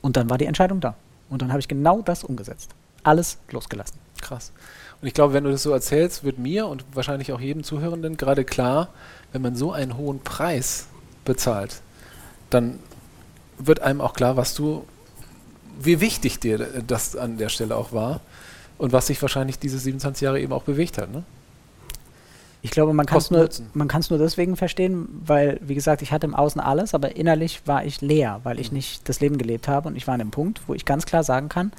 [0.00, 0.94] Und dann war die Entscheidung da.
[1.28, 2.70] Und dann habe ich genau das umgesetzt.
[3.02, 3.98] Alles losgelassen.
[4.20, 4.52] Krass.
[5.00, 8.16] Und ich glaube, wenn du das so erzählst, wird mir und wahrscheinlich auch jedem Zuhörenden
[8.16, 8.88] gerade klar,
[9.32, 10.86] wenn man so einen hohen Preis
[11.24, 11.82] bezahlt,
[12.50, 12.78] dann
[13.58, 14.84] wird einem auch klar, was du,
[15.80, 18.20] wie wichtig dir das an der Stelle auch war
[18.78, 21.12] und was sich wahrscheinlich diese 27 Jahre eben auch bewegt hat.
[21.12, 21.24] Ne?
[22.62, 26.34] Ich glaube, man kann es nur, nur deswegen verstehen, weil, wie gesagt, ich hatte im
[26.34, 28.78] Außen alles, aber innerlich war ich leer, weil ich mhm.
[28.78, 31.22] nicht das Leben gelebt habe und ich war an dem Punkt, wo ich ganz klar
[31.22, 31.72] sagen kann,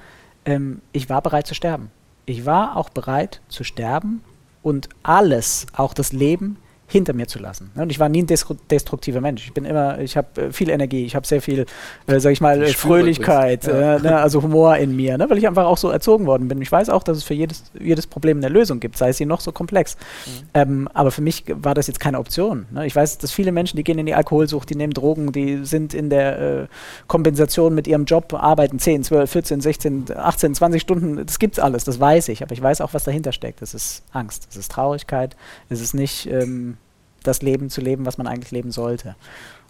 [0.44, 1.90] ähm, ich war bereit zu sterben.
[2.26, 4.22] Ich war auch bereit zu sterben
[4.62, 6.56] und alles, auch das Leben,
[6.90, 7.70] hinter mir zu lassen.
[7.74, 9.44] Und ich war nie ein destruktiver Mensch.
[9.46, 11.66] Ich bin immer, ich habe äh, viel Energie, ich habe sehr viel,
[12.06, 13.96] äh, sag ich mal, ich Fröhlichkeit, ja.
[13.96, 16.62] äh, ne, also Humor in mir, ne, weil ich einfach auch so erzogen worden bin.
[16.62, 19.26] Ich weiß auch, dass es für jedes, jedes Problem eine Lösung gibt, sei es sie
[19.26, 19.96] noch so komplex.
[19.96, 20.30] Mhm.
[20.54, 22.64] Ähm, aber für mich war das jetzt keine Option.
[22.70, 22.86] Ne?
[22.86, 25.92] Ich weiß, dass viele Menschen, die gehen in die Alkoholsucht, die nehmen Drogen, die sind
[25.92, 26.66] in der äh,
[27.06, 31.84] Kompensation mit ihrem Job, arbeiten 10, 12, 14, 16, 18, 20 Stunden, das gibt's alles,
[31.84, 32.42] das weiß ich.
[32.42, 33.60] Aber ich weiß auch, was dahinter steckt.
[33.60, 35.36] Es ist Angst, es ist Traurigkeit,
[35.68, 36.77] es ist nicht ähm,
[37.22, 39.14] das Leben zu leben, was man eigentlich leben sollte.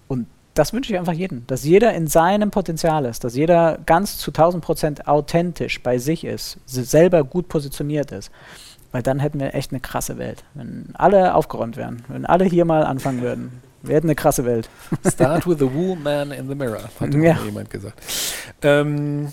[0.09, 4.19] Und das wünsche ich einfach jedem, dass jeder in seinem Potenzial ist, dass jeder ganz
[4.19, 8.31] zu 1000 Prozent authentisch bei sich ist, selber gut positioniert ist.
[8.91, 10.45] Weil dann hätten wir echt eine krasse Welt.
[10.55, 14.69] Wenn alle aufgeräumt wären, wenn alle hier mal anfangen würden, Wird eine krasse Welt.
[15.09, 17.39] Start with the woman in the mirror, hat Ja.
[17.45, 18.03] jemand gesagt.
[18.63, 19.33] Ähm,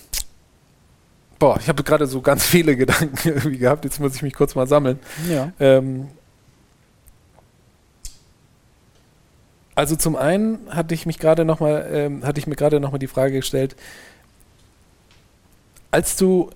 [1.40, 3.86] boah, ich habe gerade so ganz viele Gedanken irgendwie gehabt.
[3.86, 5.00] Jetzt muss ich mich kurz mal sammeln.
[5.28, 5.52] Ja.
[5.60, 6.10] Ähm,
[9.76, 12.92] also zum einen hatte ich mich gerade noch mal, ähm, hatte ich mir gerade noch
[12.92, 13.76] mal die Frage gestellt,
[15.92, 16.50] als du,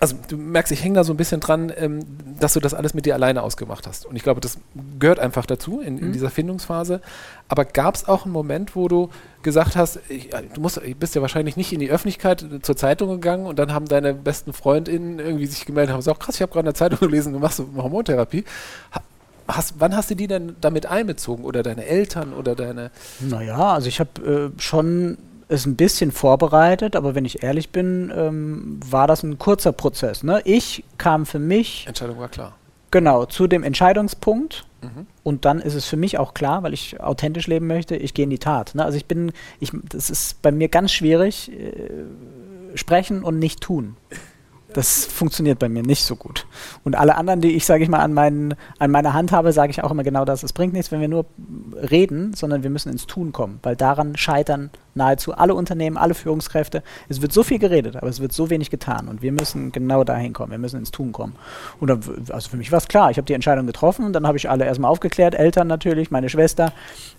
[0.00, 2.00] also du merkst, ich hänge da so ein bisschen dran, ähm,
[2.38, 4.04] dass du das alles mit dir alleine ausgemacht hast.
[4.04, 4.58] Und ich glaube, das
[4.98, 6.12] gehört einfach dazu in, in Mhm.
[6.12, 7.00] dieser Findungsphase.
[7.48, 9.08] Aber gab es auch einen Moment, wo du
[9.42, 13.08] gesagt hast, ich, du musst, bist ja wahrscheinlich nicht in die Öffentlichkeit äh, zur Zeitung
[13.08, 16.42] gegangen und dann haben deine besten FreundInnen irgendwie sich gemeldet und haben gesagt, krass, ich
[16.42, 18.44] habe gerade eine Zeitung gelesen, du machst Hormontherapie.
[19.48, 21.44] Ha- Hast, wann hast du die denn damit einbezogen?
[21.44, 22.90] Oder deine Eltern oder deine.
[23.20, 25.18] Naja, also ich habe äh, schon
[25.48, 30.22] es ein bisschen vorbereitet, aber wenn ich ehrlich bin, ähm, war das ein kurzer Prozess.
[30.22, 30.40] Ne?
[30.44, 32.54] Ich kam für mich Entscheidung war klar.
[32.90, 35.06] genau zu dem Entscheidungspunkt Mhm.
[35.22, 38.24] und dann ist es für mich auch klar, weil ich authentisch leben möchte, ich gehe
[38.24, 38.74] in die Tat.
[38.74, 38.84] Ne?
[38.84, 43.96] Also ich bin, ich, das ist bei mir ganz schwierig, äh, sprechen und nicht tun.
[44.74, 46.46] Das funktioniert bei mir nicht so gut.
[46.82, 49.70] Und alle anderen, die ich, sage ich mal, an, meinen, an meiner Hand habe, sage
[49.70, 50.42] ich auch immer genau das.
[50.42, 51.26] Es bringt nichts, wenn wir nur
[51.90, 56.82] reden, sondern wir müssen ins Tun kommen, weil daran scheitern nahezu alle Unternehmen, alle Führungskräfte.
[57.08, 60.04] Es wird so viel geredet, aber es wird so wenig getan und wir müssen genau
[60.04, 60.50] dahin kommen.
[60.50, 61.34] Wir müssen ins Tun kommen.
[61.80, 64.36] Und dann, also für mich war es klar, ich habe die Entscheidung getroffen, dann habe
[64.38, 66.72] ich alle erstmal aufgeklärt, Eltern natürlich, meine Schwester.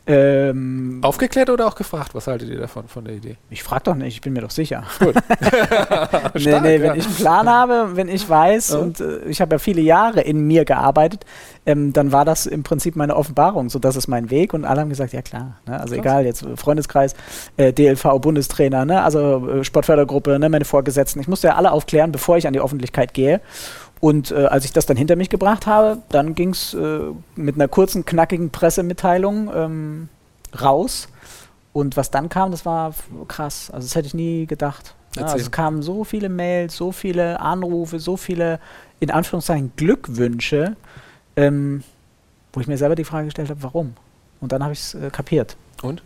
[0.08, 2.14] Ähm, Aufgeklärt oder auch gefragt?
[2.14, 3.38] Was haltet ihr davon, von der Idee?
[3.50, 4.84] ich frage doch nicht, ich bin mir doch sicher.
[5.00, 5.16] Gut.
[6.34, 6.82] nee, Stark, nee, ja.
[6.82, 8.80] wenn ich einen Plan habe, wenn ich weiß Ja.
[8.80, 11.26] und äh, ich habe ja viele Jahre in mir gearbeitet,
[11.66, 13.70] ähm, dann war das im Prinzip meine Offenbarung.
[13.70, 15.58] So, das ist mein Weg und alle haben gesagt, ja klar.
[15.66, 15.80] Ne?
[15.80, 16.06] Also Krass.
[16.06, 17.16] egal, jetzt Freundeskreis,
[17.58, 19.04] äh, DLV-Bundestrainer, ne?
[19.04, 20.50] also äh, Sportfördergruppe, ne?
[20.50, 21.20] meine Vorgesetzten.
[21.20, 23.42] Ich musste ja alle aufklären, bevor ich an die Öffentlichkeit gehe.
[24.00, 27.00] Und äh, als ich das dann hinter mich gebracht habe, dann ging es äh,
[27.36, 30.10] mit einer kurzen, knackigen Pressemitteilung ähm,
[30.62, 31.08] raus.
[31.74, 32.94] Und was dann kam, das war
[33.28, 33.72] krass.
[33.72, 34.96] Also das hätte ich nie gedacht.
[35.16, 38.60] Ja, also es kamen so viele Mails, so viele Anrufe, so viele,
[39.00, 40.76] in Anführungszeichen, Glückwünsche,
[41.36, 41.84] ähm,
[42.54, 43.94] wo ich mir selber die Frage gestellt habe, warum?
[44.42, 45.58] Und dann habe ich es äh, kapiert.
[45.82, 46.04] Und?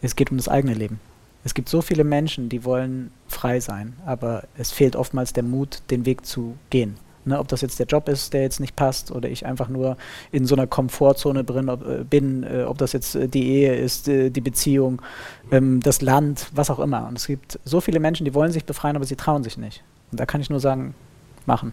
[0.00, 1.00] Es geht um das eigene Leben.
[1.44, 5.82] Es gibt so viele Menschen, die wollen frei sein, aber es fehlt oftmals der Mut,
[5.90, 6.96] den Weg zu gehen.
[7.24, 9.96] Ne, ob das jetzt der Job ist, der jetzt nicht passt, oder ich einfach nur
[10.32, 13.76] in so einer Komfortzone drin ob, äh, bin, äh, ob das jetzt äh, die Ehe
[13.76, 15.00] ist, äh, die Beziehung,
[15.52, 17.06] ähm, das Land, was auch immer.
[17.06, 19.84] Und es gibt so viele Menschen, die wollen sich befreien, aber sie trauen sich nicht.
[20.10, 20.96] Und da kann ich nur sagen,
[21.46, 21.72] machen.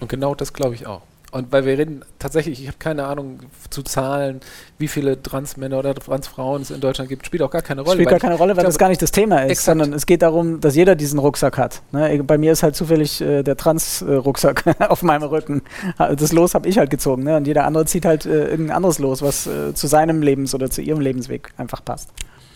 [0.00, 1.02] Und genau das glaube ich auch.
[1.34, 4.38] Und weil wir reden tatsächlich, ich habe keine Ahnung zu Zahlen,
[4.78, 7.94] wie viele Transmänner oder Transfrauen es in Deutschland gibt, spielt auch gar keine Rolle.
[7.96, 9.64] Spielt gar keine Rolle, weil ich das glaube- gar nicht das Thema ist, Exakt.
[9.64, 11.82] sondern es geht darum, dass jeder diesen Rucksack hat.
[11.90, 12.22] Ne?
[12.22, 15.62] Bei mir ist halt zufällig äh, der Trans-Rucksack auf meinem Rücken.
[15.98, 17.24] Das Los habe ich halt gezogen.
[17.24, 17.36] Ne?
[17.36, 20.70] Und jeder andere zieht halt äh, irgendein anderes Los, was äh, zu seinem Lebens- oder
[20.70, 22.10] zu ihrem Lebensweg einfach passt.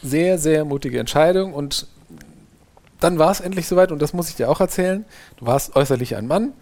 [0.05, 1.89] sehr, sehr mutige Entscheidung und
[3.01, 5.05] dann war es endlich soweit und das muss ich dir auch erzählen.
[5.37, 6.53] Du warst äußerlich ein Mann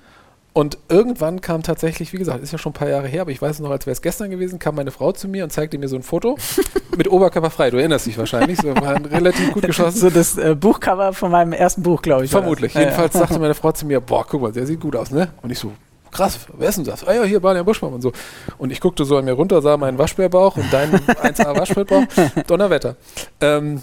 [0.57, 3.43] und irgendwann kam tatsächlich, wie gesagt, ist ja schon ein paar Jahre her, aber ich
[3.43, 5.77] weiß es noch, als wäre es gestern gewesen, kam meine Frau zu mir und zeigte
[5.77, 6.39] mir so ein Foto
[6.97, 7.69] mit Oberkörper frei.
[7.69, 9.99] Du erinnerst dich wahrscheinlich, so war relativ gut geschossen.
[9.99, 12.31] So das äh, Buchcover von meinem ersten Buch, glaube ich.
[12.31, 12.73] Vermutlich.
[12.73, 12.87] Ja, ja.
[12.87, 15.29] Jedenfalls sagte meine Frau zu mir, boah, guck mal, der sieht gut aus, ne?
[15.43, 15.73] Und ich so,
[16.11, 17.07] krass, wer ist denn das?
[17.07, 18.13] Ah ja, hier, Balian Buschmann und so.
[18.57, 22.05] Und ich guckte so an mir runter, sah meinen Waschbärbauch und deinen 1A Waschbärbauch.
[22.47, 22.97] Donnerwetter.
[23.43, 23.83] Ähm,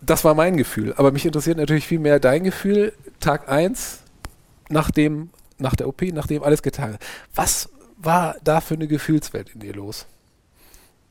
[0.00, 0.94] das war mein Gefühl.
[0.96, 3.98] Aber mich interessiert natürlich viel mehr dein Gefühl, Tag 1,
[4.68, 5.30] nachdem,
[5.60, 7.00] nach der OP, nachdem alles getan ist.
[7.34, 10.06] Was war da für eine Gefühlswelt in dir los?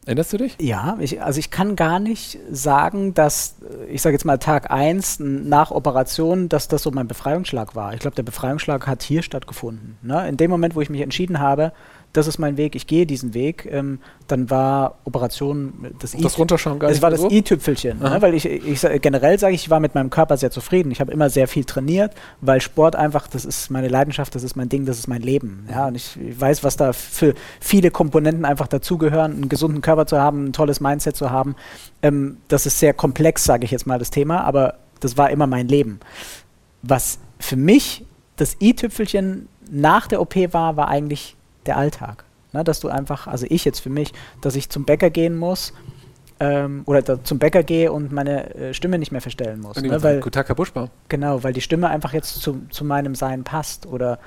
[0.06, 0.56] Erinnerst du dich?
[0.60, 3.58] Ja, ich, also ich kann gar nicht sagen, dass,
[3.90, 7.94] ich sage jetzt mal Tag 1 nach Operation, dass das so mein Befreiungsschlag war.
[7.94, 9.98] Ich glaube, der Befreiungsschlag hat hier stattgefunden.
[10.02, 10.28] Ne?
[10.28, 11.74] In dem Moment, wo ich mich entschieden habe,
[12.14, 16.40] das ist mein Weg, ich gehe diesen Weg, ähm, dann war Operation das Und das
[16.40, 17.36] Runterschauen gar es nicht war mehr das so?
[17.36, 18.18] i-Tüpfelchen, ne?
[18.20, 20.92] weil ich, ich generell sage ich, ich war mit meinem Körper sehr zufrieden.
[20.92, 24.56] Ich habe immer sehr viel trainiert, weil Sport einfach, das ist meine Leidenschaft, das ist
[24.56, 25.68] mein Ding, das ist mein Leben.
[25.70, 30.08] Ja, und ich, ich weiß, was da für viele Komponenten einfach dazugehören, einen gesunden Körper
[30.08, 31.56] zu haben, ein tolles Mindset zu haben.
[32.02, 35.48] Ähm, das ist sehr komplex, sage ich jetzt mal das Thema, aber das war immer
[35.48, 36.00] mein Leben.
[36.82, 38.06] Was für mich
[38.36, 41.36] das i-Tüpfelchen nach der OP war, war eigentlich
[41.66, 42.26] der Alltag.
[42.52, 45.72] Ne, dass du einfach, also ich jetzt für mich, dass ich zum Bäcker gehen muss
[46.40, 49.78] ähm, oder da zum Bäcker gehe und meine äh, Stimme nicht mehr verstellen muss.
[49.78, 50.90] Und Ne, weil, Guten Tag, Herr Buschbaum.
[51.10, 53.86] genau, weil die Stimme einfach jetzt zu, zu meinem Sein passt.
[53.86, 54.18] Oder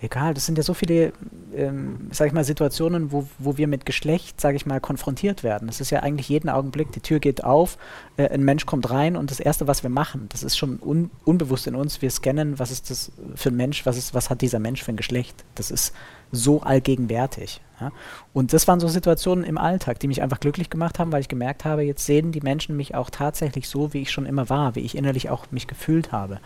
[0.00, 1.12] egal, das sind ja so viele,
[1.54, 5.66] ähm, sag ich mal, Situationen, wo, wo wir mit Geschlecht, sag ich mal, konfrontiert werden.
[5.66, 7.78] Das ist ja eigentlich jeden Augenblick, die Tür geht auf,
[8.16, 11.10] äh, ein Mensch kommt rein und das Erste, was wir machen, das ist schon un
[11.24, 14.42] unbewusst in uns, wir scannen, was ist das für ein Mensch, was, ist, was hat
[14.42, 15.44] dieser Mensch für ein Geschlecht.
[15.54, 15.92] Das ist
[16.32, 17.60] so allgegenwärtig.
[17.80, 17.92] Ja?
[18.32, 21.28] Und das waren so Situationen im Alltag, die mich einfach glücklich gemacht haben, weil ich
[21.28, 24.74] gemerkt habe, jetzt sehen die Menschen mich auch tatsächlich so, wie ich schon immer war,
[24.74, 26.40] wie ich innerlich auch mich gefühlt habe.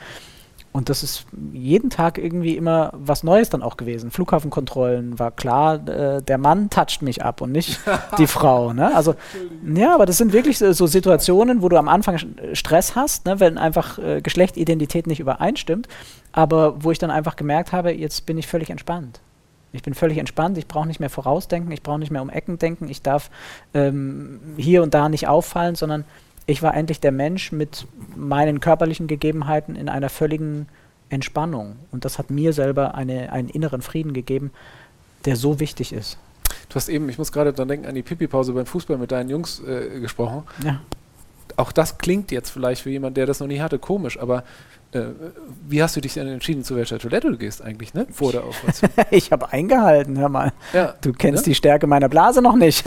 [0.71, 4.11] Und das ist jeden Tag irgendwie immer was Neues dann auch gewesen.
[4.11, 7.81] Flughafenkontrollen war klar, äh, der Mann toucht mich ab und nicht
[8.19, 8.73] die Frau.
[8.73, 8.95] Ne?
[8.95, 9.15] Also,
[9.75, 12.19] ja, aber das sind wirklich so, so, Situationen, wo du am Anfang
[12.53, 13.41] Stress hast, ne?
[13.41, 15.89] wenn einfach äh, Geschlechtidentität nicht übereinstimmt.
[16.33, 19.21] Aber wo ich dann einfach gemerkt habe, jetzt bin ich völlig entspannt.
[19.73, 22.59] Ich bin völlig entspannt, ich brauche nicht mehr vorausdenken, ich brauche nicht mehr um Ecken
[22.59, 23.31] denken, ich darf
[23.75, 26.05] ähm, hier und da nicht auffallen, sondern
[26.47, 30.67] ich war endlich der Mensch mit meinen körperlichen Gegebenheiten in einer völligen
[31.11, 31.77] Entspannung.
[31.93, 34.51] Und das hat mir selber eine, einen inneren Frieden gegeben,
[35.27, 36.17] der so wichtig ist.
[36.69, 39.29] Du hast eben, ich muss gerade dann denken, an die Pipi-Pause beim Fußball mit deinen
[39.29, 40.45] Jungs äh, gesprochen.
[40.65, 40.81] Ja.
[41.57, 44.45] Auch das klingt jetzt vielleicht für jemanden, der das noch nie hatte, komisch, aber
[44.93, 45.01] äh,
[45.69, 48.07] wie hast du dich denn entschieden, zu welcher Toilette du gehst eigentlich, ne?
[48.11, 48.91] Vor der Operation?
[49.11, 50.53] ich habe eingehalten, hör mal.
[50.73, 50.95] Ja.
[51.03, 51.51] Du kennst ja?
[51.51, 52.87] die Stärke meiner Blase noch nicht.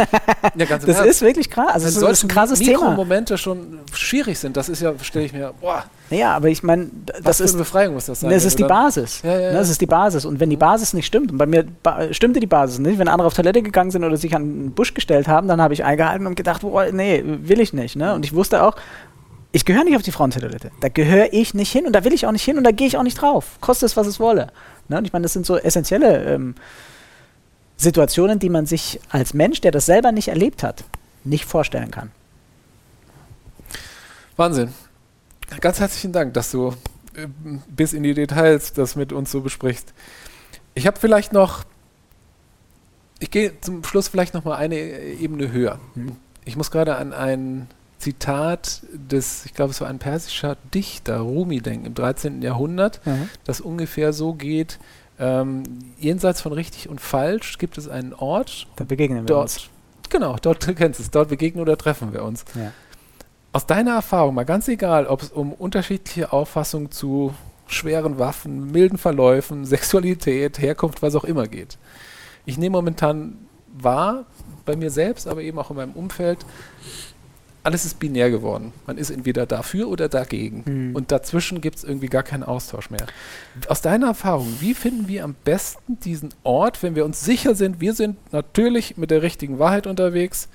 [0.56, 1.74] ja, ganz Das ist wirklich krass.
[1.74, 2.91] Also, das ist ein krasses Thema.
[2.95, 5.84] Momente schon schwierig sind, das ist ja, stelle ich mir, boah.
[6.10, 6.89] Ja, aber ich meine,
[7.24, 8.32] das ist Befreiung muss das sein.
[8.32, 9.22] Das ist die Basis.
[9.24, 10.26] Ja, ja, das ist die Basis.
[10.26, 11.66] Und wenn die Basis nicht stimmt, und bei mir
[12.12, 14.93] stimmte die Basis nicht, wenn andere auf Toilette gegangen sind oder sich an den Busch
[14.93, 17.95] gestellt haben, dann habe ich eingehalten und gedacht, boah, nee, will ich nicht.
[17.95, 18.14] Ne?
[18.14, 18.76] Und ich wusste auch,
[19.52, 20.72] ich gehöre nicht auf die Frauentoilette.
[20.80, 22.88] Da gehöre ich nicht hin und da will ich auch nicht hin und da gehe
[22.88, 23.58] ich auch nicht drauf.
[23.60, 24.52] Koste es, was es wolle.
[24.88, 24.97] Ne?
[24.97, 26.56] Und ich meine, das sind so essentielle ähm,
[27.76, 30.84] Situationen, die man sich als Mensch, der das selber nicht erlebt hat,
[31.24, 32.12] nicht vorstellen kann.
[34.38, 34.74] Wahnsinn.
[35.60, 36.70] Ganz herzlichen Dank, dass du
[37.16, 37.28] äh,
[37.68, 39.93] bis in die Details das mit uns so besprichst.
[40.76, 41.66] Ich habe vielleicht noch,
[43.20, 45.80] ich gehe zum Schluss vielleicht noch mal eine Ebene höher.
[45.95, 46.16] Hm.
[46.45, 47.68] Ich muss gerade an einen
[48.02, 52.41] Zitat des, ich glaube, es war ein persischer Dichter, Rumi denken, im 13.
[52.41, 53.30] Jahrhundert, mhm.
[53.45, 54.80] das ungefähr so geht,
[55.20, 55.64] ähm,
[55.99, 58.68] jenseits von richtig und falsch gibt es einen Ort.
[58.76, 59.70] Da begegnen wir dort, uns.
[60.10, 62.43] Genau, dort du kennst es, dort begegnen oder treffen wir uns.
[62.56, 62.72] Ja.
[63.54, 67.34] Aus deiner Erfahrung, mal ganz egal, ob es um unterschiedliche Auffassungen zu
[67.68, 71.78] schweren Waffen, milden Verläufen, Sexualität, Herkunft, was auch immer geht.
[72.45, 73.38] Ich nehme momentan
[73.72, 74.26] wahr,
[74.66, 76.39] bei mir selbst, aber eben auch in meinem Umfeld,
[77.64, 78.74] alles ist binär geworden.
[78.88, 80.64] Man ist entweder dafür oder dagegen.
[80.66, 80.95] Mhm.
[80.95, 83.05] Und dazwischen gibt es irgendwie gar keinen Austausch mehr.
[83.68, 87.80] Aus deiner Erfahrung, wie finden wir am besten diesen Ort, wenn wir uns sicher sind,
[87.80, 90.49] wir sind natürlich mit der richtigen Wahrheit unterwegs,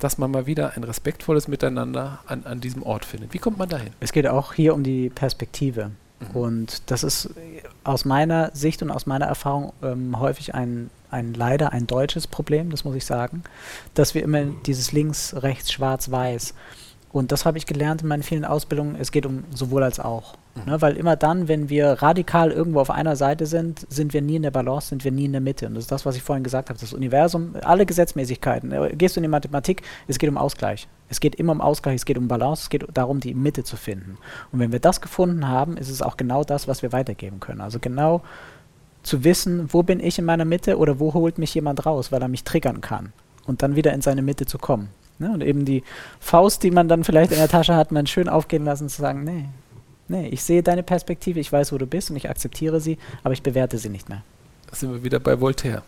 [0.00, 3.32] dass man mal wieder ein respektvolles Miteinander an, an diesem Ort findet?
[3.34, 3.90] Wie kommt man dahin?
[4.00, 5.90] Es geht auch hier um die Perspektive.
[6.20, 6.36] Mhm.
[6.36, 7.30] Und das ist
[7.84, 12.70] aus meiner Sicht und aus meiner Erfahrung ähm, häufig ein ein leider ein deutsches Problem,
[12.70, 13.42] das muss ich sagen,
[13.94, 16.54] dass wir immer dieses links, rechts, schwarz, weiß.
[17.16, 18.96] Und das habe ich gelernt in meinen vielen Ausbildungen.
[19.00, 20.34] Es geht um sowohl als auch.
[20.54, 20.70] Mhm.
[20.70, 20.82] Ne?
[20.82, 24.42] Weil immer dann, wenn wir radikal irgendwo auf einer Seite sind, sind wir nie in
[24.42, 25.66] der Balance, sind wir nie in der Mitte.
[25.66, 26.78] Und das ist das, was ich vorhin gesagt habe.
[26.78, 28.70] Das Universum, alle Gesetzmäßigkeiten.
[28.70, 30.88] Äh, gehst du in die Mathematik, es geht um Ausgleich.
[31.08, 33.76] Es geht immer um Ausgleich, es geht um Balance, es geht darum, die Mitte zu
[33.76, 34.18] finden.
[34.52, 37.62] Und wenn wir das gefunden haben, ist es auch genau das, was wir weitergeben können.
[37.62, 38.22] Also genau
[39.06, 42.20] zu wissen, wo bin ich in meiner Mitte oder wo holt mich jemand raus, weil
[42.20, 43.12] er mich triggern kann
[43.46, 44.88] und dann wieder in seine Mitte zu kommen.
[45.18, 45.30] Ne?
[45.30, 45.84] Und eben die
[46.18, 49.24] Faust, die man dann vielleicht in der Tasche hat, man schön aufgehen lassen, zu sagen,
[49.24, 49.44] nee,
[50.08, 53.32] nee, ich sehe deine Perspektive, ich weiß, wo du bist und ich akzeptiere sie, aber
[53.32, 54.22] ich bewerte sie nicht mehr.
[54.68, 55.82] Da sind wir wieder bei Voltaire.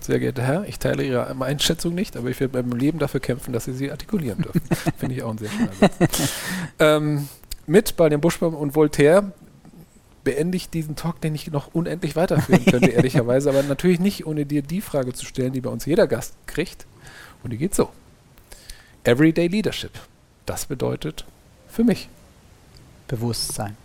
[0.00, 3.52] Sehr geehrter Herr, ich teile Ihre Einschätzung nicht, aber ich werde beim Leben dafür kämpfen,
[3.52, 4.62] dass Sie sie artikulieren dürfen.
[4.96, 6.32] Finde ich auch ein sehr schöner Satz.
[6.78, 7.28] ähm,
[7.66, 9.32] mit bei den Buschbaum und Voltaire
[10.24, 14.46] beende ich diesen Talk, den ich noch unendlich weiterführen könnte, ehrlicherweise, aber natürlich nicht, ohne
[14.46, 16.86] dir die Frage zu stellen, die bei uns jeder Gast kriegt.
[17.42, 17.90] Und die geht so.
[19.04, 19.92] Everyday Leadership.
[20.44, 21.24] Das bedeutet
[21.68, 22.08] für mich
[23.06, 23.76] Bewusstsein.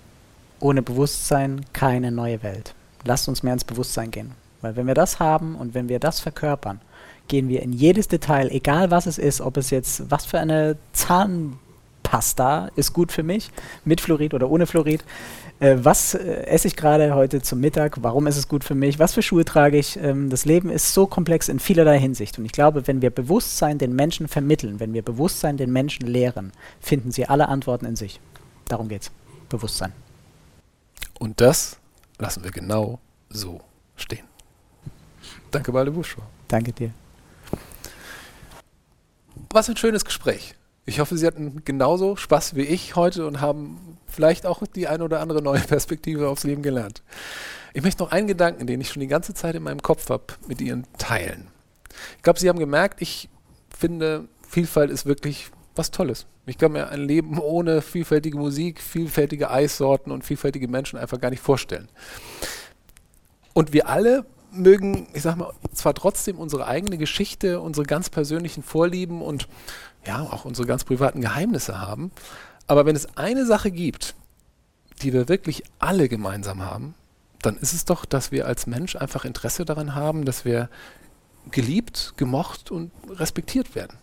[0.60, 2.74] Ohne Bewusstsein keine neue Welt.
[3.06, 4.32] Lasst uns mehr ins Bewusstsein gehen.
[4.62, 6.80] Weil wenn wir das haben und wenn wir das verkörpern,
[7.28, 10.78] gehen wir in jedes Detail, egal was es ist, ob es jetzt, was für eine
[10.94, 13.52] Zahnpasta ist gut für mich,
[13.86, 15.04] mit Fluorid oder ohne Fluorid,
[15.64, 18.04] äh, was äh, esse ich gerade heute zum Mittag?
[18.04, 19.00] Warum ist es gut für mich?
[19.00, 19.98] Was für Schuhe trage ich?
[19.98, 22.38] Ähm, das Leben ist so komplex in vielerlei Hinsicht.
[22.38, 26.52] Und ich glaube, wenn wir Bewusstsein den Menschen vermitteln, wenn wir Bewusstsein den Menschen lehren,
[26.82, 28.20] finden sie alle Antworten in sich.
[28.68, 29.10] Darum geht's.
[29.48, 29.94] Bewusstsein.
[31.18, 31.78] Und das
[32.18, 33.00] lassen wir genau
[33.30, 33.62] so
[33.96, 34.26] stehen.
[35.50, 36.24] Danke, Balde Buschor.
[36.50, 36.92] Danke dir.
[39.50, 40.56] Was ein schönes Gespräch.
[40.86, 45.04] Ich hoffe, Sie hatten genauso Spaß wie ich heute und haben vielleicht auch die eine
[45.04, 47.04] oder andere neue Perspektive aufs Leben gelernt.
[47.74, 50.26] Ich möchte noch einen Gedanken, den ich schon die ganze Zeit in meinem Kopf habe,
[50.48, 51.48] mit Ihnen teilen.
[52.18, 53.30] Ich glaube, Sie haben gemerkt, ich
[53.76, 56.28] finde, Vielfalt ist wirklich was Tolles.
[56.46, 61.30] Ich kann mir ein Leben ohne vielfältige Musik, vielfältige Eissorten und vielfältige Menschen einfach gar
[61.30, 61.88] nicht vorstellen.
[63.54, 68.62] Und wir alle mögen, ich sag mal, zwar trotzdem unsere eigene Geschichte, unsere ganz persönlichen
[68.62, 69.48] Vorlieben und
[70.06, 72.12] ja, auch unsere ganz privaten Geheimnisse haben.
[72.68, 74.16] Aber wenn es eine Sache gibt,
[75.02, 76.96] die wir wirklich alle gemeinsam haben,
[77.42, 80.70] dann ist es doch, dass wir als Mensch einfach Interesse daran haben, dass wir
[81.52, 83.98] geliebt, gemocht und respektiert werden.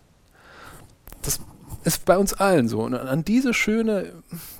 [1.23, 1.39] Das
[1.83, 2.81] ist bei uns allen so.
[2.81, 4.13] Und an diese schöne,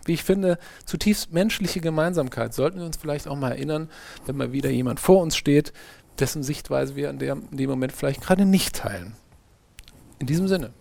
[0.06, 3.90] wie ich finde, zutiefst menschliche Gemeinsamkeit sollten wir uns vielleicht auch mal erinnern,
[4.26, 5.74] wenn mal wieder jemand vor uns steht,
[6.20, 9.14] dessen Sichtweise wir in, dem Moment vielleicht gerade nicht teilen.
[10.20, 10.72] In diesem Sinne,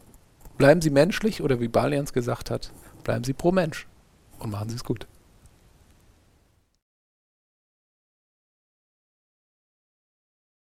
[0.60, 2.70] bleiben Sie menschlich oder wie Balians gesagt hat,
[3.02, 3.86] bleiben Sie pro Mensch
[4.40, 5.06] und machen Sie es gut.